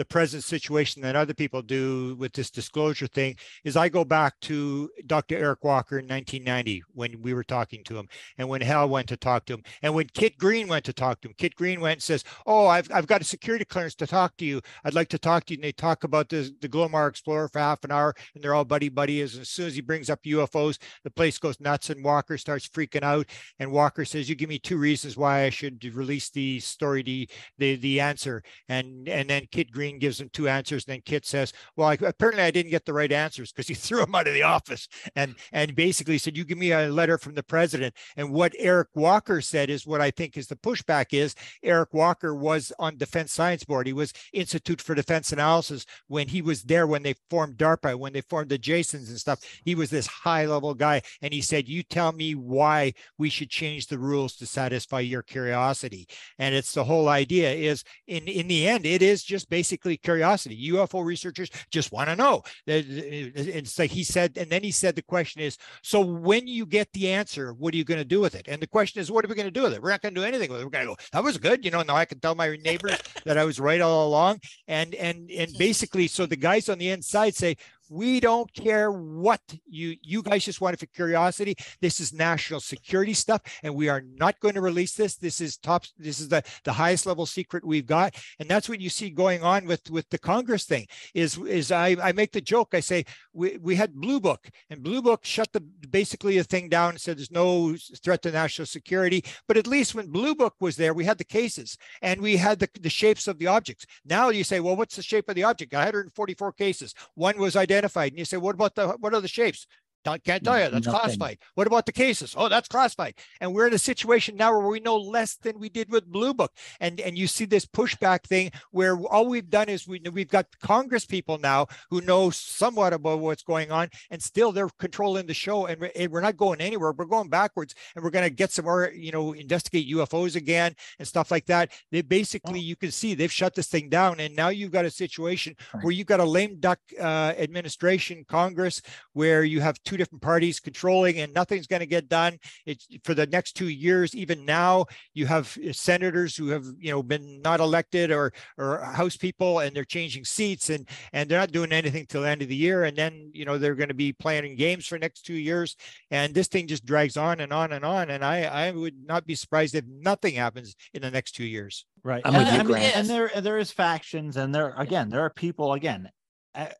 [0.00, 4.40] the present situation than other people do with this disclosure thing is I go back
[4.40, 5.36] to Dr.
[5.36, 8.08] Eric Walker in 1990 when we were talking to him
[8.38, 11.20] and when Hal went to talk to him and when Kit Green went to talk
[11.20, 11.34] to him.
[11.36, 14.46] Kit Green went and says, oh, I've, I've got a security clearance to talk to
[14.46, 14.62] you.
[14.86, 15.58] I'd like to talk to you.
[15.58, 18.64] And they talk about the, the Glomar Explorer for half an hour and they're all
[18.64, 19.20] buddy buddy.
[19.20, 22.66] As, as soon as he brings up UFOs, the place goes nuts and Walker starts
[22.66, 23.26] freaking out.
[23.58, 27.28] And Walker says, you give me two reasons why I should release the story, the,
[27.58, 28.42] the, the answer.
[28.66, 30.84] And, and then Kit Green gives him two answers.
[30.86, 33.74] And then Kit says, well, I, apparently I didn't get the right answers because he
[33.80, 37.18] threw him out of the office and, and basically said, you give me a letter
[37.18, 37.94] from the president.
[38.16, 42.34] And what Eric Walker said is what I think is the pushback is Eric Walker
[42.34, 43.86] was on Defense Science Board.
[43.86, 48.12] He was Institute for Defense Analysis when he was there when they formed DARPA, when
[48.12, 49.40] they formed the Jasons and stuff.
[49.64, 51.02] He was this high level guy.
[51.22, 55.22] And he said, You tell me why we should change the rules to satisfy your
[55.22, 56.06] curiosity.
[56.38, 60.70] And it's the whole idea is in, in the end, it is just basically curiosity.
[60.72, 62.42] UFO researchers just want to know.
[62.66, 66.92] It's like he said, and then he said the question is, so when you get
[66.92, 68.48] the answer, what are you going to do with it?
[68.48, 69.82] And the question is, what are we going to do with it?
[69.82, 70.64] We're not going to do anything with it.
[70.64, 71.64] We're going to go, that was good.
[71.64, 74.40] You know, now I can tell my neighbors that I was right all along.
[74.68, 77.56] And and and basically, so the guys on the inside say,
[77.90, 81.56] we don't care what you you guys just want it for curiosity.
[81.80, 85.16] This is national security stuff, and we are not going to release this.
[85.16, 85.84] This is top.
[85.98, 89.42] This is the the highest level secret we've got, and that's what you see going
[89.42, 90.86] on with with the Congress thing.
[91.14, 92.74] Is is I I make the joke.
[92.74, 95.60] I say we we had Blue Book, and Blue Book shut the
[95.90, 99.24] basically the thing down and said there's no threat to national security.
[99.48, 102.60] But at least when Blue Book was there, we had the cases and we had
[102.60, 103.84] the the shapes of the objects.
[104.04, 105.72] Now you say, well, what's the shape of the object?
[105.72, 106.94] 144 cases.
[107.14, 107.79] One was identified,
[108.12, 109.66] and you say, what about the what are the shapes?
[110.04, 110.70] Don't- Can't tell you.
[110.70, 111.00] That's Nothing.
[111.00, 111.38] classified.
[111.54, 112.34] What about the cases?
[112.36, 113.14] Oh, that's classified.
[113.40, 116.32] And we're in a situation now where we know less than we did with Blue
[116.34, 116.52] Book.
[116.80, 120.46] And and you see this pushback thing where all we've done is we we've got
[120.62, 125.34] Congress people now who know somewhat about what's going on, and still they're controlling the
[125.34, 125.66] show.
[125.66, 126.92] And we're, not going anywhere.
[126.92, 130.74] We're going backwards, and we're going to get some more, you know, investigate UFOs again
[130.98, 131.72] and stuff like that.
[131.90, 134.90] They basically, you can see they've shut this thing down, and now you've got a
[134.90, 135.84] situation Right.
[135.84, 138.80] where you've got a lame duck uh, administration, Congress,
[139.12, 142.38] where you have two different parties controlling and nothing's going to get done.
[142.64, 144.14] It's for the next two years.
[144.14, 148.78] Even now, you have uh, senators who have, you know, been not elected or or
[148.78, 152.42] House people, and they're changing seats, and and they're not doing anything till the end
[152.42, 152.84] of the year.
[152.84, 155.76] And then, you know, they're going to be playing games for next two years,
[156.10, 158.10] and this thing just drags on and on and on.
[158.10, 161.84] And I I would not be surprised if nothing happens in the next two years.
[162.04, 162.22] Right.
[162.24, 165.22] I'm and, with you, I mean, and there there is factions, and there again there
[165.22, 166.19] are people again a-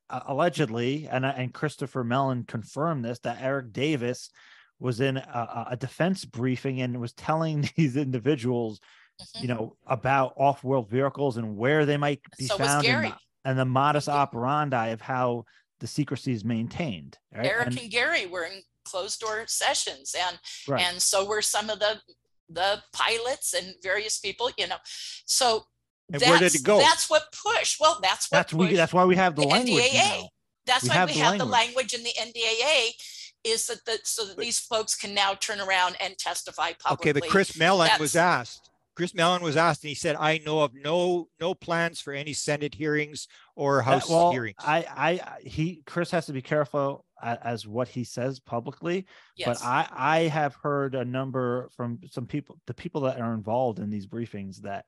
[0.08, 4.30] allegedly, and and Christopher Mellon confirmed this that Eric Davis
[4.78, 8.80] was in a, a defense briefing and was telling these individuals,
[9.36, 9.42] Mhm.
[9.42, 13.58] you know, about off-world vehicles and where they might be So found, and the, and
[13.58, 15.44] the modus operandi of how
[15.80, 17.18] the secrecy is maintained.
[17.34, 17.44] Right.
[17.46, 20.80] Eric And- and Gary were in closed door sessions and right.
[20.82, 22.00] and so were some of the
[22.48, 24.78] the pilots and various people you know
[25.26, 25.64] so
[26.12, 26.78] And that's, where did it go?
[26.78, 28.74] that's what push well that's what that's we.
[28.74, 29.94] That's why we have the, the language NDAA.
[30.20, 30.28] now.
[30.66, 31.94] that's we why have we the have the language.
[31.94, 32.90] language in the NDAA
[33.44, 37.10] is that the, so that these folks can now turn around and testify publicly.
[37.10, 38.68] Okay, but Chris Mellon was asked.
[38.96, 42.34] Chris Mellon was asked, and he said, "I know of no no plans for any
[42.34, 46.42] Senate hearings or That- House well, hearings." I, I, I- he, Chris has to be
[46.42, 49.06] careful a- as what he says publicly.
[49.36, 49.46] yes.
[49.60, 53.78] But I, I have heard a number from some people, the people that are involved
[53.78, 54.84] in these briefings, that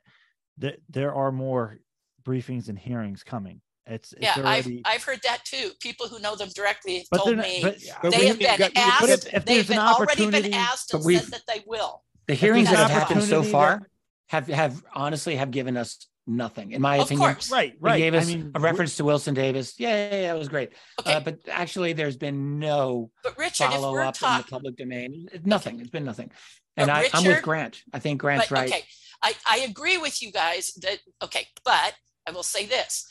[0.59, 1.79] that there are more
[2.23, 3.61] briefings and hearings coming.
[3.85, 4.67] It's, it's yeah, I've.
[4.85, 5.71] I've heard that too.
[5.81, 8.57] People who know them directly have but told not, me but, But they have been
[8.57, 9.09] got- asked.
[9.27, 12.01] if- if they've been already been asked and said that they will.
[12.27, 13.87] The hearings that have happened so far that-
[14.29, 17.33] have have honestly have given us nothing, in my Of opinion.
[17.33, 17.51] course.
[17.51, 17.97] right, They right.
[17.97, 19.77] gave I us mean, a reference to Wilson Davis.
[19.77, 20.71] Yeah, yeah, yeah, it was great.
[21.01, 24.77] Okay, Uh, but actually, there's been no but Richard, follow we're up in the public
[24.77, 25.27] domain.
[25.43, 25.81] Nothing.
[25.81, 26.31] It's been nothing.
[26.77, 27.83] And But I, I'm with Grant.
[27.91, 28.69] I think Grant's but right.
[28.69, 28.85] okay,
[29.23, 31.95] I, I agree with you guys that, okay, but
[32.27, 33.07] I will say this.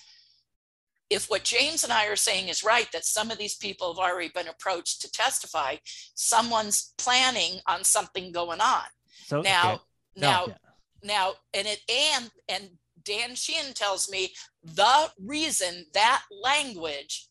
[1.11, 3.99] If what James and I are saying is right, that some of these people have
[3.99, 5.77] already been approached to testify,
[6.15, 8.85] someone's planning on something going on.
[9.27, 9.83] so Now,
[10.17, 10.29] No.
[10.29, 10.55] now, Yeah.
[11.03, 17.29] now, and it, and, and Dan Sheehan tells me the reason that language,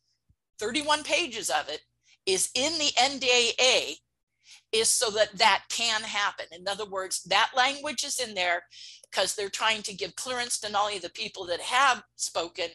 [0.59, 1.81] 31 pages of it,
[2.25, 3.97] is in the NDAA
[4.71, 6.45] is so that that can happen.
[6.51, 8.63] In other words, that language is in there
[9.09, 12.67] because they're trying to give clearance to not only the people that have spoken,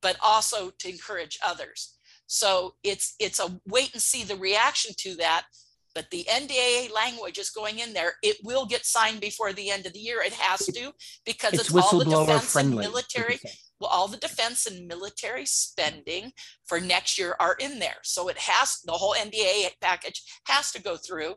[0.00, 1.96] but also to encourage others.
[2.26, 5.46] So it's it's a wait and see the reaction to that.
[5.94, 8.12] But the NDAA language is going in there.
[8.22, 10.22] It will get signed before the end of the year.
[10.22, 10.92] It has to
[11.24, 12.84] because it's it's, all the defense and friendly.
[12.84, 13.40] could military.
[13.80, 16.32] Well, all the defense and military spending
[16.66, 17.98] for next year are in there.
[18.02, 21.34] So it has, the whole NDA package has to go through.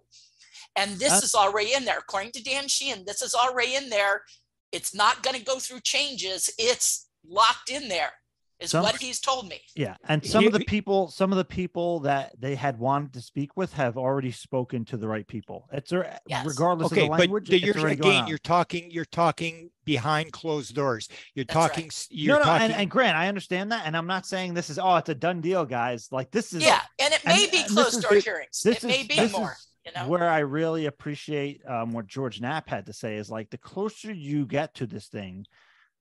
[0.76, 1.99] And this That's- is already in there.
[1.99, 4.23] According to Dan Sheehan, this is already in there.
[4.72, 6.49] It's not going to go through changes.
[6.57, 8.13] It's locked in there,
[8.61, 9.59] is Some- what he's told me.
[9.75, 13.21] Yeah, and some of the people, some of the people that they had wanted to
[13.21, 15.67] speak with have already spoken to the right people.
[15.73, 16.45] It's their- Yes.
[16.45, 17.49] regardless okay, of the but language.
[17.49, 21.09] the, it's you're already again, you're talking, you're talking behind closed doors.
[21.33, 22.65] You're That's talking, s- you're no, no, talking.
[22.65, 25.15] and, and Grant, I understand that, and I'm not saying this is oh, it's a
[25.15, 26.07] done deal, guys.
[26.11, 26.81] Like this is Yeah.
[26.99, 28.61] And it may and- be closed door the- hearings.
[28.61, 30.07] this It may be this more, is you know?
[30.07, 34.13] where I really appreciate um, what George Knapp had to say is like the closer
[34.13, 35.45] you get to this thing,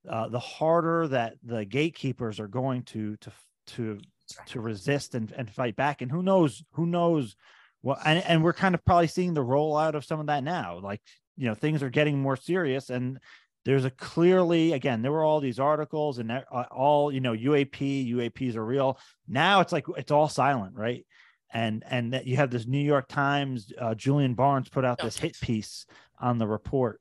[0.09, 3.32] uh, the harder that the gatekeepers are going to to
[3.66, 4.01] to
[4.47, 6.02] to resist and, and fight back.
[6.02, 7.36] And who knows, who knows
[7.82, 10.78] what and, and we're kind of probably seeing the rollout of some of that now.
[10.78, 11.01] Like,
[11.36, 13.18] you know, things are getting more serious and
[13.64, 17.77] there's a clearly again there were all these articles and uh, all you know uap
[18.09, 18.98] uaps are real
[19.28, 21.05] now it's like it's all silent right
[21.52, 25.18] and and that you have this new york times uh, julian barnes put out this
[25.18, 25.85] hit piece
[26.18, 27.01] on the report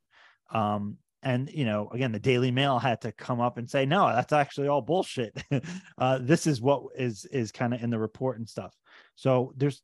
[0.52, 4.08] um and you know again the daily mail had to come up and say no
[4.08, 5.36] that's actually all bullshit
[5.98, 8.74] uh this is what is is kind of in the report and stuff
[9.16, 9.82] so there's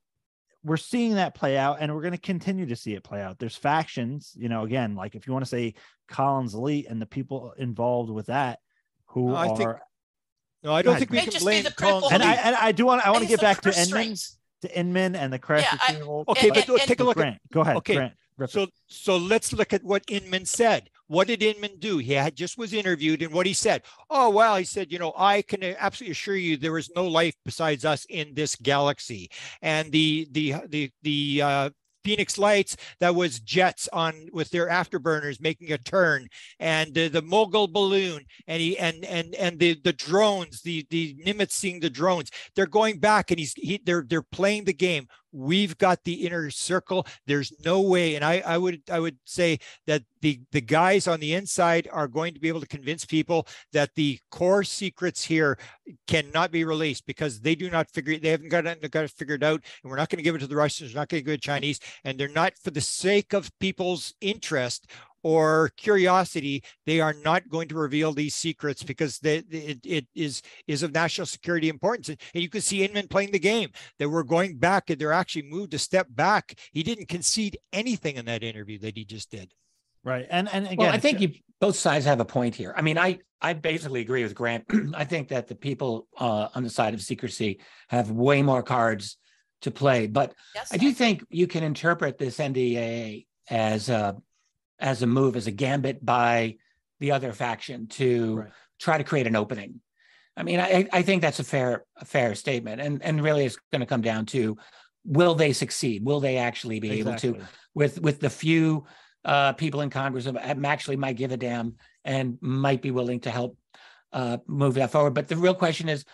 [0.63, 3.37] we're seeing that play out and we're going to continue to see it play out
[3.37, 5.73] there's factions you know again like if you want to say
[6.07, 8.59] collins elite and the people involved with that
[9.07, 9.69] who No, I are think
[10.63, 11.09] no, I don't ahead.
[11.09, 13.29] think we can blame the Collins and I and I do want I want to
[13.29, 14.15] get back to purse Inman
[14.61, 16.23] to Inman and the crash Yeah, I- retrieval.
[16.29, 17.75] Okay, And- but and- take a look at Grant, go ahead.
[17.77, 18.13] okay, Grant.
[18.49, 20.89] So so let's look at what Inman said.
[21.07, 21.99] What did Inman do?
[21.99, 23.83] He had just was interviewed and what he said.
[24.09, 27.35] Oh well, he said, you know, I can absolutely assure you there is no life
[27.43, 29.29] besides us in this galaxy.
[29.61, 31.69] And the the the the uh
[32.05, 36.27] Phoenix Lights that was jets on with their afterburners making a turn
[36.59, 41.15] and uh, the mogul balloon and he and and and the the drones the the
[41.25, 45.07] Nimitz seeing the drones they're going back and he's he, they're they're playing the game
[45.35, 47.05] we've got the inner circle.
[47.27, 51.19] There's no way, and I, I would I would say that the the guys on
[51.19, 55.57] the inside are going to be able to convince people that the core secrets here
[56.07, 59.43] cannot be released because they do not figure they haven't got it, got it figured
[59.43, 61.25] out, and we're not going to give it to the Russians, we're not going to
[61.25, 64.87] give it to Chinese, and they're not for the sake of people's interest
[65.25, 70.43] or curiosity, they are not going to reveal these secrets because they, it, it is
[70.67, 72.09] is of national security importance.
[72.09, 73.71] And you can see Inman playing the game.
[73.97, 76.53] That we're going back and they're actually moved a step back.
[76.73, 79.51] He didn't concede anything in that interview that he just did.
[80.03, 80.27] Right.
[80.29, 82.75] And and again, Well, I think you both sides have a point here.
[82.77, 84.65] I mean, I I basically agree with Grant.
[84.93, 89.17] I think that the people uh, on the side of secrecy have way more cards
[89.61, 94.17] to play, but Yes, I do think you can interpret this NDAA as a
[94.79, 96.57] as a move, as a gambit by
[96.99, 98.51] the other faction to Right.
[98.79, 99.81] try to create an opening.
[100.37, 103.57] I mean, I, I think that's a fair a fair statement, and and really it's
[103.71, 104.57] going to come down to
[105.05, 106.03] will they succeed?
[106.03, 107.37] Will they actually be able to
[107.73, 108.85] with with the few
[109.23, 113.31] uh, people in Congress that actually might give a damn and might be willing to
[113.31, 113.57] help
[114.13, 115.13] uh, move that forward.
[115.13, 116.05] But the real question is,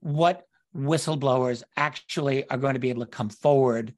[0.00, 0.44] what
[0.74, 3.94] whistleblowers actually are going to be able to come forward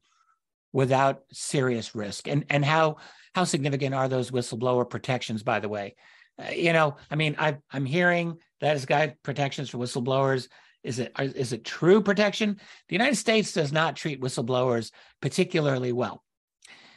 [0.73, 2.97] without serious risk, and and how
[3.33, 5.43] how significant are those whistleblower protections?
[5.43, 5.95] By the way,
[6.41, 10.47] Uh, you know, I mean, I I'm hearing that has got protections for whistleblowers.
[10.83, 12.55] Is it are- is it true protection?
[12.87, 14.91] The United States does not treat whistleblowers
[15.21, 16.23] particularly well.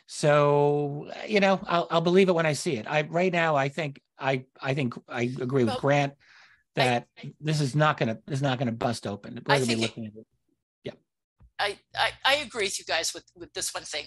[0.07, 2.87] So uh, you know, I'll I'll believe it when I see it.
[2.89, 6.17] I right now, I think I I think I agree with Grant I-
[6.77, 7.07] that
[7.41, 9.43] this is not gonna is not gonna bust open.
[9.47, 10.27] We're I gonna be looking at it.
[11.59, 11.79] I,
[12.25, 14.07] I, agree with you guys with, with this one thing.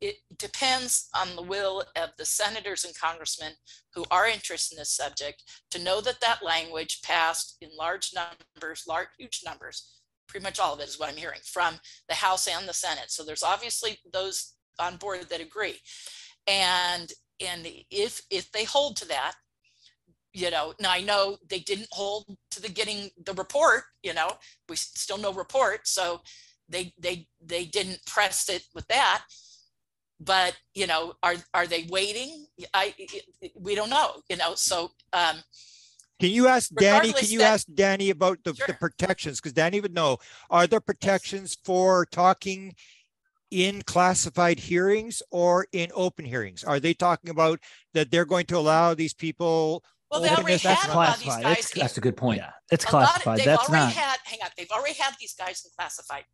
[0.00, 3.52] It depends on the will of the senators and congressmen
[3.94, 8.84] who are interested in this subject to know that that language passed in large numbers,
[8.88, 10.00] large, huge numbers.
[10.26, 11.76] Pretty much all of it is what I'm hearing from
[12.08, 13.10] the House and the Senate.
[13.10, 15.76] So there's obviously those on board that agree.
[16.48, 19.34] And, and if, if they hold to that,
[20.32, 24.32] you know, now I know they didn't hold to the getting the report, you know,
[24.68, 25.88] we still no report.
[25.88, 26.20] So
[26.70, 29.22] they they they didn't press it with that
[30.20, 34.54] but you know are are they waiting i i- i- we don't know you know
[34.54, 35.36] so um
[36.20, 37.12] Can you ask Danny?
[37.14, 38.74] Can you that- ask Danny about the, the Sure.
[38.86, 39.40] protections?
[39.40, 40.18] Because Danny would know.
[40.50, 42.74] Are there protections for talking
[43.50, 46.62] in classified hearings or in open hearings?
[46.62, 47.56] Are they talking about
[47.94, 49.82] that they're going to allow these people?
[50.10, 50.62] well they already openness?
[50.68, 51.56] That's had a lot of these classified.
[51.56, 52.38] guys It's- That's a good point.
[52.44, 53.38] Yeah, it's A lot of- classified.
[53.38, 54.04] they've That's already not.
[54.04, 56.24] had hang on they've already had these guys in classified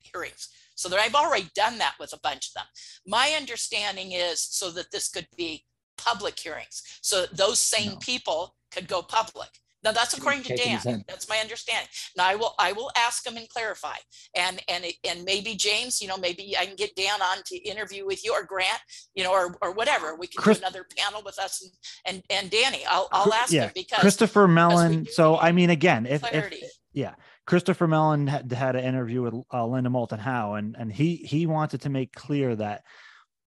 [0.00, 0.48] hearings.
[0.74, 2.66] So that i've already done that with a bunch of them.
[3.06, 5.64] My understanding is so that this could be
[5.96, 7.96] public hearings so that those same No.
[7.98, 9.50] people could go public.
[9.82, 11.04] Now that's according to dan.
[11.08, 11.88] That's my understanding.
[12.16, 13.96] Now i will i will ask him and clarify.
[14.36, 18.06] And and and maybe james you know maybe i can get dan on to interview
[18.06, 18.80] with you or grant
[19.14, 20.16] you know or or whatever.
[20.16, 21.72] We can Chris- do another panel with us and
[22.04, 22.84] and, and danny.
[22.86, 25.06] I'll i'll ask yeah, him because Christopher Mellon.
[25.10, 26.52] So I mean, again, if, if
[26.92, 27.14] yeah,
[27.50, 31.46] Christopher Mellon had, had an interview with uh, Linda Moulton Howe, and and he he
[31.46, 32.84] wanted to make clear that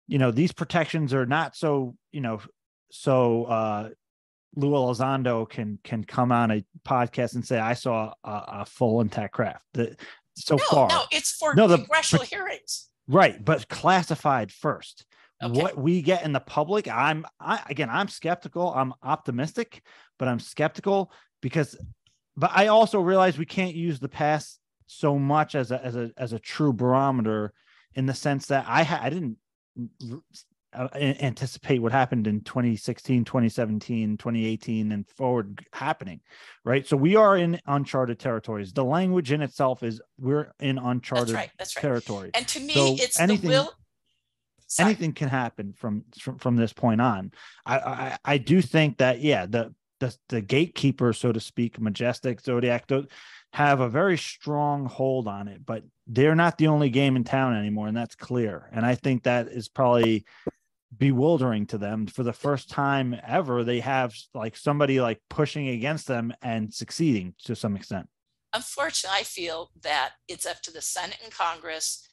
[0.07, 2.41] you know these protections are not so you know
[2.91, 3.89] so uh
[4.55, 9.01] Lou Elizondo can can come on a podcast and say I saw a, a full
[9.01, 9.63] intact craft.
[9.75, 9.95] The,
[10.35, 13.43] so no far, no it's for No, the- congressional hearings right?
[13.45, 15.05] But classified first.
[15.43, 15.61] Okay.
[15.61, 18.73] What we get in the public, I'm I again, I'm skeptical.
[18.73, 19.83] I'm optimistic,
[20.17, 21.77] but I'm skeptical because
[22.37, 26.11] but I also realize we can't use the past so much as a as a
[26.17, 27.53] as a true barometer
[27.95, 29.37] in the sense that I ha- I didn't
[30.73, 36.19] uh, anticipate what happened in 2016 2017 2018 and forward happening
[36.63, 36.87] right?
[36.87, 38.71] So we are in uncharted territories.
[38.71, 41.81] The language in itself is we're in uncharted that's right that's right.
[41.81, 43.73] territory and to me So it's anything- the will
[44.79, 47.31] anything can happen from from, from this point on.
[47.65, 52.41] I, I I do think that yeah, the the the gatekeepers, so to speak, Majestic,
[52.41, 52.89] Zodiac,
[53.53, 57.55] have a very strong hold on it, but they're not the only game in town
[57.55, 58.69] anymore, and that's clear.
[58.73, 60.25] And I think that is probably
[60.97, 63.63] bewildering to them for the first time ever.
[63.63, 68.09] They have like somebody like pushing against them and succeeding to some extent.
[68.53, 72.09] unfortunately, I feel that it's up to the Senate and Congress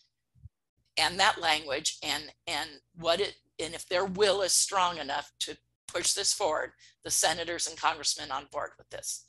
[0.96, 5.56] and that language and and what it and if their will is strong enough to
[5.88, 6.72] push this forward,
[7.04, 9.24] the senators and congressmen on board with this.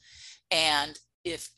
[0.51, 1.49] And if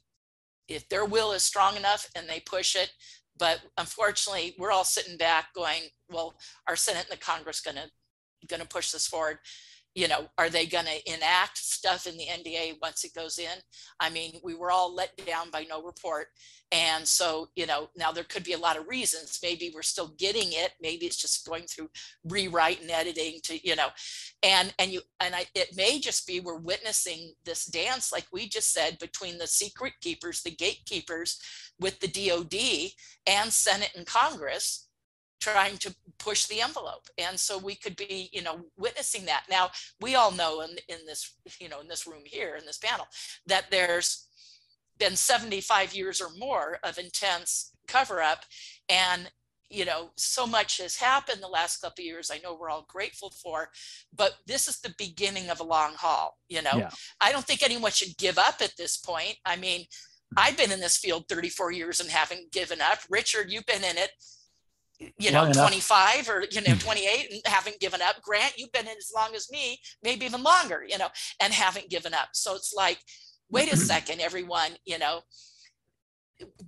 [0.67, 2.93] if their will is strong enough and they push it,
[3.37, 6.35] but unfortunately, we're all sitting back going, well,
[6.67, 7.87] our Senate and the Congress gonna
[8.47, 9.39] gonna push this forward.
[9.93, 13.59] You know, are they going to enact stuff in the NDA once it goes in?
[13.99, 16.27] I mean, we were all let down by no report.
[16.71, 19.39] And so, you know, now there could be a lot of reasons.
[19.43, 20.71] Maybe we're still getting it.
[20.81, 21.89] Maybe it's just going through
[22.23, 23.89] rewrite and editing to, you know,
[24.41, 28.47] and and you and I it may just be we're witnessing this dance, like we
[28.47, 31.39] just said, between the secret keepers, the gatekeepers
[31.79, 32.91] with the DOD
[33.27, 34.87] and Senate and Congress
[35.41, 37.07] trying to push the envelope.
[37.17, 39.43] And so we could be you know witnessing that.
[39.49, 42.77] Now we all know in, in this you know in this room here in this
[42.77, 43.07] panel
[43.47, 44.27] that there's
[45.01, 48.45] been 75 years or more of intense cover up
[48.87, 49.31] and
[49.67, 52.85] you know so much has happened the last couple of years i know we're all
[52.87, 53.69] grateful for
[54.15, 56.75] but this is the beginning of a long haul you know?
[56.75, 56.89] Yeah.
[57.19, 59.37] i don't think anyone should give up at this point.
[59.45, 59.85] I mean
[60.37, 62.99] i've been in this field 34 years and haven't given up.
[63.09, 64.11] Richard you've been in it
[65.17, 65.67] you know enough.
[65.67, 66.79] 25 or you know hmm.
[66.79, 70.43] 28 and haven't given up grant you've been in as long as me maybe even
[70.43, 71.07] longer you know
[71.41, 72.99] and haven't given up so it's like
[73.49, 75.21] wait a second everyone you know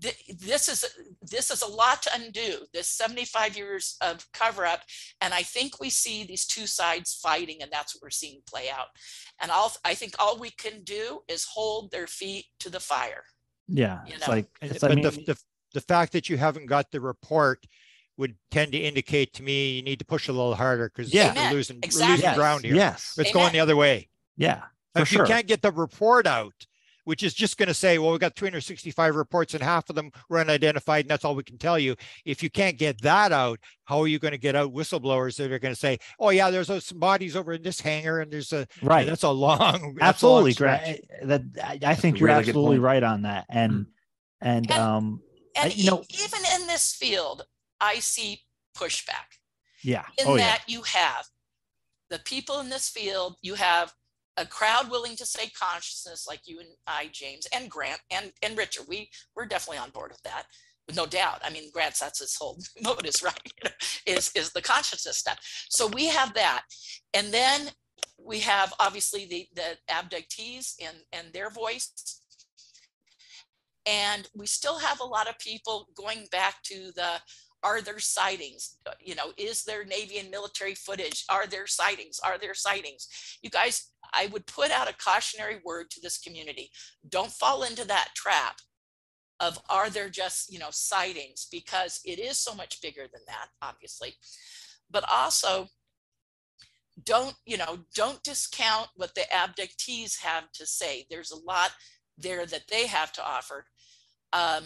[0.02, 0.86] th- this is
[1.22, 4.82] this is a lot to undo this 75 years of cover up
[5.22, 8.70] and i think we see these two sides fighting and that's what we're seeing play
[8.70, 8.88] out
[9.42, 13.24] and all i think all we can do is hold their feet to the fire
[13.68, 14.00] Yeah.
[14.06, 15.38] You It's like, And- it's, I But mean, the, the,
[15.74, 17.66] the fact that you haven't got the report
[18.18, 21.28] would tend to indicate to me you need to push a little harder because Yeah.
[21.28, 21.54] we're Amen.
[21.54, 22.16] losing, we're Exactly.
[22.18, 22.76] losing ground here.
[22.76, 23.16] yes.
[23.18, 24.10] It's going the other way.
[24.38, 24.62] Yeah.
[24.96, 25.24] For If sure.
[25.26, 26.54] you can't get the report out,
[27.06, 30.10] which is just going to say, well, we've got 365 reports and half of them
[30.30, 31.96] were unidentified, and that's all we can tell you.
[32.24, 35.52] If you can't get that out, how are you going to get out whistleblowers that
[35.52, 38.54] are going to say, oh, yeah, there's some bodies over in this hangar, and there's
[38.54, 39.06] a, right.
[39.06, 39.60] that's a long,
[40.00, 41.00] that's a long absolutely stretch.
[41.24, 43.48] That I, I think you're really absolutely right on that.
[43.50, 43.88] And
[44.40, 45.22] and And- um
[45.56, 47.46] and you know- even in this field
[47.84, 48.42] i see
[48.76, 49.38] pushback
[49.84, 50.06] yeah.
[50.18, 50.44] in Oh yeah.
[50.44, 51.26] that you have
[52.10, 53.94] the people in this field, you have
[54.38, 58.58] a crowd willing to say consciousness like you and I, James, and Grant and, and
[58.58, 58.86] Richard.
[58.88, 60.44] We we're definitely on board with that.
[60.96, 61.42] No doubt.
[61.44, 63.52] I mean, Grant's that's his whole modus, right?
[64.06, 65.40] Is is the consciousness stuff.
[65.70, 66.64] So we have that.
[67.14, 67.70] And then
[68.18, 72.20] we have obviously the the abductees and and their voice.
[73.86, 77.20] And we still have a lot of people going back to the
[77.64, 78.78] are there sightings?
[79.00, 81.24] You know, is there Navy and military footage?
[81.30, 82.20] Are there sightings?
[82.24, 83.08] Are there sightings?
[83.42, 86.70] You guys, I would put out a cautionary word to this community.
[87.08, 88.58] Don't fall into that trap
[89.40, 91.48] of are there just, you know, sightings?
[91.52, 94.14] Because it is so much bigger than that, obviously.
[94.92, 95.68] But also,
[97.04, 101.06] don't, you know, don't discount what the abductees have to say.
[101.10, 101.72] There's a lot
[102.18, 103.66] there that they have to offer.
[104.32, 104.66] Um,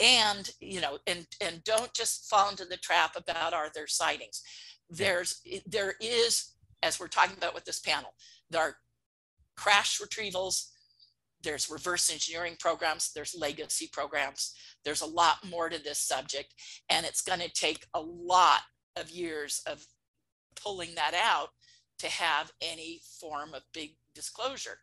[0.00, 4.42] and you know and and don't just fall into the trap about are there sightings.
[4.88, 8.14] There's there is as we're talking about with this panel
[8.50, 8.76] there are
[9.56, 10.68] crash retrievals
[11.42, 14.54] there's reverse engineering programs there's legacy programs
[14.84, 16.54] there's a lot more to this subject
[16.88, 18.60] and it's going to take a lot
[18.96, 19.84] of years of
[20.60, 21.48] pulling that out
[21.98, 24.78] to have any form of big disclosure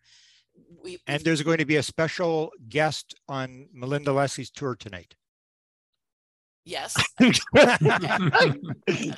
[0.83, 5.15] we And there's going to be a special guest on Melinda Leslie's tour tonight.
[6.65, 6.95] yes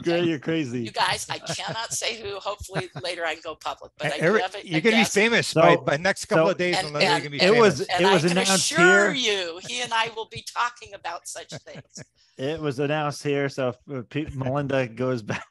[0.03, 0.82] Grant, you're crazy.
[0.84, 2.36] You guys, I cannot say who.
[2.36, 5.02] Hopefully later I can go public, but I do Every- have a, you're going to
[5.02, 6.78] be famous by, So- by next couple so- of days.
[6.78, 7.90] And- Melinda, you're and- gonna be it was famous.
[7.95, 9.36] And it was I can announced assure here.
[9.36, 12.03] you, he and I will be talking about such things.
[12.38, 13.49] It was announced here.
[13.49, 15.44] So if Melinda goes back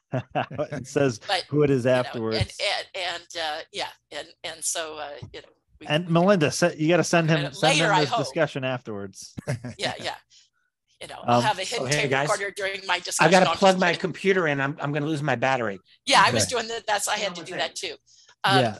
[0.71, 2.37] and says But who it is you know, afterwards.
[2.37, 2.51] and
[2.95, 5.49] and, and uh, yeah, and and so uh, you know,
[5.79, 9.33] we, And Melinda, se- you got to send him send later, him this discussion afterwards.
[9.77, 10.15] yeah, yeah.
[11.01, 12.27] You know, I'll Um, have a hidden oh, hey, tape guys.
[12.29, 13.25] recorder during my discussion.
[13.25, 13.31] I discussion.
[13.31, 14.59] got to I'm plug my computer in.
[14.59, 15.79] I'm, I'm going to lose my battery.
[16.05, 16.85] Yeah, I was doing that.
[16.87, 17.95] That's I had to do that too.
[18.43, 18.77] Um, yeah.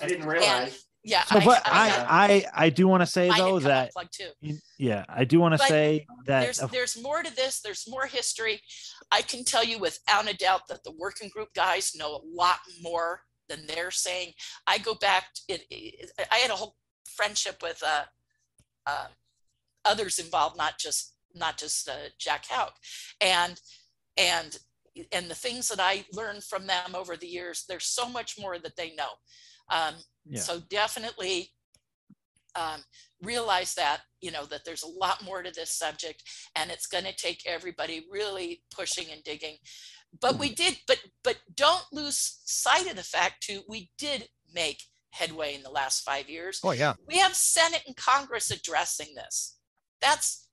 [0.00, 0.72] I didn't And
[1.02, 4.30] yeah, So, but I, I, I, I do want to say though that too.
[4.78, 8.06] yeah, I do want to say that there's of- there's more to this there's more
[8.06, 8.60] history
[9.10, 12.58] i can tell you without a doubt that the working group guys know a lot
[12.82, 14.32] more than they're saying
[14.66, 18.04] i go back it, it, i had a whole friendship with uh,
[18.86, 19.08] uh,
[19.84, 22.74] others involved not just not just uh, jack Houck.
[23.20, 23.60] and
[24.16, 24.58] and
[25.12, 28.58] and the things that i learned from them over the years there's so much more
[28.58, 29.12] that they know
[29.70, 29.94] um,
[30.26, 30.40] Yeah.
[30.40, 31.50] so definitely
[32.56, 32.80] um,
[33.22, 36.22] realize that you know that there's a lot more to this subject
[36.56, 39.56] and it's going to take everybody really pushing and digging
[40.20, 40.40] but hmm.
[40.40, 44.82] we did but but don't lose sight of the fact too we did make
[45.12, 46.94] headway in the last five years Oh, yeah.
[47.08, 49.56] we have senate and congress addressing this
[50.00, 50.48] that's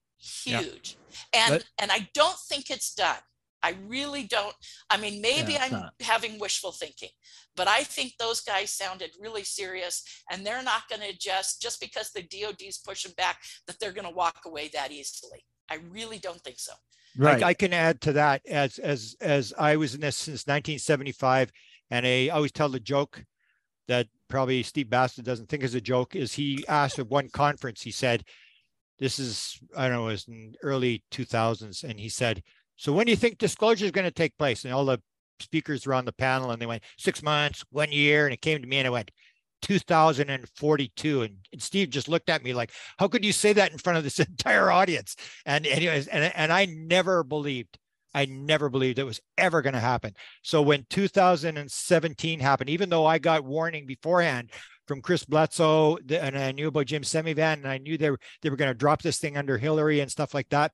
[0.46, 0.62] Yeah.
[0.62, 0.98] huge
[1.34, 3.20] and Let- and i don't think it's done
[3.64, 4.56] I really don't.
[4.90, 5.94] I mean, maybe it's I'm not.
[6.02, 7.10] having wishful thinking,
[7.56, 11.82] but I think those guys sounded really serious and they're not going to just, just
[11.82, 15.44] because the DOD's pushing back, that they're going to walk away that easily.
[15.70, 16.74] I really don't think so.
[17.18, 17.42] Right.
[17.42, 21.52] I, I can add to that as as as I was in this since 1975,
[21.90, 23.24] and I always tell the joke
[23.88, 26.16] that probably Steve Bassett doesn't think is a joke.
[26.16, 27.82] Is he asked at one conference?
[27.82, 28.24] He said,
[29.00, 32.44] "This is I don't know, it was in early 2000s," and he said,
[32.76, 35.02] "So when do you think disclosure is going to take place?" And all the
[35.40, 38.62] speakers were on the panel, and they went six months, one year, and it came
[38.62, 39.12] to me, and I went.
[39.62, 43.78] 2042 and, and steve just looked at me like how could you say that in
[43.78, 45.16] front of this entire audience?
[45.46, 47.78] And anyways and, and i never believed
[48.14, 50.14] i never believed it was ever going to happen.
[50.42, 54.52] So when 2017 happened even though i got warning beforehand
[54.88, 58.50] from chris bledsoe and i knew about jim semivan and i knew they were they
[58.50, 60.72] were going to drop this thing under hillary and stuff like that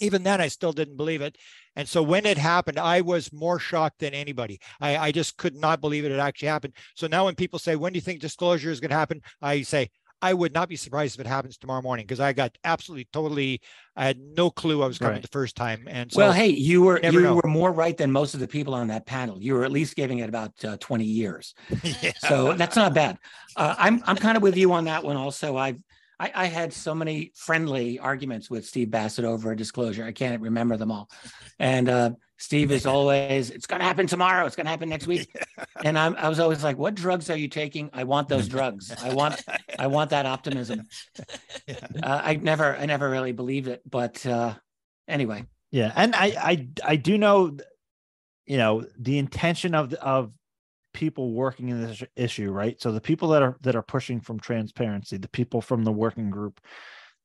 [0.00, 1.36] even then i still didn't believe it
[1.76, 5.54] and so when it happened i was more shocked than anybody i, I just could
[5.54, 8.20] not believe it had actually happened so now when people say when do you think
[8.20, 9.88] disclosure is going to happen i say
[10.22, 13.60] I would not be surprised if it happens tomorrow morning because I got absolutely totally
[13.94, 15.22] I had no clue I was coming Right.
[15.22, 15.86] the first time.
[15.88, 17.34] And so well, hey, you were you know.
[17.34, 19.40] were more right than most of the people on that panel.
[19.40, 21.54] You were at least giving it about uh, 20 years.
[22.02, 22.12] yeah.
[22.18, 23.18] So that's not bad.
[23.56, 25.16] Uh, I'm I'm kind of with you on that one.
[25.16, 25.82] Also, I've
[26.18, 30.04] I, I had so many friendly arguments with Steve Bassett over a disclosure.
[30.04, 31.10] I can't remember them all.
[31.58, 34.46] And uh, Steve is always, it's going to happen tomorrow.
[34.46, 35.28] It's going to happen next week.
[35.84, 37.90] And I'm, I was always like, what drugs are you taking?
[37.92, 38.90] I want those drugs.
[39.02, 39.44] I want,
[39.78, 40.82] I want that optimism.
[41.68, 41.74] Yeah.
[42.02, 43.82] Uh, I never, I never really believed it.
[43.88, 44.54] But uh,
[45.06, 47.58] anyway, Yeah, and I I I do know,
[48.46, 50.32] you know, the intention of of
[50.96, 52.80] people working in this issue, right?
[52.80, 56.30] So the people that are that are pushing from transparency, the people from the working
[56.30, 56.58] group,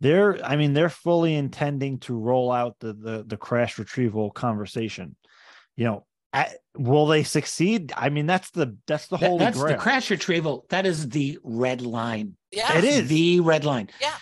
[0.01, 5.15] they're I mean they're fully intending to roll out the the the crash retrieval conversation.
[5.77, 7.93] You know, at, will they succeed?
[7.95, 10.65] I mean that's the that's the that- holy that's the crash retrieval.
[10.69, 12.35] That is the red line.
[12.51, 12.77] Yeah.
[12.77, 13.89] it is the red line.
[14.01, 14.17] Yeah.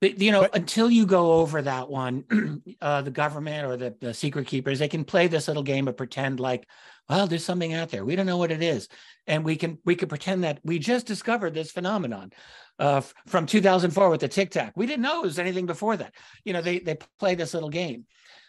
[0.00, 3.94] But you know, But- until you go over that one, uh, the government or the,
[4.00, 6.66] the secret keepers, they can play this little game of pretend like,
[7.08, 8.04] well, there's something out there.
[8.04, 8.88] We don't know what it is,
[9.26, 12.32] and we can we can pretend that we just discovered this phenomenon
[12.78, 14.72] uh, f- from 2004 with the Tic Tac.
[14.76, 16.14] We didn't know it was anything before that.
[16.44, 18.06] You know, they they play this little game,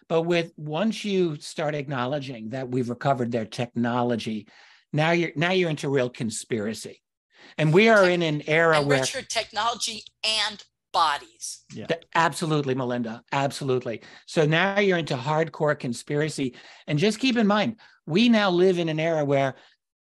[0.08, 4.48] but with once you start acknowledging that we've recovered their technology,
[4.94, 7.02] now you're now you're into real conspiracy,
[7.58, 11.64] and we are in an era And where Richard, technology and bodies.
[11.74, 11.88] Yeah.
[12.16, 13.24] Absolutely, Melinda.
[13.32, 14.02] Absolutely.
[14.26, 16.56] So now you're into hardcore conspiracy.
[16.88, 19.56] And just keep in mind, we now live in an era where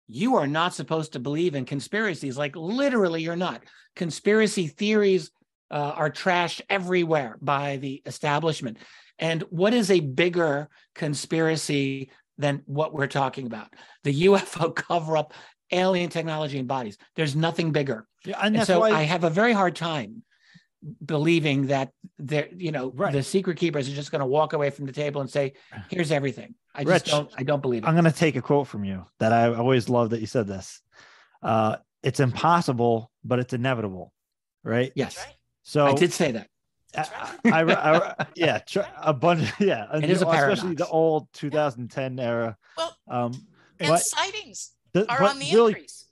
[0.06, 2.38] you are not supposed to believe in conspiracies.
[2.38, 3.62] Like literally, you're not.
[3.94, 5.30] Conspiracy theories
[5.70, 8.78] uh, are trashed everywhere by the establishment.
[9.18, 13.74] And what is a bigger conspiracy than what we're talking about?
[14.04, 15.34] The UFO cover up,
[15.70, 16.96] alien technology and bodies.
[17.14, 18.06] There's nothing bigger.
[18.24, 20.22] Yeah, and And so why I have a very hard time
[21.04, 23.12] believing that there, you know, Right.
[23.12, 25.54] the secret keepers are just going to walk away from the table and say,
[25.90, 27.30] "Here's everything." I just don't.
[27.36, 27.86] I don't believe it.
[27.88, 30.46] I'm going to take a quote from you that I always love that you said
[30.46, 30.80] this.
[31.42, 34.12] Uh, it's impossible, but it's inevitable,
[34.62, 34.92] right?
[34.94, 35.34] yes, right.
[35.64, 36.48] So I did say that.
[36.96, 37.06] I.
[37.44, 39.50] I- I- yeah, tr- a bunch.
[39.60, 42.56] Yeah, and It is you a know, especially the old 2010 era.
[42.76, 43.46] Well, Um,
[43.80, 46.06] and sightings the, are on the really, increase.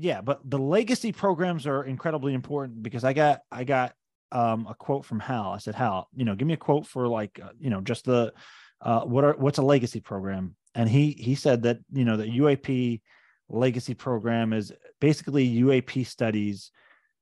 [0.00, 3.92] Yeah, but the legacy programs are incredibly important because I got I got
[4.32, 5.52] um a quote from Hal.
[5.52, 8.06] I said, Hal, you know, give me a quote for like uh, you know just
[8.06, 8.32] the
[8.80, 10.56] uh what are what's a legacy program?
[10.74, 13.02] And he he said that you know the UAP
[13.50, 16.70] legacy program is basically UAP studies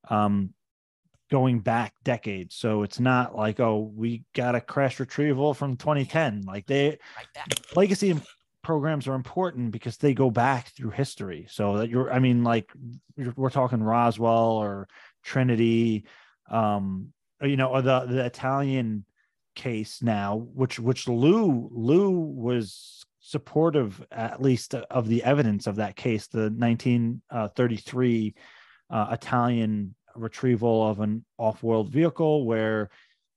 [0.09, 0.55] um
[1.33, 2.55] going back decades.
[2.55, 6.99] So it's not like oh we got a crash retrieval from 2010 like they
[7.35, 7.49] back.
[7.75, 8.15] legacy
[8.63, 12.71] programs are important because they go back through history so that you're i mean like
[13.17, 14.89] you're- we're talking roswell or
[15.25, 16.05] trinity
[16.51, 19.05] um or, you know or the the italian
[19.55, 25.97] case now which which lou lou was supportive at least of the evidence of that
[25.97, 28.35] case the 1933
[28.91, 32.89] uh, italian retrieval of an off-world vehicle where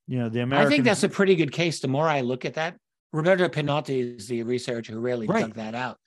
[0.07, 1.80] you know the american I think that's a pretty good case.
[1.80, 2.76] The more I look at that,
[3.14, 5.42] Roberto Pinotti is the researcher who really Right.
[5.42, 5.98] dug that out,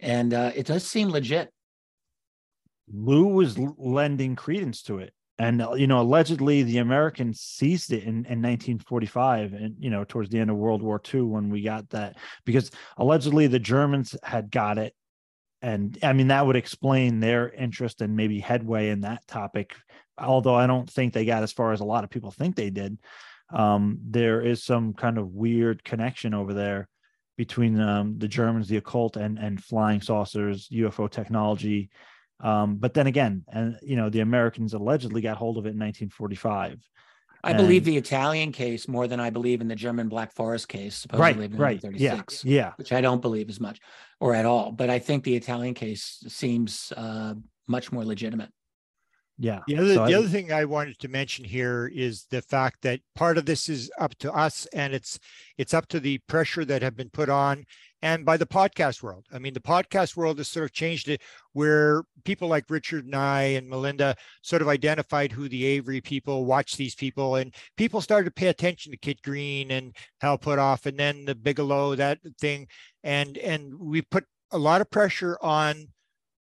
[0.00, 1.50] and uh, it does seem legit.
[2.92, 5.12] Lou was lending credence to it.
[5.40, 10.02] And, uh, you know, allegedly the Americans seized it in, in 1945 and, you know,
[10.04, 14.16] towards the end of World War II when we got that, because allegedly the Germans
[14.24, 14.94] had got it.
[15.62, 19.76] And I mean, that would explain their interest and maybe headway in that topic.
[20.18, 22.70] Although I don't think they got as far as a lot of people think they
[22.70, 22.98] did.
[23.50, 26.88] Um, there is some kind of weird connection over there.
[27.38, 31.88] between um, the Germans, the occult, and and flying saucers, UFO technology.
[32.40, 35.78] Um, but then again, and you know, the Americans allegedly got hold of it in
[35.78, 36.80] 1945.
[37.44, 40.96] I believe the Italian case more than I believe in the German Black Forest case,
[40.96, 42.72] supposedly Right, in right, yeah, 1936, yeah.
[42.76, 43.78] which I don't believe as much
[44.18, 44.72] or at all.
[44.72, 47.34] But I think the Italian case seems uh,
[47.68, 48.50] much more legitimate.
[49.40, 49.60] Yeah.
[49.68, 52.82] The other, So the I- other thing I wanted to mention here is the fact
[52.82, 55.18] that part of this is up to us and it's
[55.56, 57.64] it's up to the pressure that have been put on
[58.02, 59.26] and by the podcast world.
[59.32, 63.14] I mean, the podcast world has sort of changed it where people like Richard and
[63.14, 68.00] I and Melinda sort of identified who the Aviary people watch these people and people
[68.00, 72.18] started to pay attention to Kit Green and Hal Puthoff and then the Bigelow, that
[72.40, 72.66] thing.
[73.04, 75.88] And and we put a lot of pressure on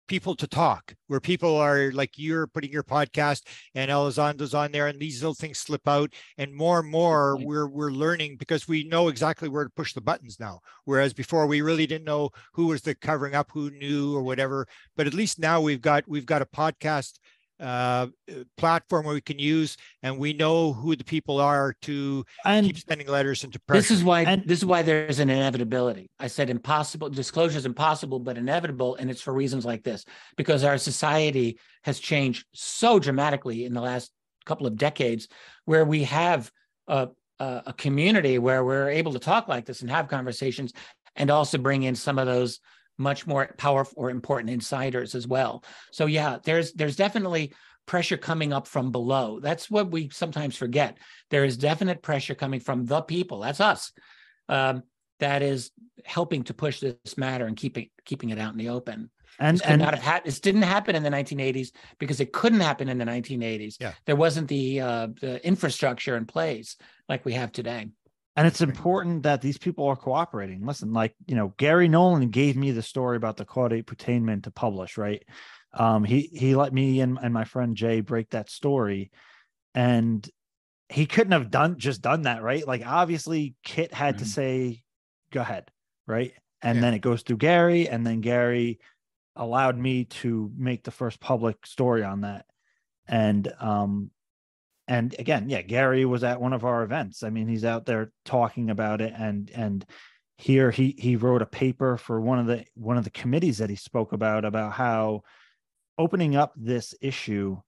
[0.08, 3.42] people to talk where people are like you're putting your podcast
[3.74, 7.46] and Elizondo's on there and these little things slip out and more and more Right.
[7.46, 11.46] we're we're learning because we know exactly where to push the buttons now whereas before
[11.46, 14.66] we really didn't know who was the covering up who knew or whatever
[14.96, 17.18] but at least now we've got we've got a podcast
[17.62, 18.08] uh
[18.56, 22.78] platform where we can use and we know who the people are to and keep
[22.78, 26.10] sending letters into pressure This is why And- this is why there's an inevitability.
[26.18, 30.04] I said impossible disclosure is impossible, but inevitable, and it's for reasons like this
[30.36, 34.10] because our society has changed so dramatically in the last
[34.44, 35.28] couple of decades,
[35.66, 36.50] where we have
[36.88, 37.08] a
[37.38, 40.72] a, a community where we're able to talk like this and have conversations,
[41.16, 42.60] and also bring in some of those
[43.02, 45.64] much more powerful or important insiders as well.
[45.90, 47.52] So yeah, there's there's definitely
[47.86, 49.40] pressure coming up from below.
[49.40, 50.98] That's what we sometimes forget.
[51.30, 53.40] There is definite pressure coming from the people.
[53.40, 53.92] That's us.
[54.48, 54.84] Um,
[55.20, 55.70] that is
[56.04, 59.10] helping to push this matter and keeping keeping it out in the open.
[59.38, 60.24] and This and not have had.
[60.24, 63.76] This didn't happen in the 1980s because it couldn't happen in the 1980s.
[63.80, 63.92] Yeah.
[64.04, 66.76] There wasn't the uh, the infrastructure in place
[67.08, 67.88] like we have today.
[68.34, 70.64] And it's important that these people are cooperating.
[70.64, 74.50] Listen, like you know, Garry Nolan gave me the story about the caudate putamen to
[74.50, 75.22] publish, right?
[75.74, 79.10] Um, he he let me and, and my friend Jay break that story,
[79.74, 80.26] and
[80.88, 82.66] he couldn't have done just done that, right?
[82.66, 84.28] Like obviously, Kit had to Mhm.
[84.28, 84.82] say,
[85.30, 85.70] "Go ahead,"
[86.06, 86.32] right?
[86.62, 86.82] And Yeah.
[86.82, 88.80] then it goes through Garry, and then Garry
[89.36, 92.46] allowed me to make the first public story on that,
[93.06, 94.10] and um,
[94.88, 97.22] and again yeah garry was at one of our events.
[97.22, 99.84] I mean he's out there talking about it and and
[100.38, 103.70] here he he wrote a paper for one of the one of the committees that
[103.70, 105.22] he spoke about about how
[105.98, 107.58] opening up this issue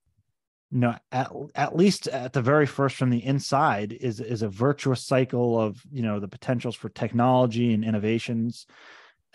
[0.70, 4.48] you know at, at least at the very first from the inside is is a
[4.48, 8.66] virtuous cycle of you know the potentials for technology and innovations.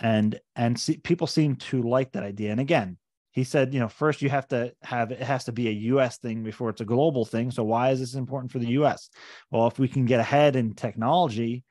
[0.01, 2.51] And and see, people seem to like that idea.
[2.51, 2.97] And again
[3.31, 6.17] he said, you know, first you have to have it has to be a US
[6.17, 7.51] thing before it's a global thing.
[7.51, 9.09] So why is this important for the US?
[9.51, 11.63] Well, if we can get ahead in technology,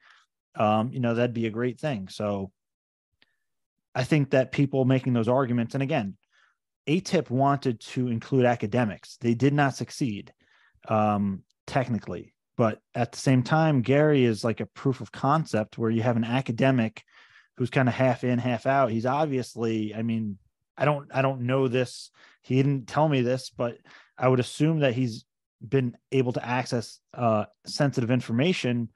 [0.55, 2.09] um, you know, that'd be a great thing.
[2.09, 2.53] So
[3.95, 6.17] I think that people making those arguments, and again,
[6.89, 9.17] AATIP wanted to include academics.
[9.21, 10.33] They did not succeed
[10.89, 15.91] um, technically, but at the same time, Garry is like a proof of concept where
[15.91, 17.03] you have an academic
[17.57, 18.91] who's kind of half in, half out.
[18.91, 20.39] He's obviously, I mean,
[20.79, 22.11] I don't I don't know this.
[22.43, 23.77] He didn't tell me this, but
[24.17, 25.25] I would assume that he's
[25.67, 28.91] been able to access uh, sensitive information.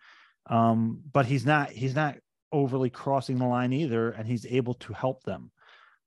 [0.46, 2.16] Um, but he's not he's not
[2.52, 5.50] overly crossing the line either, and he's able to help them.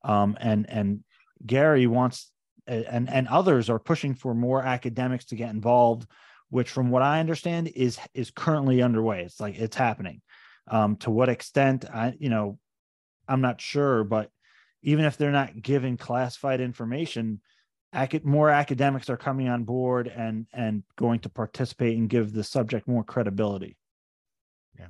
[0.04, 1.04] Um, and and
[1.46, 2.32] Garry wants
[2.68, 6.08] and and others are pushing for more academics to get involved,
[6.50, 9.24] which from what I understand is is currently underway.
[9.24, 10.22] It's like it's happening.
[10.68, 12.58] Um, to what extent I you know
[13.28, 14.30] I'm not sure, but
[14.86, 17.41] even if they're not giving classified information,
[17.94, 22.44] ac- more academics are coming on board and and going to participate and give the
[22.44, 23.76] subject more credibility.
[24.80, 24.88] Yeah,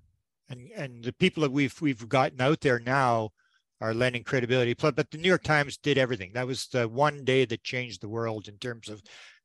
[0.49, 3.31] and and the people that we've we've gotten out there now
[3.79, 4.73] are lending credibility.
[4.73, 6.31] But the New York Times did everything.
[6.33, 9.01] That was the one day that changed the world in terms of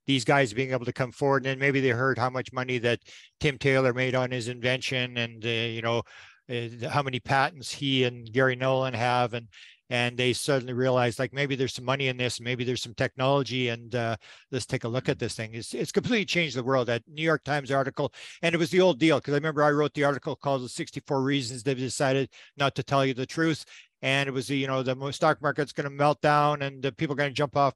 [0.06, 1.44] these guys being able to come forward.
[1.44, 3.00] And then maybe they heard how much money that
[3.38, 6.02] Tim Taylor made on his invention, and uh, you know
[6.50, 9.46] uh, how many patents he and Garry Nolan have, and
[9.90, 13.68] and they suddenly realized like maybe there's some money in this, maybe there's some technology,
[13.68, 14.16] and uh,
[14.52, 15.50] let's take a look at this thing.
[15.52, 16.86] It's it's completely changed the world.
[16.86, 18.12] That New York Times article,
[18.42, 20.68] and it was the old deal because I remember I wrote the article called "The
[20.68, 23.64] 64 Reasons They've Decided Not to Tell You the Truth."
[24.02, 26.90] And it was, the, you know, the stock market's going to melt down and the
[26.90, 27.74] people are going to jump off,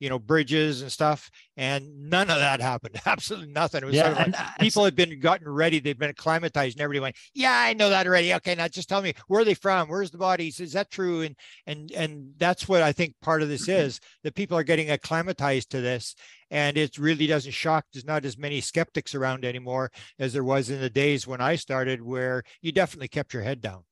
[0.00, 1.30] you know, bridges and stuff.
[1.56, 3.00] And none of that happened.
[3.06, 3.82] Absolutely nothing.
[3.82, 5.78] It was sort of like, and uh, people had been gotten ready.
[5.78, 9.02] They've been acclimatized, and everybody went, "Yeah, I know that already." Okay, now just tell
[9.02, 9.88] me where are they from?
[9.88, 10.60] Where's the bodies?
[10.60, 11.22] Is that true?
[11.22, 11.36] And
[11.66, 15.70] and and that's what I think part of this is that people are getting acclimatized
[15.70, 16.14] to this,
[16.50, 17.84] and it really doesn't shock.
[17.92, 21.56] There's not as many skeptics around anymore as there was in the days when I
[21.56, 23.84] started, where you definitely kept your head down.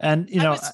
[0.00, 0.72] And you I know, was-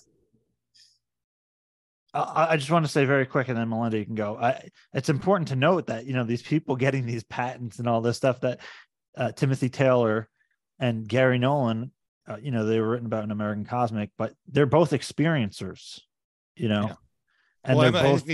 [2.15, 4.37] I, just want to say very quick, and then Melinda, you can go.
[4.37, 8.01] I, it's important to note that you know these people getting these patents and all
[8.01, 8.61] this stuff that
[9.17, 10.29] uh, Timothy Taylor
[10.79, 11.93] and Garry Nolan,
[12.29, 16.01] uh, you know, they were written about in American Cosmic, but they're both experiencers,
[16.57, 16.95] you know, Yeah.
[17.65, 18.29] And well, both.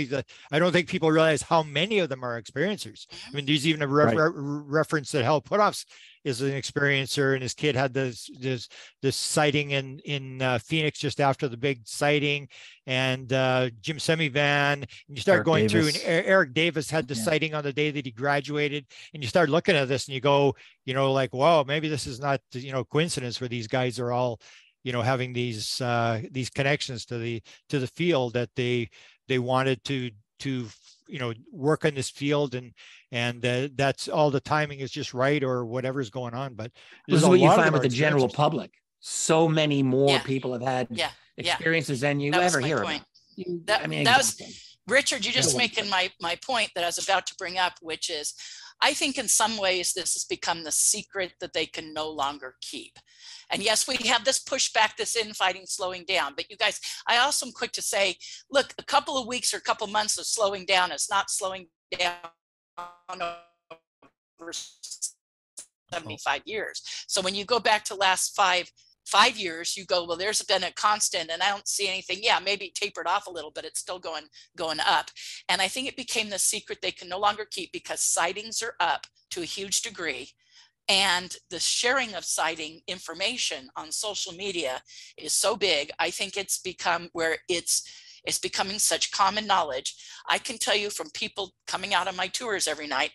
[0.51, 3.07] I don't think people realize how many of them are experiencers.
[3.11, 4.17] I mean, there's even a re- Right.
[4.17, 5.85] re- reference that Hal Puthoffs
[6.23, 8.67] is an experiencer, and his kid had this this
[9.01, 12.49] this sighting in in uh, Phoenix just after the big sighting,
[12.85, 14.73] and uh, Jim Semivan.
[14.83, 17.23] And you start Eric going through, and Eric Davis had the Yeah.
[17.23, 20.21] sighting on the day that he graduated, and you start looking at this, and you
[20.21, 20.55] go,
[20.85, 24.11] you know, like, wow, maybe this is not you know coincidence where these guys are
[24.11, 24.39] all
[24.83, 28.89] you know having these uh these connections to the to the field that they
[29.31, 30.67] they wanted to to
[31.07, 31.33] you know
[31.67, 32.67] work in this field and
[33.11, 36.69] and uh, that's all the timing is just right or whatever's going on but
[37.07, 38.33] This is what you find with the general experiencers.
[38.45, 38.71] public.
[38.99, 40.23] So many more Yeah.
[40.33, 41.53] people have had Yeah, yeah.
[41.53, 43.03] experiences than you That was ever hear point.
[43.03, 43.07] about.
[43.39, 44.35] You- That- I mean, that was-
[44.87, 48.09] Richard, you're just making my my point that I was about to bring up, which
[48.09, 48.33] is
[48.89, 52.49] I think in some ways this has become the secret that they can no longer
[52.71, 52.93] keep.
[53.51, 56.33] And yes, we have this pushback, this infighting slowing down.
[56.35, 58.15] But you guys, I also am quick to say,
[58.49, 61.67] look, a couple of weeks or a couple months of slowing down is not slowing
[61.97, 62.15] down
[64.39, 64.51] over
[65.93, 66.81] 75 years.
[67.07, 68.71] So when you go back to last five
[69.05, 72.19] five years, you go, well, there's been a constant, and I don't see anything.
[72.21, 74.25] Yeah, maybe tapered off a little, but it's still going
[74.55, 75.09] going up.
[75.49, 78.75] And I think it became the secret they can no longer keep because sightings are
[78.79, 80.29] up to a huge degree.
[80.87, 84.81] And the sharing of sighting information on social media
[85.17, 85.91] is so big.
[85.99, 87.83] I think it's become where it's
[88.23, 89.95] it's becoming such common knowledge.
[90.29, 93.11] I can tell you from people coming out on my tours every night,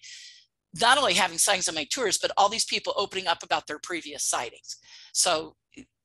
[0.81, 3.79] not only having sightings on my tours, but all these people opening up about their
[3.79, 4.79] previous sightings.
[5.13, 5.55] So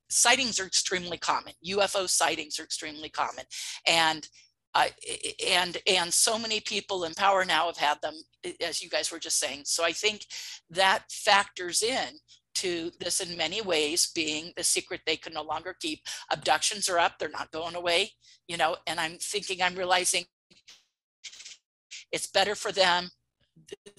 [0.09, 1.53] sightings are extremely common.
[1.67, 3.45] UFO sightings are extremely common,
[3.88, 4.27] and
[4.73, 4.88] uh,
[5.48, 8.15] and and so many people in power now have had them,
[8.61, 9.64] as you guys were just saying.
[9.65, 10.26] So I think
[10.69, 12.07] that factors in
[12.56, 16.02] to this in many ways being the secret they can no longer keep.
[16.31, 18.11] Abductions are up; they're not going away.
[18.48, 20.26] You know, and I'm thinking, I'm realizing
[22.11, 23.10] it's better for them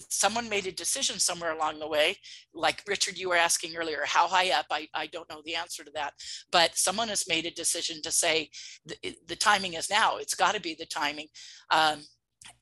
[0.09, 2.17] someone made a decision somewhere along the way.
[2.53, 4.65] Like richard you were asking earlier how high up?
[4.71, 6.13] I, I don't know the answer to that.
[6.51, 8.49] But someone has made a decision to say
[8.85, 10.17] the, the timing is now.
[10.17, 11.27] It's got to be the timing.
[11.69, 12.03] Um,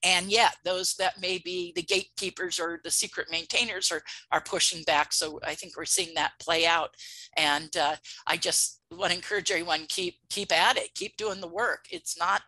[0.03, 4.83] and yet those that may be the gatekeepers or the secret maintainers are are pushing
[4.83, 5.13] back.
[5.13, 6.91] So i think we're seeing that play out.
[7.37, 7.95] And uh,
[8.27, 10.93] i just want to encourage everyone keep keep at it.
[10.95, 11.85] Keep doing the work.
[11.89, 12.41] It's not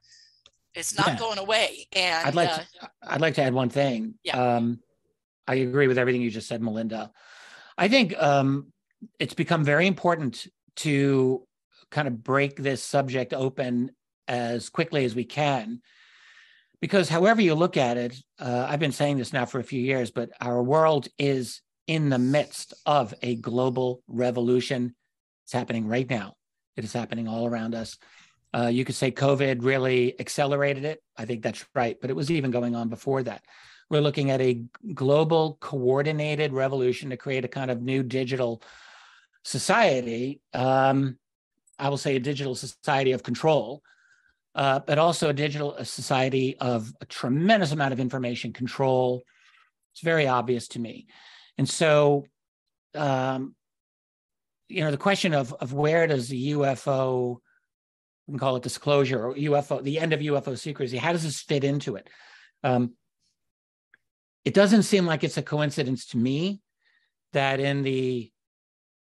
[0.76, 1.18] it's not Yeah.
[1.18, 2.66] going away and I'd like uh, to,
[3.04, 4.16] I'd like to add one thing.
[4.24, 4.56] Yeah.
[4.56, 4.80] Um,
[5.48, 7.12] I agree with everything you just said, Melinda.
[7.78, 8.72] I think um,
[9.20, 10.48] it's become very important
[10.78, 11.45] to
[11.91, 13.91] kind of break this subject open
[14.28, 15.82] as quickly as we can,
[16.80, 19.82] because however you look at it, uh, I've been saying this now for a few
[19.82, 24.95] years, but our world is in the midst of a global revolution.
[25.45, 26.36] It's happening right now.
[26.78, 27.98] It is happening all around us.
[28.55, 31.01] Uh, you could say COVID really accelerated it.
[31.17, 33.43] I think that's right, but it was even going on before that.
[33.89, 34.61] We're looking at a
[34.93, 38.61] global coordinated revolution to create a kind of new digital
[39.43, 40.41] society.
[40.53, 41.17] Um,
[41.80, 43.81] I will say a digital society of control,
[44.55, 49.23] uh, but also a digital society of a tremendous amount of information control.
[49.93, 51.07] It's very obvious to me.
[51.57, 52.25] And so,
[52.95, 53.55] um,
[54.69, 57.39] you know, the question of, of where does the UFO
[58.28, 60.98] we can call it disclosure or UFO, the end of UFO secrecy.
[60.98, 62.10] How does this fit into it?
[62.64, 62.94] Um,
[64.45, 66.62] it doesn't seem like it's a coincidence to me
[67.34, 68.30] that in the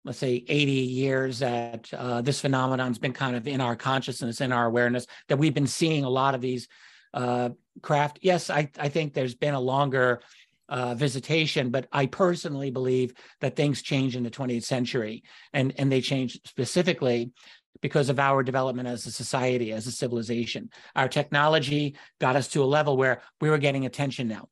[0.03, 4.51] let's say 80 years that uh, this phenomenon's been kind of in our consciousness, in
[4.51, 6.67] our awareness, that we've been seeing a lot of these
[7.13, 7.49] uh,
[7.83, 8.17] craft.
[8.23, 10.21] Yes, I, I think there's been a longer
[10.69, 15.23] uh, visitation, but I personally believe that things change in the 20th century,
[15.53, 17.31] and and they change specifically
[17.81, 20.69] because of our development as a society, as a civilization.
[20.95, 24.49] Our technology got us to a level where we were getting attention now.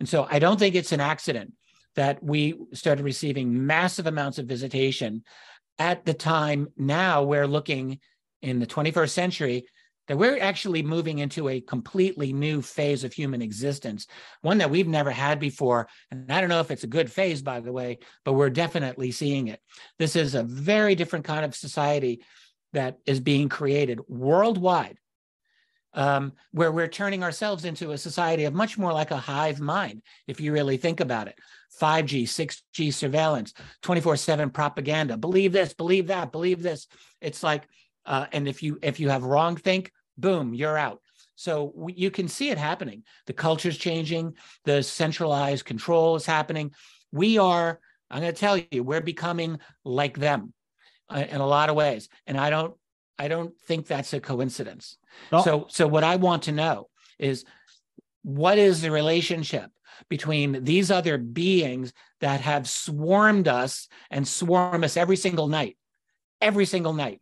[0.00, 1.52] And so I don't think it's an accident
[1.94, 5.22] that we started receiving massive amounts of visitation
[5.78, 7.98] at the time now we're looking
[8.40, 9.64] in the 21st century
[10.08, 14.06] that we're actually moving into a completely new phase of human existence,
[14.40, 15.88] one that we've never had before.
[16.10, 19.12] And I don't know if it's a good phase, by the way, but we're definitely
[19.12, 19.60] seeing it.
[19.98, 22.24] This is a very different kind of society
[22.72, 24.98] that is being created worldwide,
[25.94, 30.02] um, where we're turning ourselves into a society of much more like a hive mind,
[30.26, 31.38] if you really think about it.
[31.80, 35.16] 5G, 6G surveillance, 24 7 propaganda.
[35.16, 36.86] Believe this, believe that, believe this.
[37.20, 37.64] It's like
[38.04, 41.00] Uh, and if you if you have wrong think, boom, you're out.
[41.36, 43.04] So you can see it happening.
[43.26, 44.34] The culture's changing.
[44.64, 46.72] The centralized control is happening.
[47.12, 47.80] We are.
[48.10, 50.52] I'm going to tell you, we're becoming like them
[51.08, 52.74] uh, in a lot of ways, and I don't.
[53.18, 54.96] I don't think that's a coincidence.
[55.30, 55.42] No.
[55.42, 56.88] So so what I want to know
[57.18, 57.44] is
[58.22, 59.70] what is the relationship
[60.08, 65.76] between these other beings that have swarmed us and swarm us every single night
[66.40, 67.20] every single night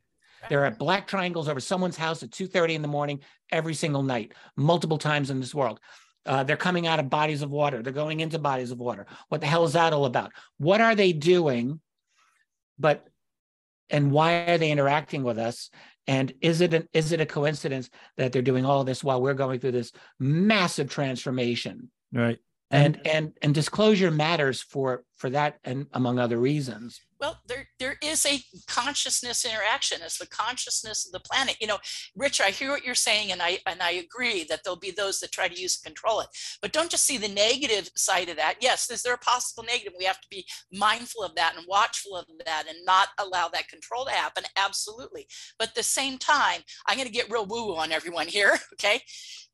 [0.48, 3.20] there are black triangles over someone's house at 2.30 in the morning
[3.50, 5.80] every single night multiple times in this world
[6.26, 9.40] uh, they're coming out of bodies of water they're going into bodies of water what
[9.40, 11.80] the hell is that all about what are they doing
[12.78, 13.06] but
[13.90, 15.70] and why are they interacting with us
[16.06, 19.34] and is it an, is it a coincidence that they're doing all this while we're
[19.34, 22.38] going through this massive transformation Right.
[22.70, 27.96] And and and disclosure matters for for that and among other reasons Well, there there
[28.02, 29.98] is a consciousness interaction.
[30.02, 31.56] It's the consciousness of the planet.
[31.60, 31.78] You know,
[32.16, 35.20] Rich, I hear what you're saying, and I and I agree that there'll be those
[35.20, 36.28] that try to use and control it.
[36.62, 38.56] But don't just see the negative side of that.
[38.60, 39.92] Yes, is there a possible negative?
[39.98, 43.68] We have to be mindful of that and watchful of that and not allow that
[43.68, 44.44] control to happen.
[44.56, 45.26] Absolutely.
[45.58, 48.58] But at the same time, I'm going to get real woo-woo on everyone here.
[48.74, 49.02] Okay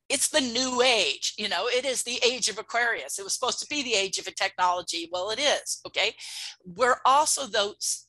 [0.09, 3.19] it's the new age you know it is the age of aquarius.
[3.19, 5.09] It was supposed to be the age of a technology.
[5.13, 6.15] Well it is okay?
[6.65, 8.07] We're also those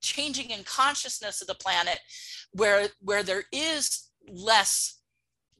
[0.00, 2.00] changing in consciousness of the planet
[2.52, 4.98] where where there is less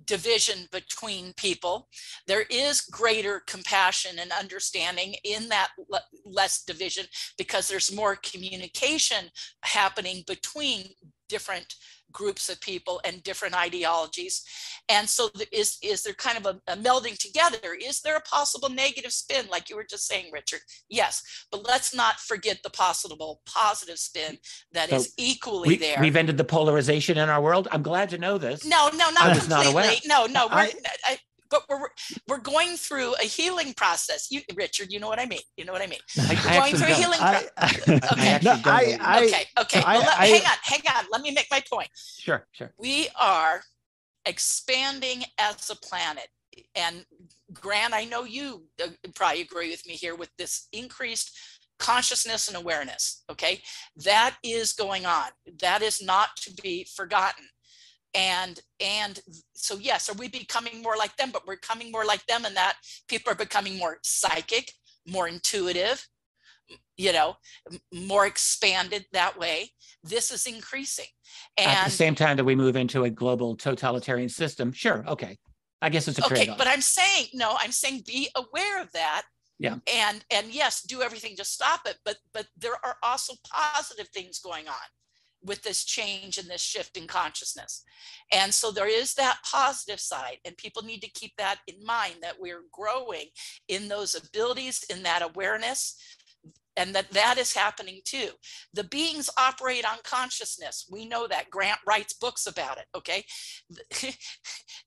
[0.05, 1.89] division between people.
[2.27, 7.07] There is greater compassion and understanding in that le- less division
[7.39, 9.27] because there's more communication
[9.63, 10.91] happening between
[11.33, 11.75] different
[12.21, 14.45] groups of people and different ideologies.
[14.95, 17.75] And so is, is there kind of a, a melding together?
[17.91, 20.61] Is there a possible negative spin, like you were just saying, Richard?
[20.91, 24.33] Yes, but let's not forget the possible positive spin
[24.77, 25.99] that So is equally we, there.
[26.05, 29.29] we've ended the polarization in our world i'm glad to know this No, no, I
[29.35, 29.85] not not aware.
[29.85, 30.09] completely.
[30.15, 30.73] No, no, we're, I-
[31.11, 31.19] I,
[31.53, 31.89] but we're
[32.27, 34.29] we're going through a healing process.
[34.33, 35.39] You, Richard, you know what I mean.
[35.57, 36.01] You know what I mean.
[36.19, 36.99] I, I We're going through a don't.
[36.99, 37.51] healing I, process.
[37.89, 38.35] I, Okay.
[38.35, 39.83] I no, I, okay, okay.
[39.87, 41.05] I- well, let, I- hang on, hang on.
[41.13, 41.89] Let me make my point.
[41.95, 43.63] sure sure We are
[44.27, 46.29] expanding as a planet.
[46.75, 47.05] And
[47.53, 51.37] Grant, I know you uh, probably agree with me here with this increased
[51.79, 53.25] consciousness and awareness.
[53.31, 53.63] Okay.
[54.05, 55.27] That is going on.
[55.61, 57.45] That is not to be forgotten.
[58.15, 59.21] And and
[59.55, 61.31] so yes, are we becoming more like them?
[61.33, 62.77] But we're becoming more like them, and that
[63.09, 64.71] people are becoming more psychic,
[65.07, 66.07] more intuitive,
[66.97, 67.37] you know,
[67.93, 69.71] more expanded that way.
[70.05, 71.07] This is increasing.
[71.59, 75.39] at the same time that we move into a global totalitarian system sure okay
[75.81, 78.91] i guess it's a okay trade-off but i'm saying no i'm saying be aware of
[78.93, 79.23] that
[79.59, 79.77] Yeah.
[79.93, 84.41] and and yes do everything to stop it but but there are also positive things
[84.41, 84.87] going on
[85.45, 87.85] with this change and this shift in consciousness.
[88.33, 92.17] And so there is that positive side and people need to keep that in mind
[92.23, 93.27] that we're growing
[93.69, 95.97] in those abilities in that awareness
[96.77, 98.31] and that that is happening too
[98.75, 103.25] the beings operate on consciousness we know that grant writes books about it okay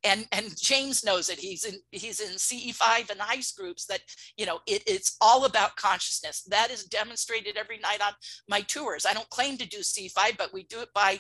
[0.04, 1.40] and and James knows it.
[1.40, 4.02] He's in he's in CE5 and ICE groups that
[4.38, 6.44] you know it, it's all about consciousness.
[6.50, 8.14] That is demonstrated every night on
[8.48, 9.06] my tours.
[9.06, 11.20] I don't claim to do CE5, but we do it by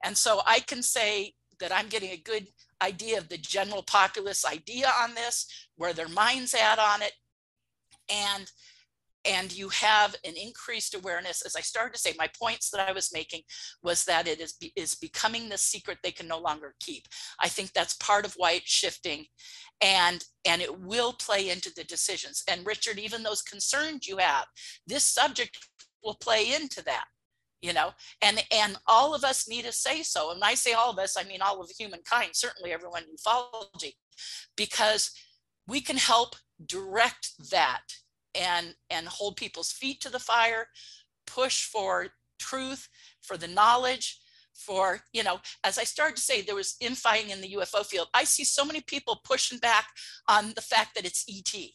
[0.04, 2.48] and so i can say that i'm getting a good
[2.82, 7.14] idea of the general populace idea on this where their minds at on it.
[8.12, 8.52] And
[9.24, 11.44] and you have an increased awareness.
[11.46, 13.42] As i started to say my points that i was making
[13.84, 17.08] was that it is is becoming the secret they can no longer keep.
[17.40, 19.26] I think that's part of why it's shifting
[19.82, 22.44] and and it will play into the decisions.
[22.48, 24.46] And richard even those concerns you have
[24.88, 25.58] this subject
[26.04, 27.06] will play into that
[27.62, 30.32] you know and and all of us need to say so.
[30.32, 33.16] And when i say all of us i mean all of humankind certainly everyone in
[33.16, 33.94] ufology
[34.56, 35.12] because
[35.68, 36.36] we can help
[36.66, 37.82] direct that
[38.40, 40.68] and and hold people's feet to the fire
[41.28, 42.08] push for
[42.40, 42.88] truth
[43.22, 44.20] for the knowledge
[44.54, 48.08] for you know as i started to say there was infighting in the ufo field.
[48.14, 49.88] I see so many people pushing back
[50.28, 51.72] on the fact that it's et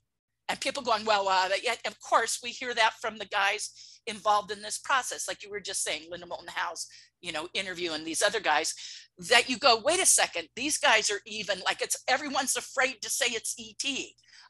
[0.48, 3.70] and people going, well, uh, yeah, of course, we hear that from the guys
[4.06, 6.86] involved in this process, like you were just saying, Linda Moulton Howe's,
[7.20, 8.72] you know, interviewing these other guys,
[9.18, 13.10] that you go, wait a second, these guys are even like it's everyone's afraid to
[13.10, 13.84] say it's ET.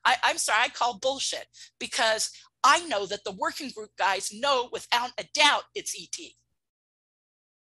[0.04, 1.46] I, I'm sorry, I call bullshit
[1.80, 2.30] because
[2.62, 6.18] I know that the working group guys know without a doubt it's ET.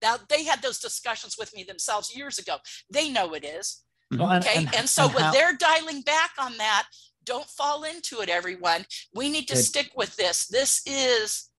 [0.03, 2.57] Now they had those discussions with me themselves years ago.
[2.91, 3.83] They know it is.
[4.11, 4.59] Well, and- Okay.
[4.59, 6.87] and- And, so and when how- they're dialing back on that,
[7.29, 8.85] don't fall into it, everyone.
[9.15, 9.63] We need to Good.
[9.71, 10.47] stick with this.
[10.47, 11.51] This is,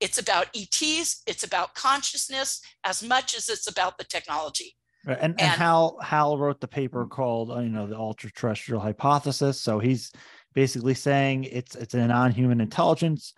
[0.00, 4.76] it's about ETs, it's about consciousness as much as it's about the technology.
[5.06, 8.30] Right, And, and And- Hal Hal wrote the paper called uh, you know the ultra
[8.32, 9.60] terrestrial hypothesis.
[9.60, 10.10] So he's
[10.54, 13.32] basically saying it's it's a non-human intelligence,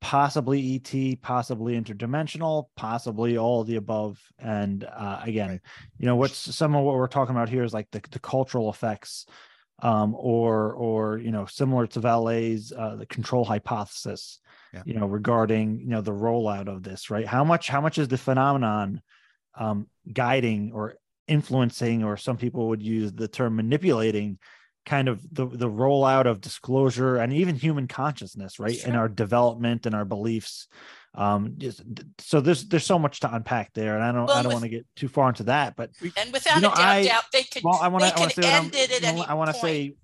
[0.00, 4.18] possibly ET, possibly interdimensional, possibly all of the above.
[4.38, 5.60] And uh, again, Right.
[5.98, 8.70] you know what's some of what we're talking about here is like the, the cultural
[8.70, 9.26] effects,
[9.80, 14.40] um, or or you know similar to Vallee's uh, the control hypothesis.
[14.72, 14.82] Yeah.
[14.84, 17.26] You know regarding you know the rollout of this, right?
[17.26, 19.00] How much how much is the phenomenon
[19.58, 20.96] um, guiding or
[21.28, 24.38] influencing, or some people would use the term manipulating,
[24.84, 28.96] kind of the the rollout of disclosure and even human consciousness, right, in Sure.
[28.98, 30.68] our development and our beliefs.
[31.16, 31.82] Um, just,
[32.18, 34.64] so there's there's so much to unpack there, and I don't Well, I don't want
[34.64, 37.24] to get too far into that, but And without You know, a doubt, I- doubt
[37.32, 39.32] they could, well, I want to I want to say end it at any I
[39.34, 39.94] want to say,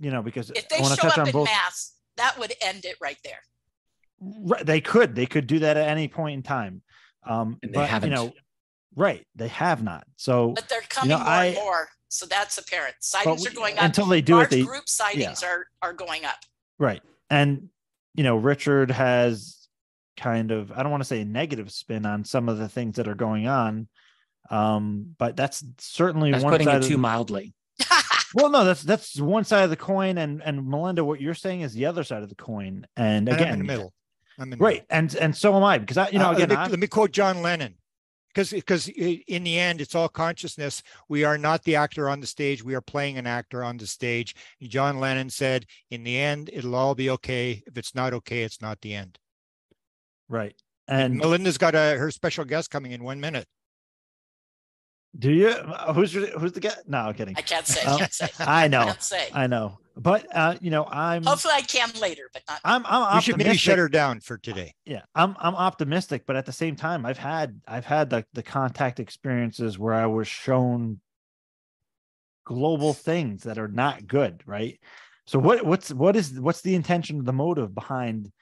[0.00, 1.46] you know, because If they want to show touch up on in both.
[1.46, 3.38] mass, that would end it right there.
[4.20, 6.82] Right, they could they could do that at any point in time
[7.24, 8.10] um And they but haven't.
[8.10, 8.32] you know
[8.96, 11.88] right they have not so But they're coming know, more I- and more.
[12.08, 12.96] So that's apparent.
[13.00, 13.84] Sightings we- are going up.
[13.84, 16.38] until they do it they group sightings are, are going up.
[16.80, 17.68] right and
[18.16, 19.57] you know richard has
[20.18, 22.96] kind of i don't want to say a negative spin on some of the things
[22.96, 23.88] that are going on
[24.50, 27.54] um but that's certainly That's one putting side it of, too mildly.
[28.34, 31.60] well no that's that's one side of the coin and and melinda what you're saying
[31.60, 33.94] is the other side of the coin and And again I'm in the middle.
[34.38, 36.48] I'm in the right and and so am i because i you know Uh, again
[36.48, 37.74] let, me, I'm- let me quote John Lennon,
[38.34, 40.82] because because in the end, it's all consciousness.
[41.08, 42.62] We are not the actor on the stage.
[42.62, 44.34] We are playing an actor on the stage.
[44.62, 47.62] John Lennon said, "In the end, it'll all be okay.
[47.66, 49.18] If it's not okay, it's not the end."
[50.28, 50.54] Right
[50.86, 53.46] And and Melinda's got a her special guest coming in one minute.
[55.18, 55.48] Do you?
[55.48, 56.80] Uh, Who's your, who's the guest?
[56.86, 57.34] No, I'm kidding.
[57.36, 58.28] I can't say, Um, can't say.
[58.40, 59.28] I know, Can't say.
[59.32, 62.60] I know, but uh, you know, I'm, Hopefully I can later, but not.
[62.62, 64.74] I'm, I'm We should maybe shut her down for today.
[64.84, 68.42] Yeah, I'm, I'm optimistic, but at the same time, I've had, I've had the the
[68.42, 71.00] contact experiences where I was shown
[72.44, 74.78] global things that are not good, right?
[75.26, 78.32] So what, what's, what is, what's the intention, the motive behind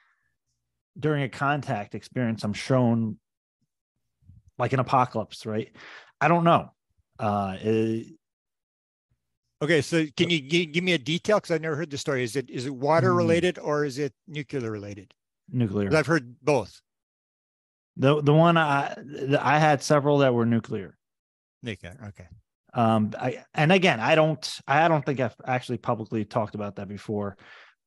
[0.99, 2.43] during a contact experience?
[2.43, 3.17] I'm shown
[4.57, 5.75] like an apocalypse, right?
[6.19, 6.71] I don't know.
[7.19, 8.13] Uh, it-
[9.59, 11.37] Okay, so can you gi- give me a detail?
[11.37, 12.23] Because I've never heard the story.
[12.23, 13.17] Is it is it water Hmm.
[13.17, 15.11] related or is it nuclear related?
[15.51, 15.91] Nuclear.
[15.95, 16.79] I've heard both.
[17.95, 20.95] The the one I the, I had several that were nuclear.
[21.63, 21.97] Nuclear.
[22.09, 22.27] Okay.
[22.75, 26.87] Um, I and again, I don't I don't think I've actually publicly talked about that
[26.87, 27.35] before,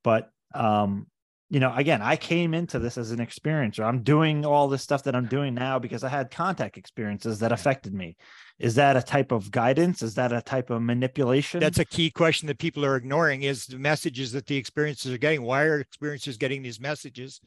[0.03, 1.07] but um,
[1.51, 3.85] you know, again, I came into this as an experiencer.
[3.85, 7.51] I'm doing all this stuff that I'm doing now because I had contact experiences that
[7.51, 8.17] affected me.
[8.61, 10.01] Is that a type of guidance?
[10.01, 11.59] Is that a type of manipulation?
[11.59, 15.19] That's a key question that people are ignoring is the messages that the experiences are
[15.19, 15.43] getting.
[15.43, 17.41] Why are experiencers getting these messages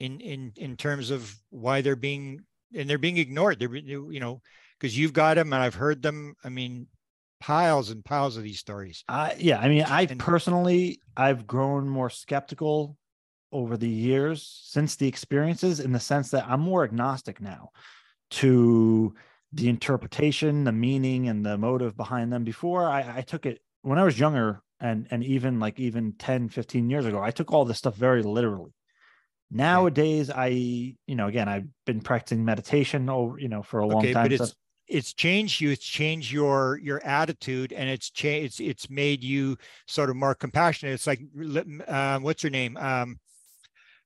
[0.00, 2.40] in in in terms of why they're being
[2.74, 3.58] and they're being ignored?
[3.58, 4.40] They're you know
[4.80, 6.36] because you've got them and I've heard them.
[6.42, 6.86] I mean,
[7.44, 9.04] piles and piles of these stories.
[9.06, 12.96] I yeah, I mean, I personally I've grown more skeptical
[13.52, 17.68] over the years since the experiences in the sense that I'm more agnostic now
[18.30, 19.14] to
[19.52, 22.44] the interpretation, the meaning, and the motive behind them.
[22.44, 26.48] Before I, I took it when I was younger and and even like even 10,
[26.48, 28.72] 15 years ago, I took all this stuff very literally.
[29.50, 34.02] Nowadays, I, you know, again, I've been practicing meditation over, you know, for a long
[34.02, 34.30] Okay, time.
[34.30, 34.54] but so-
[34.86, 35.70] it's changed you.
[35.70, 38.60] It's changed your your attitude, and it's changed.
[38.60, 39.56] It's it's made you
[39.86, 40.94] sort of more compassionate.
[40.94, 41.20] It's like
[41.88, 42.76] um, what's her name?
[42.76, 43.18] Um,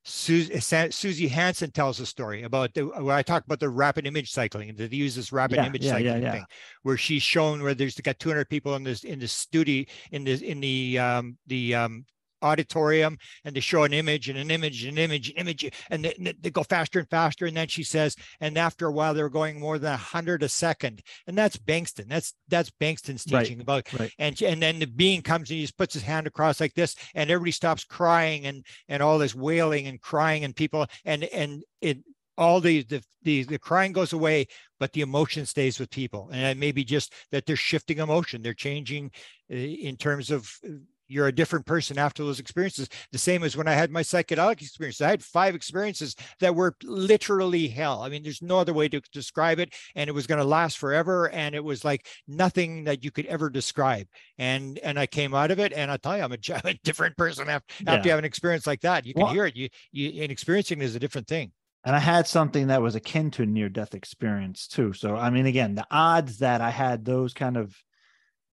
[0.05, 0.59] Susie,
[0.91, 4.69] Susie Hansen tells a story about the, where I talk about the rapid image cycling,
[4.69, 6.31] and they use this rapid Yeah, image yeah, yeah, cycling yeah.
[6.31, 6.45] thing,
[6.83, 10.33] where she's shown where there's got 200 people in this in the studio in the
[10.49, 12.05] in the um, the um,
[12.41, 16.05] auditorium, and they show an image and an image and an image and image, and
[16.05, 17.45] they, they go faster and faster.
[17.45, 20.49] And then she says, and after a while, they were going more than 100 a
[20.49, 22.07] second, and that's Bankston.
[22.09, 24.11] That's that's Bankston's Right, teaching about right.
[24.17, 26.95] and and then the being comes and he just puts his hand across like this
[27.15, 31.63] and everybody stops crying and and all this wailing and crying and people and and
[31.81, 31.99] it
[32.37, 34.47] all the the the, the crying goes away
[34.79, 38.41] but the emotion stays with people and it may be just that they're shifting emotion
[38.41, 39.11] they're changing
[39.51, 40.71] uh, in terms of uh,
[41.09, 42.87] you're a different person after those experiences.
[43.11, 45.01] The same as when I had my psychedelic experience.
[45.01, 48.03] I had five experiences that were literally hell.
[48.03, 49.73] I mean, there's no other way to describe it.
[49.95, 51.29] And it was going to last forever.
[51.29, 54.07] And it was like nothing that you could ever describe.
[54.37, 55.73] And and I came out of it.
[55.73, 58.25] And I tell you, I'm a, I'm a different person after, after you have an
[58.25, 59.05] experience like that.
[59.05, 59.55] You can Well- hear it.
[59.57, 61.51] You you and experiencing is a different thing.
[61.85, 64.93] and I had something that was akin to a near death experience too.
[64.93, 67.75] So I mean, again, the odds that I had those kind of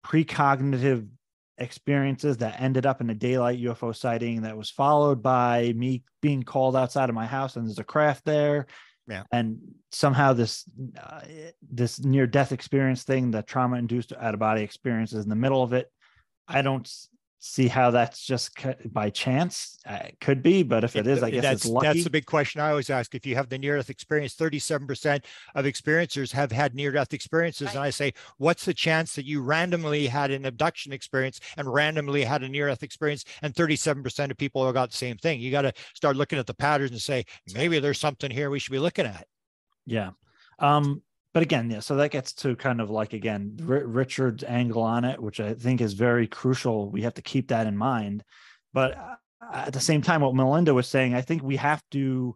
[0.06, 1.08] precognitive
[1.62, 6.44] experiences that ended up in a daylight UFO sighting that was followed by me being
[6.44, 8.68] called outside of my house and there's a craft there.
[9.08, 9.24] Yeah.
[9.32, 9.60] And
[9.92, 10.64] somehow this
[11.02, 11.22] uh,
[11.72, 15.64] this near death experience thing, the trauma induced out of body experiences in the middle
[15.64, 15.92] of it.
[16.48, 16.90] I don't
[17.44, 19.80] see how that's just ca- by chance.
[19.84, 21.88] Uh, it could be, but if it is, I guess that's, it's lucky.
[21.88, 23.16] That's the big question I always ask.
[23.16, 27.72] If you have the near death experience, 37% of experiencers have had near death experiences.
[27.72, 32.24] And I say, what's the chance that you randomly had an abduction experience and randomly
[32.24, 33.26] had a near death experience?
[33.42, 35.42] And 37% of people have got the same thing.
[35.42, 38.60] You got to start looking at the patterns and say, maybe there's something here we
[38.60, 39.26] should be looking at.
[39.88, 40.12] Yeah.
[40.60, 41.02] Um,
[41.34, 45.06] but again, yeah, so that gets to kind of like again R- Richard's angle on
[45.06, 46.90] it, which I think is very crucial.
[46.90, 48.24] We have to keep that in mind.
[48.74, 49.16] But uh,
[49.54, 52.36] at the same time, what Melinda was saying, I think we have to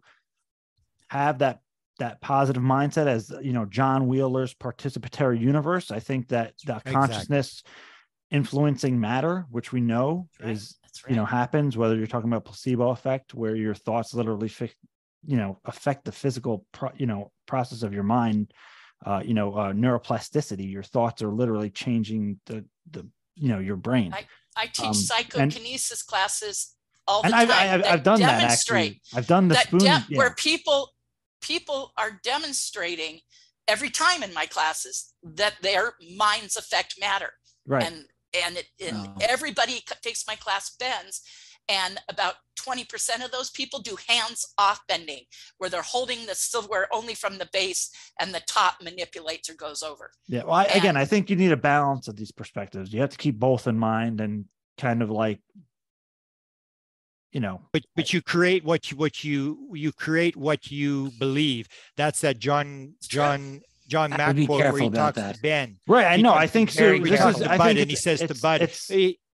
[1.08, 1.60] have that
[1.98, 5.90] that positive mindset as you know John Wheeler's participatory universe.
[5.90, 6.92] I think that the Exactly.
[6.92, 7.62] consciousness
[8.30, 10.50] influencing matter, which we know Right.
[10.50, 11.10] is right.
[11.10, 14.72] you know happens whether you're talking about placebo effect where your thoughts literally fi-
[15.26, 18.52] you know affect the physical pro- you know process of your mind
[19.04, 20.70] uh you know uh, neuroplasticity.
[20.70, 24.12] Your thoughts are literally changing the the you know your brain.
[24.14, 24.24] I
[24.56, 26.74] I teach um, and- psychokinesis classes
[27.06, 27.50] all the and time.
[27.50, 29.00] I've, I've, I've done that actually.
[29.14, 30.90] i've done the spoon de- yeah, where people
[31.40, 33.20] people are demonstrating
[33.68, 37.30] every time in my classes that their minds affect matter.
[37.66, 37.84] Right.
[37.84, 38.04] And
[38.44, 39.14] and it and Oh.
[39.20, 41.22] everybody takes my class bends
[41.68, 45.22] and about 20% of those people do hands off bending
[45.58, 47.90] where they're holding the silverware only from the base
[48.20, 51.52] and the top manipulates or goes over yeah well I, again i think you need
[51.52, 54.46] a balance of these perspectives you have to keep both in mind and
[54.78, 55.40] kind of like
[57.32, 61.68] you know But but you create what you what you you create what you believe.
[61.96, 65.34] That's that John John John I Mack would be quote where he talks that.
[65.36, 65.78] to Ben.
[65.86, 67.96] right i He know i think so this is to i Budd, think and he
[67.96, 68.62] says to it's- Budd,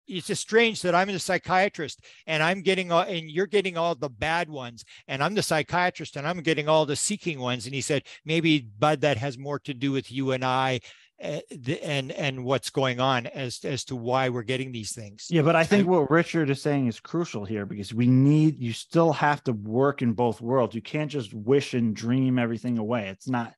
[0.06, 3.94] it's, just strange that I'm the psychiatrist and I'm getting all and you're getting all
[3.94, 7.66] the bad ones and I'm the psychiatrist and I'm getting all the seeking ones.
[7.66, 10.80] And he said, maybe Budd, that has more to do with you and I
[11.22, 15.28] uh, the, and and what's going on as as to why we're getting these things.
[15.30, 18.72] Yeah, but I think what Richard is saying is crucial here because we need you
[18.72, 20.74] still have to work in both worlds.
[20.74, 23.08] You can't just wish and dream everything away.
[23.08, 23.54] It's not.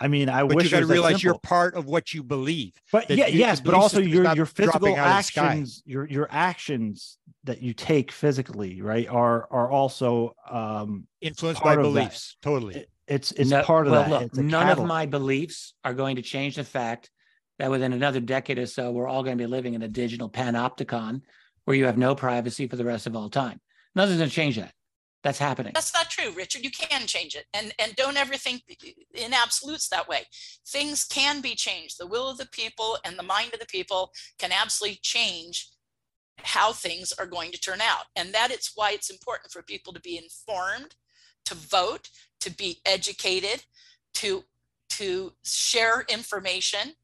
[0.00, 2.72] I mean, I But wish you got to realize you're part of what you believe.
[2.92, 5.46] But yeah, you- yes, but also your your physical dropping out of the sky.
[5.48, 11.72] actions, your your actions that you take physically, right, are are also um Influenced by
[11.72, 11.82] of that.
[11.82, 12.76] beliefs, totally.
[12.76, 14.10] it- it's it's No- part of well, that.
[14.10, 17.10] look, It's a none of my beliefs are going to change the fact
[17.58, 20.28] that within another decade or so, we're all going to be living in a digital
[20.30, 21.22] panopticon
[21.64, 23.60] where you have no privacy for the rest of all time.
[23.94, 24.72] Nothing's going to change that.
[25.28, 25.72] That's happening.
[25.74, 26.64] That's not true, Richard.
[26.64, 27.44] You can change it.
[27.52, 28.62] And and don't ever think
[29.12, 30.22] in absolutes that way.
[30.66, 31.96] Things can be changed.
[31.98, 35.68] The will of the people and the mind of the people can absolutely change
[36.38, 38.04] how things are going to turn out.
[38.16, 40.94] And that is why it's important for people to be informed,
[41.44, 42.08] to vote,
[42.40, 43.64] to be educated,
[44.14, 44.44] to
[44.92, 46.94] to share information.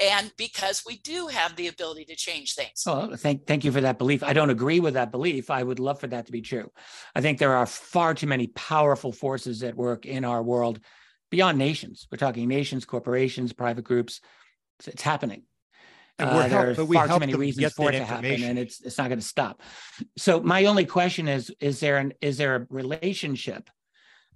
[0.00, 2.82] And because we do have the ability to change things.
[2.86, 4.22] Well, thank thank you for that belief.
[4.22, 5.50] I don't agree with that belief.
[5.50, 6.70] I would love for that to be true.
[7.14, 10.80] I think there are far too many powerful forces at work in our world
[11.30, 12.06] beyond nations.
[12.10, 14.20] We're talking nations, corporations, private groups.
[14.78, 15.42] It's, it's happening.
[16.20, 18.04] And Uh, we're there help- are but we far too many reasons for it to
[18.04, 19.62] happen, and it's it's not going to stop.
[20.16, 23.68] So my only question is: Is there an is there a relationship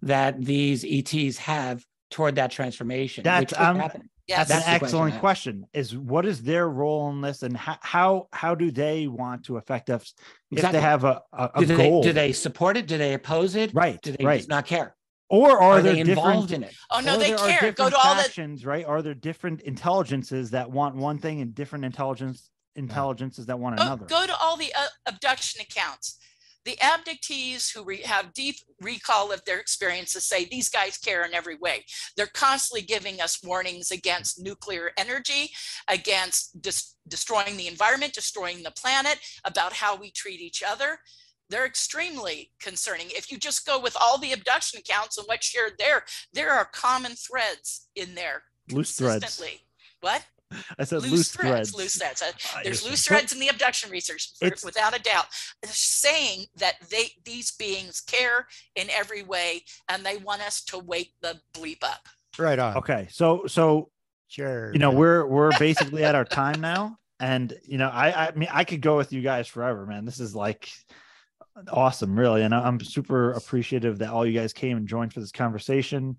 [0.03, 3.25] that these ETs have toward that transformation?
[3.25, 4.09] That's- which happening?
[4.29, 4.49] Yes.
[4.49, 5.67] That's an That's the question excellent question.
[5.75, 9.57] Is what is their role in this, and how how, how do they want to
[9.57, 10.15] affect us
[10.51, 10.79] if Exactly.
[10.79, 12.03] they have a, a, a Do they, goal?
[12.03, 12.87] do they support it?
[12.87, 13.75] Do they oppose it?
[13.75, 14.95] right, Do they right, not care?
[15.29, 16.75] or are, Are, there they involved in it?
[16.91, 17.73] Oh no, they there are care.
[17.73, 18.85] Go different to all the factions, right?
[18.85, 23.83] Are there different intelligences that want one thing and different intelligence intelligences that want go,
[23.83, 24.07] another?
[24.07, 26.19] go to all the uh, abduction accounts.
[26.65, 31.35] The abductees who re- have deep recall of their experiences say these guys care in
[31.35, 31.85] every way.
[32.17, 35.51] They're constantly giving us warnings against nuclear energy,
[35.89, 40.99] against dis- destroying the environment, destroying the planet, about how we treat each other.
[41.51, 43.09] They're extremely concerning.
[43.11, 46.65] If you just go with all the abduction accounts and what's shared there, there are
[46.73, 49.43] common threads in there Loose threads.
[50.01, 50.25] What?
[50.79, 51.75] I said loose, loose, threads, threads.
[51.75, 52.23] loose threads.
[52.23, 55.27] Uh, There's loose but threads in the abduction research, for- It's- without a doubt.
[55.65, 58.47] Saying that they these beings care
[58.77, 62.07] in every way, and they want us to wake the bleep up.
[62.39, 62.77] Right on.
[62.79, 63.91] Okay, so so
[64.29, 64.73] Sure.
[64.73, 68.49] you know we're we're basically at our time now, and you know I I mean
[68.51, 70.05] I could go with you guys forever, man.
[70.07, 70.71] This is like
[71.71, 75.33] awesome, really, and I'm super appreciative that all you guys came and joined for this
[75.33, 76.17] conversation,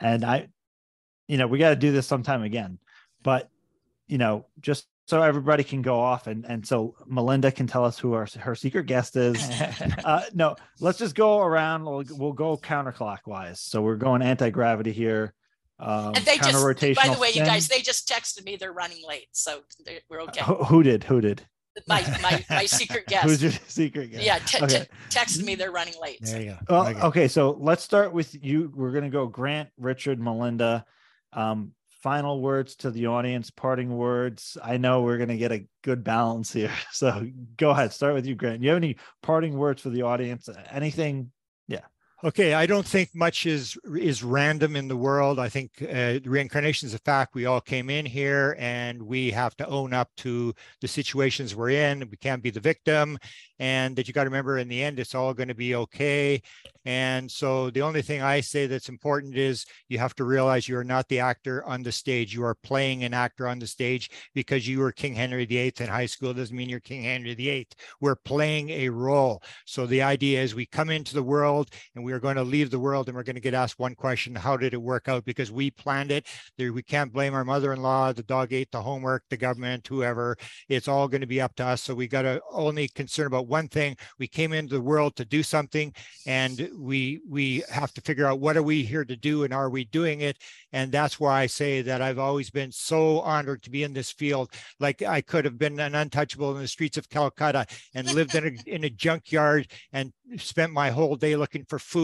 [0.00, 0.48] and I,
[1.28, 2.78] you know, we got to do this sometime again,
[3.22, 3.49] but
[4.10, 7.98] you know, just so everybody can go off and and so Melinda can tell us
[7.98, 9.36] who our her secret guest is.
[10.04, 11.84] uh, no, let's just go around.
[11.84, 13.58] We'll, we'll go counterclockwise.
[13.58, 15.34] So we're going anti gravity here.
[15.78, 16.52] Um, And they just,
[16.94, 19.60] by the way, you guys, they just texted me they're running late, so
[20.10, 20.42] we're okay.
[20.44, 21.04] Who, who did?
[21.04, 21.42] Who did?
[21.88, 23.24] My my my secret guest.
[23.28, 24.24] Who's your secret guest?
[24.24, 24.80] Yeah, te- Okay.
[25.08, 26.26] te- texted me they're running late.
[26.26, 26.58] so- There you go.
[26.68, 27.00] Well, Okay.
[27.00, 27.28] okay.
[27.28, 28.70] So let's start with you.
[28.74, 30.84] We're gonna go Grant, Richard, Melinda.
[31.32, 33.50] Um, final words to the audience.
[33.50, 34.56] Parting words.
[34.62, 36.72] I know we're gonna get a good balance here.
[36.92, 37.92] So go ahead.
[37.92, 38.62] Start with you, Grant.
[38.62, 40.48] You have any parting words for the audience?
[40.70, 41.32] Anything?
[42.22, 45.38] Okay, I don't think much is is random in the world.
[45.38, 47.34] I think uh, reincarnation is a fact.
[47.34, 50.52] We all came in here, and we have to own up to
[50.82, 52.00] the situations we're in.
[52.10, 53.16] We can't be the victim,
[53.58, 56.42] and that you got to remember in the end, it's all going to be okay.
[56.86, 60.78] And so, the only thing I say that's important is you have to realize you
[60.78, 62.34] are not the actor on the stage.
[62.34, 65.88] You are playing an actor on the stage because you were King Henry VIII in
[65.88, 66.32] high school.
[66.32, 67.68] Doesn't mean you're King Henry VIII.
[68.00, 69.42] We're playing a role.
[69.66, 72.70] So the idea is we come into the world and we are going to leave
[72.70, 75.24] the world and we're going to get asked one question how did it work out?
[75.24, 76.26] Because we planned it.
[76.58, 80.36] We can't blame our mother-in-law the dog ate the homework the government whoever.
[80.68, 81.82] It's all going to be up to us.
[81.82, 83.96] So we got to only concern about one thing.
[84.18, 85.94] We came into the world to do something
[86.26, 89.70] and we we have to figure out what are we here to do and are
[89.70, 90.38] we doing it?
[90.72, 94.10] And that's why i say that i've always been so honored to be in this
[94.10, 94.50] field.
[94.78, 98.44] Like i could have been an untouchable in the streets of calcutta and lived in
[98.46, 101.99] a in a junkyard and spent my whole day looking for food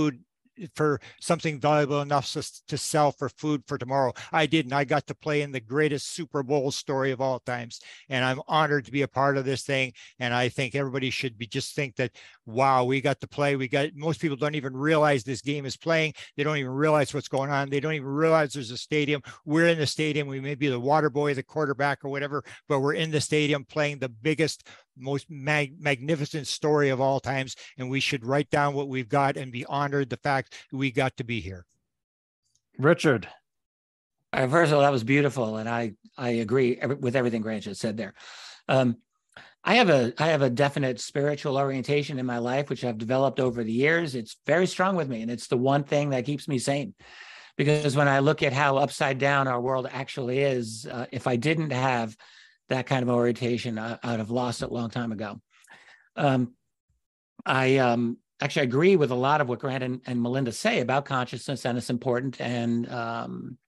[0.75, 4.13] for something valuable enough to, to sell for food for tomorrow.
[4.33, 4.73] I didn't.
[4.73, 7.81] I got to play in the greatest Super Bowl story of all times.
[8.09, 9.93] And I'm honored to be a part of this thing.
[10.19, 12.13] And I think everybody should be just think that,
[12.47, 13.57] wow, we got to play.
[13.57, 16.15] We got most people don't even realize this game is playing.
[16.37, 17.71] They don't even realize what's going on.
[17.71, 19.23] They don't even realize there's a stadium.
[19.45, 20.29] We're in the stadium.
[20.29, 23.65] We may be the water boy, the quarterback, or whatever, but we're in the stadium
[23.65, 24.67] playing the biggest
[24.97, 29.37] most mag- magnificent story of all times and we should write down what we've got
[29.37, 31.67] and be honored the fact that we got to be here
[32.79, 33.29] Richard.
[34.33, 37.65] All right, first of all, that was beautiful, and I I agree with everything Grant
[37.65, 38.15] just said there.
[38.69, 38.97] Um,
[39.65, 43.41] I have a I have a definite spiritual orientation in my life, which I've developed
[43.41, 44.15] over the years.
[44.15, 46.95] It's very strong with me, and it's the one thing that keeps me sane.
[47.57, 51.37] Because when I look at how upside down our world actually is, uh, if I
[51.37, 52.15] didn't have
[52.69, 55.41] that kind of orientation, I, I'd have lost it a long time ago.
[56.17, 56.55] Um,
[57.45, 61.05] I um, actually agree with a lot of what Grant and, and Melinda say about
[61.05, 62.41] consciousness, and it's important.
[62.41, 63.59] And um,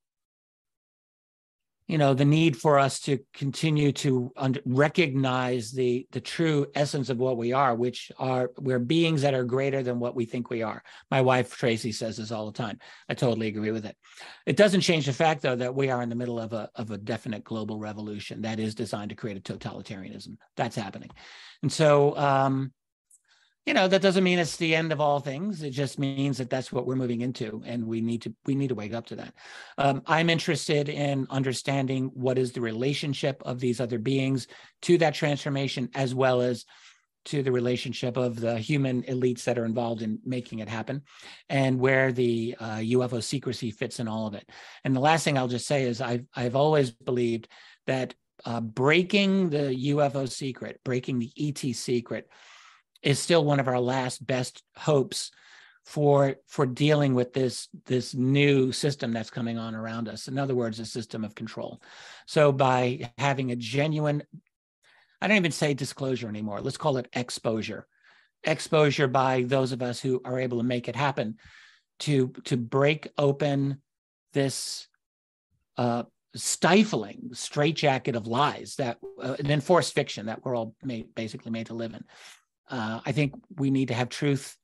[1.89, 7.09] you know, the need for us to continue to un- recognize the the true essence
[7.09, 10.51] of what we are, which are we're beings that are greater than what we think
[10.51, 10.83] we are.
[11.11, 12.79] My wife Tracy says this all the time.
[13.09, 13.97] I totally agree with it.
[14.45, 16.91] It doesn't change the fact, though, that we are in the middle of a of
[16.91, 20.37] a definite global revolution that is designed to create a totalitarianism.
[20.57, 21.11] That's happening,
[21.63, 22.17] and so.
[22.17, 22.73] Um,
[23.69, 25.63] you know that doesn't mean it's the end of all things.
[25.63, 28.69] It just means that that's what we're moving into and we need to we need
[28.69, 29.35] to wake up to that.
[29.77, 34.47] Um, i'm interested in understanding what is the relationship of these other beings
[34.83, 36.65] to that transformation as well as
[37.27, 41.03] to the relationship of the human elites that are involved in making it happen
[41.51, 44.49] and where the uh, ufo secrecy fits in all of it.
[44.85, 47.49] And the last thing i'll just say is i've, I've always believed
[47.87, 48.15] that
[48.47, 52.31] uh, breaking the ufo secret breaking the et secret
[53.03, 55.31] is still one of our last best hopes
[55.89, 60.29] for for dealing with this this new system that's coming on around us.
[60.29, 61.81] In other words a system of control.
[62.27, 64.23] So by having a genuine
[65.21, 66.61] i don't even say disclosure anymore.
[66.61, 67.87] Let's call it exposure.
[68.45, 71.39] Exposure by those of us who are able to make it happen
[72.01, 73.81] to to break open
[74.35, 74.89] this
[75.79, 76.03] uh
[76.35, 81.67] stifling straitjacket of lies that uh, an enforced fiction that we're all made, basically made
[81.67, 82.05] to live in
[82.71, 84.57] uh, I think we need to have truth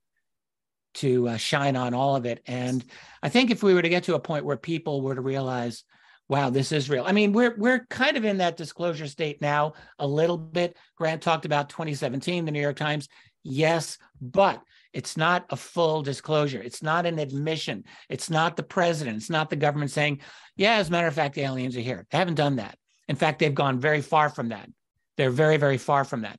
[0.95, 2.41] to uh, shine on all of it.
[2.47, 2.85] And
[3.23, 5.85] I think if we were to get to a point where people were to realize,
[6.29, 7.05] wow, this is real.
[7.05, 10.77] I mean, we're we're kind of in that disclosure state now a little bit.
[10.97, 13.09] Grant talked about 2017, the New York Times.
[13.43, 14.63] Yes, but
[14.95, 16.63] it's not a full disclosure.
[16.63, 17.85] It's not an admission.
[18.09, 19.17] It's not the president.
[19.17, 20.21] It's not the government saying,
[20.57, 22.07] yeah, as a matter of fact, aliens are here.
[22.11, 22.79] They haven't done that.
[23.09, 24.71] In fact, they've gone very far from that.
[25.17, 26.39] They're very, very far from that.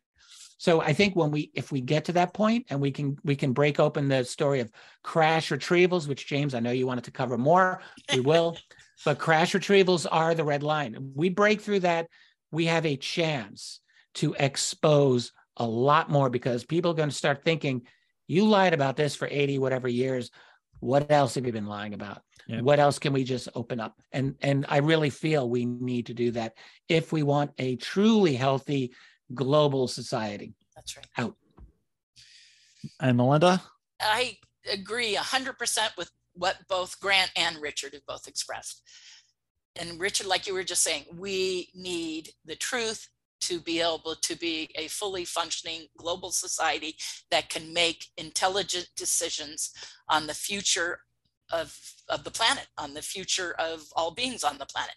[0.58, 3.36] So I think when we if we get to that point and we can we
[3.36, 4.72] can break open the story of
[5.04, 7.82] crash retrievals, which James, I know you wanted to cover more,
[8.14, 8.58] we will.
[9.06, 11.12] but crash retrievals are the red line.
[11.14, 12.08] We break through that,
[12.52, 13.82] we have a chance
[14.16, 17.82] to expose a lot more because people are going to start thinking,
[18.28, 20.32] you lied about this for 80 whatever years.
[20.80, 22.22] What else have you been lying about?
[22.48, 22.62] Yeah.
[22.62, 24.00] What else can we just open up?
[24.14, 26.54] And and I really feel we need to do that
[26.88, 28.94] if we want a truly healthy
[29.34, 30.54] global society.
[30.76, 31.08] That's right.
[31.18, 31.36] Out.
[33.00, 33.62] And Melinda?
[34.02, 34.38] I
[34.72, 38.82] agree 100% with what both Grant and Richard have both expressed.
[39.78, 43.08] And Richard, like you were just saying, we need the truth
[43.42, 46.96] to be able to be a fully functioning global society
[47.32, 49.72] that can make intelligent decisions
[50.10, 51.00] on the future
[51.52, 51.78] of,
[52.10, 54.96] of the planet, on the future of all beings on the planet,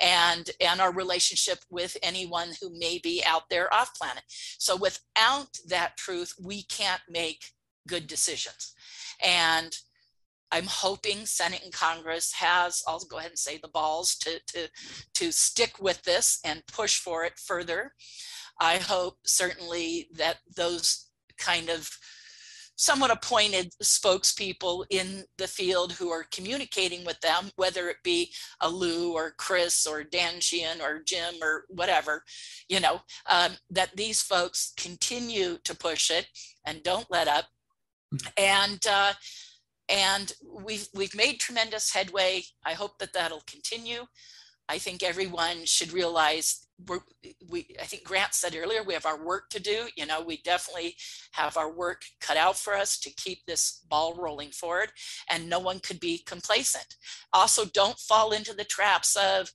[0.00, 4.22] and, and our relationship with anyone who may be out there off planet.
[4.58, 7.44] So without that truth, we can't make
[7.86, 8.74] good decisions.
[9.24, 9.76] And
[10.52, 14.68] I'm hoping Senate and Congress has, I'll go ahead and say the balls to, to,
[15.14, 17.92] to stick with this and push for it further.
[18.60, 21.06] I hope certainly that those
[21.38, 21.88] kind of
[22.80, 28.32] somewhat appointed spokespeople in the field who are communicating with them, whether it be
[28.62, 32.24] a Lou or Chris or Dan Sheehan or Jim or whatever,
[32.70, 36.26] you know, um, that these folks continue to push it
[36.66, 37.44] and don't let up.
[38.38, 39.12] And uh,
[39.90, 40.32] and
[40.64, 42.44] we've we've made tremendous headway.
[42.64, 44.06] I hope that that'll continue.
[44.70, 46.66] I think everyone should realize
[47.48, 49.88] we I think Grant said earlier we have our work to do.
[49.96, 50.96] You know, we definitely
[51.32, 54.92] have our work cut out for us to keep this ball rolling forward,
[55.28, 56.96] and no one could be complacent.
[57.32, 59.52] Also, don't fall into the traps of,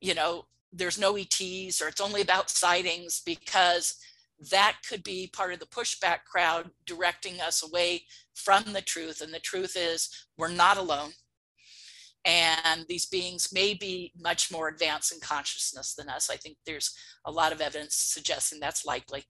[0.00, 3.96] you know, there's no ETs or it's only about sightings because
[4.50, 8.02] that could be part of the pushback crowd directing us away
[8.34, 9.22] from the truth.
[9.22, 11.12] And the truth is, we're not alone.
[12.26, 16.28] And these beings may be much more advanced in consciousness than us.
[16.28, 16.92] I think there's
[17.24, 19.22] a lot of evidence suggesting that's likely.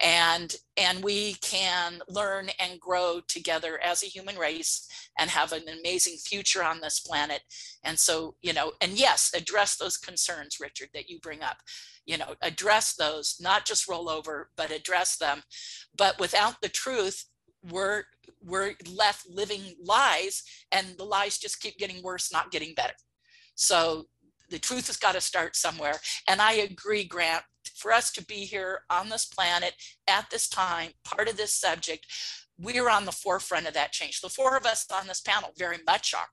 [0.00, 4.86] And, and we can learn and grow together as a human race
[5.18, 7.40] and have an amazing future on this planet.
[7.82, 11.56] And so, you know, and yes, address those concerns, Richard, that you bring up
[12.06, 15.42] you know address those not just roll over but address them
[15.94, 17.26] but without the truth
[17.70, 18.04] we're
[18.42, 20.42] we're left living lies
[20.72, 22.94] and the lies just keep getting worse not getting better.
[23.54, 24.06] So
[24.50, 26.00] the truth has got to start somewhere.
[26.28, 27.44] And i agree grant
[27.76, 29.74] for us to be here on this planet
[30.08, 32.06] at this time part of this subject
[32.58, 34.20] we're on the forefront of that change.
[34.20, 36.26] The four of us on this panel very much are.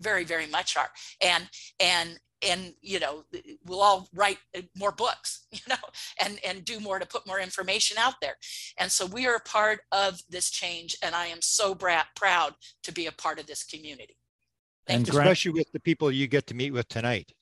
[0.00, 0.90] Very very much are.
[1.22, 1.48] And
[1.80, 3.24] and and you know
[3.64, 5.76] we'll all write uh, more books you know
[6.22, 8.36] and and do more to put more information out there
[8.78, 12.54] and so we are a part of this change and i am so bra- proud
[12.82, 14.16] to be a part of this community
[14.88, 15.12] And you.
[15.18, 17.32] Especially with the people you get to meet with tonight.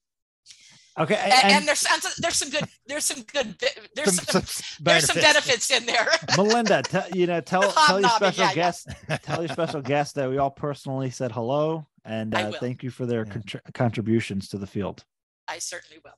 [0.98, 1.16] Okay.
[1.16, 3.56] and, And, and there's some- there's some good there's some good
[3.96, 6.06] there's some, some there's some benefits in there
[6.36, 8.54] Melinda, tell you know, tell tell your special yeah, yeah.
[8.54, 8.88] guest,
[9.22, 13.06] tell your special guest that we all personally said hello and uh, thank you for
[13.06, 13.32] their Yeah.
[13.32, 15.04] contr- contributions to the field.
[15.48, 16.12] i certainly will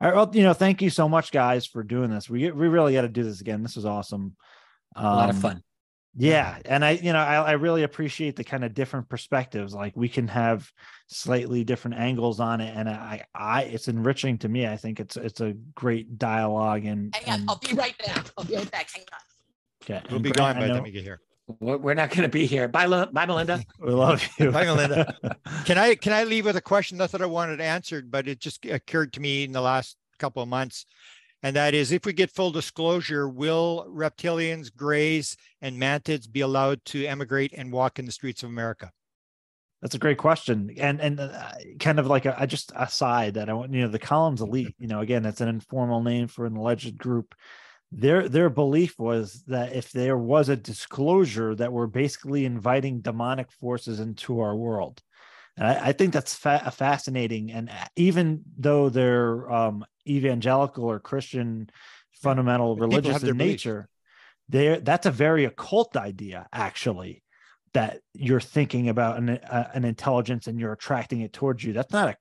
[0.00, 2.28] All right, well, you know, thank you so much, guys, for doing this.
[2.30, 3.62] We we really got to do this again.
[3.62, 4.36] This was awesome.
[4.96, 5.62] A lot of Um, fun.
[6.20, 9.72] Yeah, and I, you know, I, I really appreciate the kind of different perspectives.
[9.74, 10.68] Like we can have
[11.06, 14.66] slightly different angles on it, and I, I, it's enriching to me.
[14.66, 17.14] I think it's it's a great dialogue and.
[17.14, 19.20] hang on and- i'll be right back i'll be right back hang on
[19.96, 21.20] okay, We'll be Grant, gone by I the time you get here.
[21.60, 22.68] We're we're not going to be here.
[22.68, 23.64] Bye, Lil- bye, Melinda.
[23.80, 24.50] We love you.
[24.50, 25.16] Bye, Melinda.
[25.64, 26.98] Can I can I leave with a question?
[26.98, 30.42] Not that I wanted answered, but it just occurred to me in the last couple
[30.42, 30.84] of months.
[31.42, 36.84] And that is if we get full disclosure, will reptilians, grays, and mantids be allowed
[36.86, 38.90] to emigrate and walk in the streets of America?
[39.80, 43.48] That's a great question, and and uh, kind of like a, I just aside that
[43.48, 44.74] I want you know the Collins elite.
[44.78, 47.34] You know, again, it's an informal name for an alleged group.
[47.90, 53.50] Their their belief was that if there was a disclosure, that we're basically inviting demonic
[53.50, 55.02] forces into our world.
[55.56, 57.50] And I, I think that's fa- fascinating.
[57.50, 61.70] And uh, even though they're um, evangelical or Christian,
[62.12, 63.88] fundamental But religious in nature,
[64.48, 67.22] there that's a very occult idea, actually
[67.74, 71.72] that you're thinking about an uh, an intelligence and you're attracting it towards you.
[71.72, 72.16] That's not a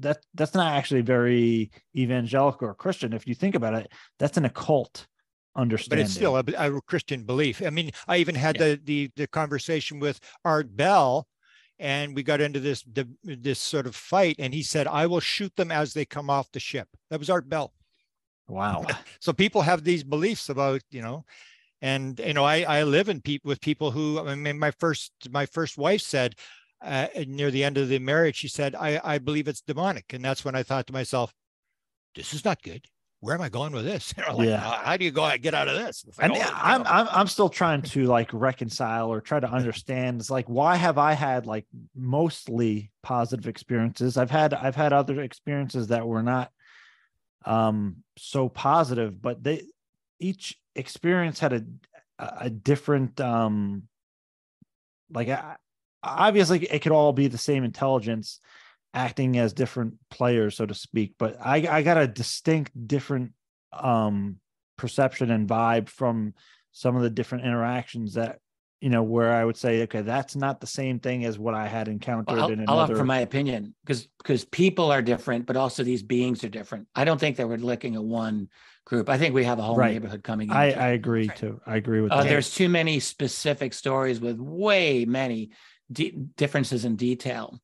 [0.00, 3.12] that that's not actually very evangelical or Christian.
[3.12, 5.06] If you think about it, that's an occult
[5.54, 6.04] understanding.
[6.04, 7.62] But it's still a, a Christian belief.
[7.64, 8.68] I mean, I even had Yeah.
[8.68, 11.26] the, the the conversation with Art Bell,
[11.78, 15.20] and we got into this de- this sort of fight and he said i will
[15.20, 17.72] shoot them as they come off the ship that was art bell
[18.48, 18.86] Wow.
[19.20, 21.24] so people have these beliefs about you know
[21.82, 25.12] and you know i i live in people with people who i mean my first
[25.30, 26.34] my first wife said
[26.82, 30.24] uh, near the end of the marriage she said i i believe it's demonic and
[30.24, 31.32] that's when i thought to myself
[32.14, 32.84] this is not good
[33.20, 34.58] where am i going with this you know, like, Yeah.
[34.58, 36.90] how, how do you go get out of this like, and oh, I'm, no.
[36.90, 40.20] I'm I'm still trying to like reconcile or try to understand.
[40.20, 44.16] It's like why have I had like mostly positive experiences?
[44.16, 46.50] I've had I've had other experiences that were not
[47.44, 49.64] um so positive, but they
[50.20, 51.64] each experience had a
[52.18, 53.84] a different um
[55.12, 55.56] like I,
[56.06, 58.40] obviously it could all be the same intelligence
[58.94, 63.32] acting as different players so to speak but i i got a distinct different
[63.72, 64.36] um
[64.78, 66.32] perception and vibe from
[66.72, 68.38] some of the different interactions that
[68.80, 71.66] you know where i would say okay that's not the same thing as what i
[71.66, 75.56] had encountered Well, in I'll, I'll offer my opinion because because people are different, but
[75.56, 76.86] also these beings are different.
[76.94, 78.48] I don't think that we're looking at one
[78.84, 79.08] group.
[79.08, 79.94] I think we have a whole Right.
[79.94, 80.50] neighborhood coming.
[80.50, 81.36] i i agree Right.
[81.36, 85.50] too i agree with Uh, that there's too many specific stories with way many
[85.92, 87.60] de- differences in detail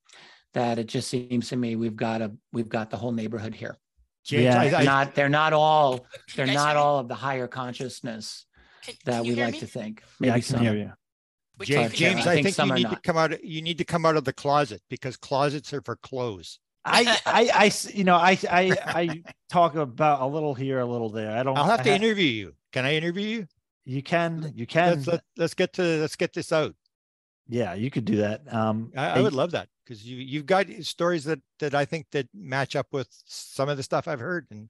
[0.55, 3.77] that it just seems to me we've got a we've got the whole neighborhood here.
[4.25, 4.61] James, Yeah.
[4.61, 8.47] I- They're I- not they're not all they're not all of the higher consciousness
[8.83, 9.61] Can, that can we like me?
[9.61, 10.03] to think.
[10.21, 10.61] yeah i can some.
[10.61, 10.93] hear you
[11.63, 12.31] James, you James, me?
[12.31, 12.95] I I think think some you are need not.
[12.95, 13.45] to come out.
[13.45, 16.59] You need to come out of the closet because closets are for clothes.
[16.85, 21.11] I, I, I, you know, I, I, I talk about a little here, a little
[21.11, 21.31] there.
[21.31, 21.57] I don't.
[21.57, 22.55] I'll have I to ha- interview you.
[22.73, 23.47] Can I interview you?
[23.85, 24.95] You can, you can.
[24.97, 26.75] Let's let, let's get to let's get this out.
[27.49, 28.43] Yeah, you could do that.
[28.53, 32.07] Um, I, I would love that because you you've got stories that that I think
[32.13, 34.69] that match up with some of the stuff I've heard and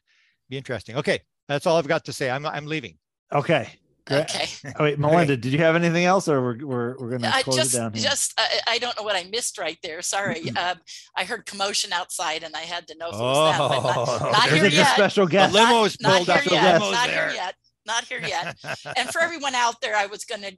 [0.48, 0.96] be interesting.
[0.96, 2.30] Okay, that's all I've got to say.
[2.30, 2.98] I'm I'm leaving.
[3.32, 3.68] Okay.
[4.10, 4.48] Okay.
[4.78, 7.74] Oh, wait, Melinda, did you have anything else, or we're we're, we're gonna close just,
[7.74, 8.02] it down here?
[8.02, 10.02] just, I, I don't know what I missed right there.
[10.02, 10.50] Sorry.
[10.50, 10.78] Um,
[11.16, 14.32] I heard commotion outside and I had to know if it was them, but not,
[14.32, 14.94] not There's here a yet.
[14.94, 15.54] special guest.
[15.54, 16.44] Not- limo's Not pulled here up.
[16.44, 16.74] The yet.
[16.74, 17.28] limo's Not there.
[17.28, 17.54] here yet.
[17.86, 18.56] Not here yet.
[18.96, 20.52] And for everyone out there, I was gonna,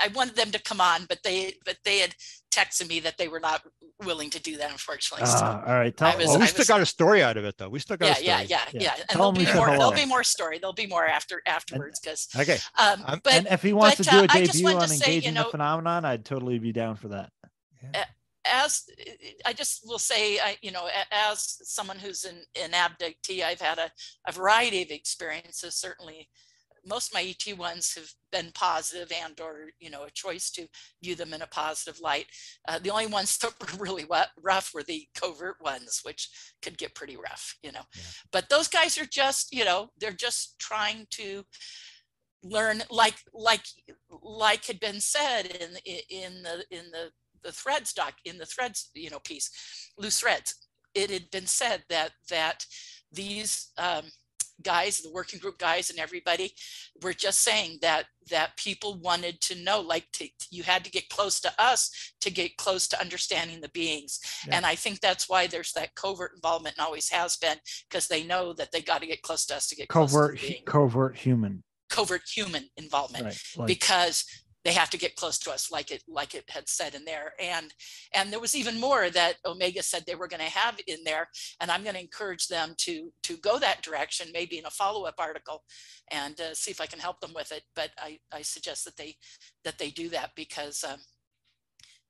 [0.00, 2.14] I wanted them to come on, but they, but they had
[2.52, 3.62] texted me that they were not
[4.04, 5.26] willing to do that, unfortunately.
[5.26, 5.96] So, Ah, all right.
[5.96, 7.68] Tell, was- well, we I still was- got a story out of it though.
[7.68, 8.28] We still got yeah, a story.
[8.28, 8.80] yeah, yeah, Yeah.
[8.80, 8.94] yeah.
[8.98, 9.66] And Tell there'll be more.
[9.66, 10.58] There'll be more story.
[10.58, 12.58] There'll be more after afterwards because, Okay.
[12.78, 14.88] um, but and if he wants but, to do uh, a I just debut on
[14.88, 17.30] say, you engaging the phenomenon, I'd totally be down for that.
[18.44, 18.84] as
[19.46, 23.78] I just will say, I, you know, as someone who's an, an abductee, I've had
[23.78, 23.90] a,
[24.26, 25.74] a variety of experiences.
[25.76, 26.28] Certainly,
[26.86, 30.66] most of my ET ones have been positive and or, you know, a choice to
[31.02, 32.26] view them in a positive light.
[32.68, 34.06] Uh, the only ones that were really
[34.42, 36.28] rough were the covert ones, which
[36.62, 37.82] could get pretty rough, you know.
[37.94, 38.02] Yeah.
[38.32, 41.44] But those guys are just, you know, they're just trying to
[42.42, 43.64] learn like like
[44.22, 45.70] like had been said in
[46.10, 47.10] in the in the
[47.42, 49.50] the threads doc in the threads you know piece
[49.96, 50.54] loose threads
[50.94, 52.66] it had been said that that
[53.12, 54.04] these um,
[54.62, 56.52] guys the working group guys and everybody
[57.02, 61.08] were just saying that that people wanted to know like to, you had to get
[61.08, 64.56] close to us to get close to understanding the beings Yeah.
[64.56, 67.58] and i think that's why there's that covert involvement and always has been
[67.90, 70.16] because they know that they got to get close to us to get close to
[70.18, 70.62] Covert, the being.
[70.64, 71.62] covert human.
[71.90, 73.38] covert human involvement Right.
[73.56, 74.24] Like, because
[74.64, 77.32] they have to get close to us like it like it had said in there
[77.40, 77.74] and
[78.14, 81.28] and there was even more that omega said they were going to have in there
[81.60, 85.14] and i'm going to encourage them to to go that direction maybe in a follow-up
[85.18, 85.62] article
[86.10, 88.96] and uh, see if i can help them with it but i i suggest that
[88.96, 89.16] they
[89.64, 90.98] that they do that because um,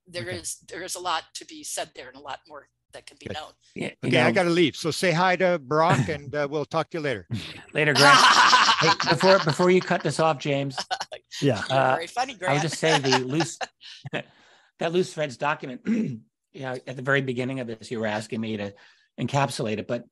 [0.06, 0.76] there is Okay.
[0.78, 3.26] there is a lot to be said there and a lot more that can be
[3.26, 3.34] Good.
[3.34, 4.74] known Yeah, you Okay, I got to leave.
[4.74, 7.28] So say hi to Brock, and uh, we'll talk to you later.
[7.74, 8.18] later, Grant.
[8.80, 10.76] Hey, before before you cut this off, James,
[11.40, 11.62] yeah.
[11.70, 12.50] Uh, very funny Grant.
[12.50, 13.56] I would just say the loose
[14.12, 15.80] that loose threads document.
[16.52, 18.74] yeah, at the very beginning of this, you were asking me to
[19.18, 20.04] encapsulate it, but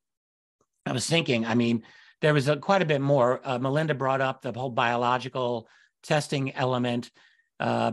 [0.85, 1.45] I was thinking.
[1.45, 1.83] I mean,
[2.21, 3.41] there was a, quite a bit more.
[3.43, 5.67] Uh, Melinda brought up the whole biological
[6.01, 7.11] testing element,
[7.59, 7.91] uh,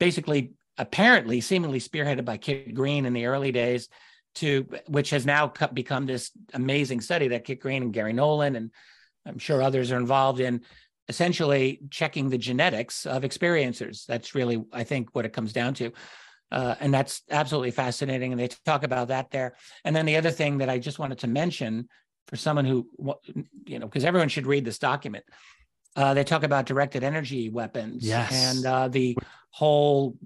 [0.00, 3.88] basically, apparently, seemingly spearheaded by Kit Green in the early days,
[4.36, 8.70] to which has now become this amazing study that Kit Green and Garry Nolan and
[9.26, 10.62] I'm sure others are involved in
[11.08, 14.06] essentially checking the genetics of experiencers.
[14.06, 15.92] That's really, I think, what it comes down to.
[16.50, 18.32] Uh, and that's absolutely fascinating.
[18.32, 19.56] And they talk about that there.
[19.84, 21.88] And then the other thing that I just wanted to mention
[22.26, 22.88] for someone who,
[23.66, 25.24] you know, because everyone should read this document.
[25.96, 28.32] Uh, they talk about directed energy weapons Yes.
[28.32, 29.16] and uh, the
[29.50, 30.16] whole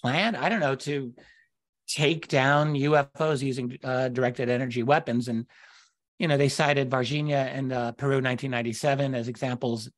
[0.00, 1.14] plan, I don't know, to
[1.88, 5.28] take down UFOs using uh, directed energy weapons.
[5.28, 5.46] And
[6.18, 9.90] you know, they cited Virginia and uh, Peru 1997 as examples.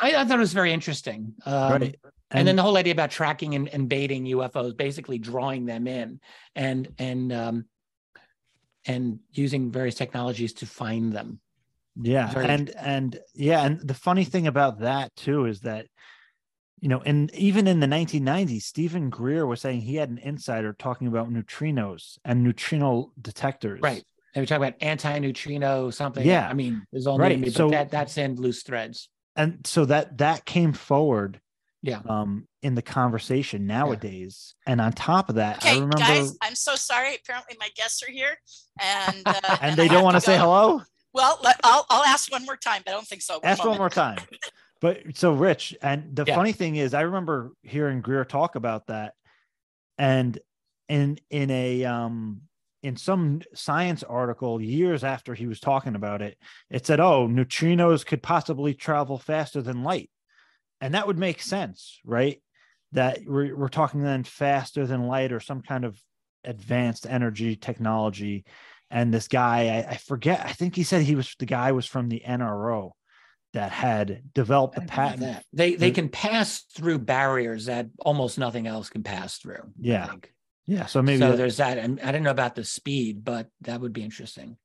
[0.00, 1.34] I, I thought it was very interesting.
[1.46, 1.96] Um, Right.
[2.30, 6.20] and, then the whole idea about tracking and, and baiting UFOs, basically drawing them in
[6.54, 7.64] and and um,
[8.86, 11.40] and using various technologies to find them.
[12.00, 15.86] yeah very and and yeah and the funny thing about that too is that
[16.82, 20.74] you know and even in the 1990s Steven Greer was saying he had an insider
[20.78, 24.04] talking about neutrinos and neutrino detectors Right.
[24.34, 26.26] And we talk about anti-neutrino something.
[26.26, 26.48] Yeah.
[26.48, 27.32] I mean, there's all Right.
[27.36, 27.44] right.
[27.44, 29.08] but So- that that's in loose threads.
[29.36, 31.40] and so that that came forward
[31.82, 32.00] Yeah.
[32.08, 36.54] um in the conversation nowadays and on top of that i Okay, remember guys, I'm
[36.54, 37.14] so sorry.
[37.16, 38.34] Apparently, my guests are here,
[38.80, 40.42] and uh, and I they don't want to say go.
[40.44, 40.82] hello
[41.14, 43.38] Well, let, I'll I'll ask one more time, but I don't think so.
[43.44, 44.18] ask one more time
[44.82, 46.34] but so rich and the Yeah.
[46.34, 49.14] funny thing is i remember hearing greer talk about that.
[49.96, 50.38] And
[50.88, 52.42] in in a um
[52.82, 56.36] in some science article years after he was talking about it
[56.68, 60.10] it said oh neutrinos could possibly travel faster than light.
[60.80, 62.42] And that would make sense right?
[62.92, 65.98] That we're, we're talking then faster than light or some kind of
[66.44, 68.44] advanced energy technology.
[68.90, 71.86] And this guy I, I forget i think he said he was the guy was
[71.86, 72.90] from the nro
[73.52, 75.44] that had developed the patent.
[75.52, 79.72] They they can pass through barriers that almost nothing else can pass through.
[79.78, 80.10] Yeah.
[80.66, 81.78] yeah so maybe so that- there's that.
[81.78, 84.56] And I didn't know about the speed, but that would be interesting.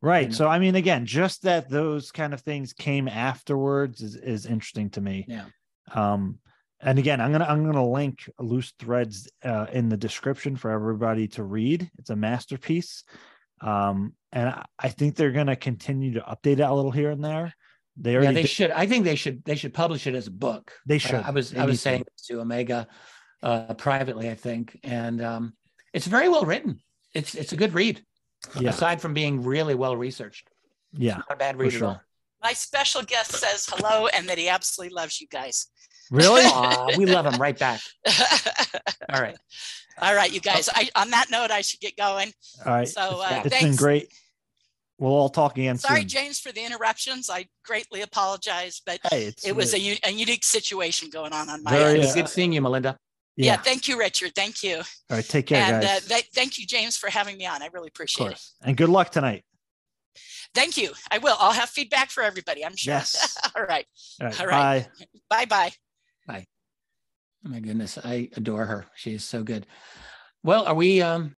[0.00, 4.16] right and- so i mean again just that those kind of things came afterwards is,
[4.16, 5.44] is interesting to me Yeah.
[5.92, 6.38] um
[6.80, 11.28] and again i'm gonna i'm gonna link loose threads uh, in the description for everybody
[11.36, 13.04] to read it's a masterpiece
[13.60, 17.22] um and i, I think they're gonna continue to update it a little here and
[17.22, 17.52] there
[17.96, 18.70] they Yeah, they did- should.
[18.70, 19.44] I think they should.
[19.44, 20.72] They should publish it as a book.
[20.86, 21.14] They Uh, should.
[21.22, 21.82] I was They I was to.
[21.82, 22.88] saying this to Omega
[23.42, 25.52] uh, privately, I think, and um,
[25.92, 26.80] it's very well written.
[27.14, 28.02] It's it's a good read.
[28.60, 30.48] yeah Aside from being really well researched,
[30.92, 32.00] yeah not a bad for read at all.
[32.42, 35.66] My special guest says hello and that he absolutely loves you guys.
[36.10, 37.80] really Aw, we love him right back.
[39.12, 39.36] All right.
[40.00, 40.68] All right, you guys.
[40.74, 42.32] I on that note, I should get going.
[42.66, 44.08] all right So uh, it's been great
[45.02, 47.28] we'll all talk again Sorry, soon James, for the interruptions.
[47.28, 51.70] I greatly apologize, but hey it's it was a unique situation going on on my
[51.72, 52.04] Very, end.
[52.04, 52.96] It uh, good seeing you, Melinda.
[53.36, 53.52] Yeah.
[53.52, 54.34] yeah, thank you, Richard.
[54.34, 54.76] Thank you.
[54.76, 57.62] all right take care and guys uh, th- thank you, James, for having me on.
[57.62, 58.28] I really of appreciate it.
[58.28, 59.44] course and good luck tonight
[60.54, 60.90] Thank you.
[61.10, 61.36] I will.
[61.40, 62.92] I'll have feedback for everybody, I'm sure.
[62.92, 63.38] Yes.
[63.56, 63.86] All right.
[64.20, 64.86] all right, All right.
[65.30, 65.72] bye Bye
[66.26, 66.46] bye.
[67.44, 68.86] Oh my goodness, I adore her.
[68.94, 69.66] She is so good.
[70.44, 71.30] Well, are we um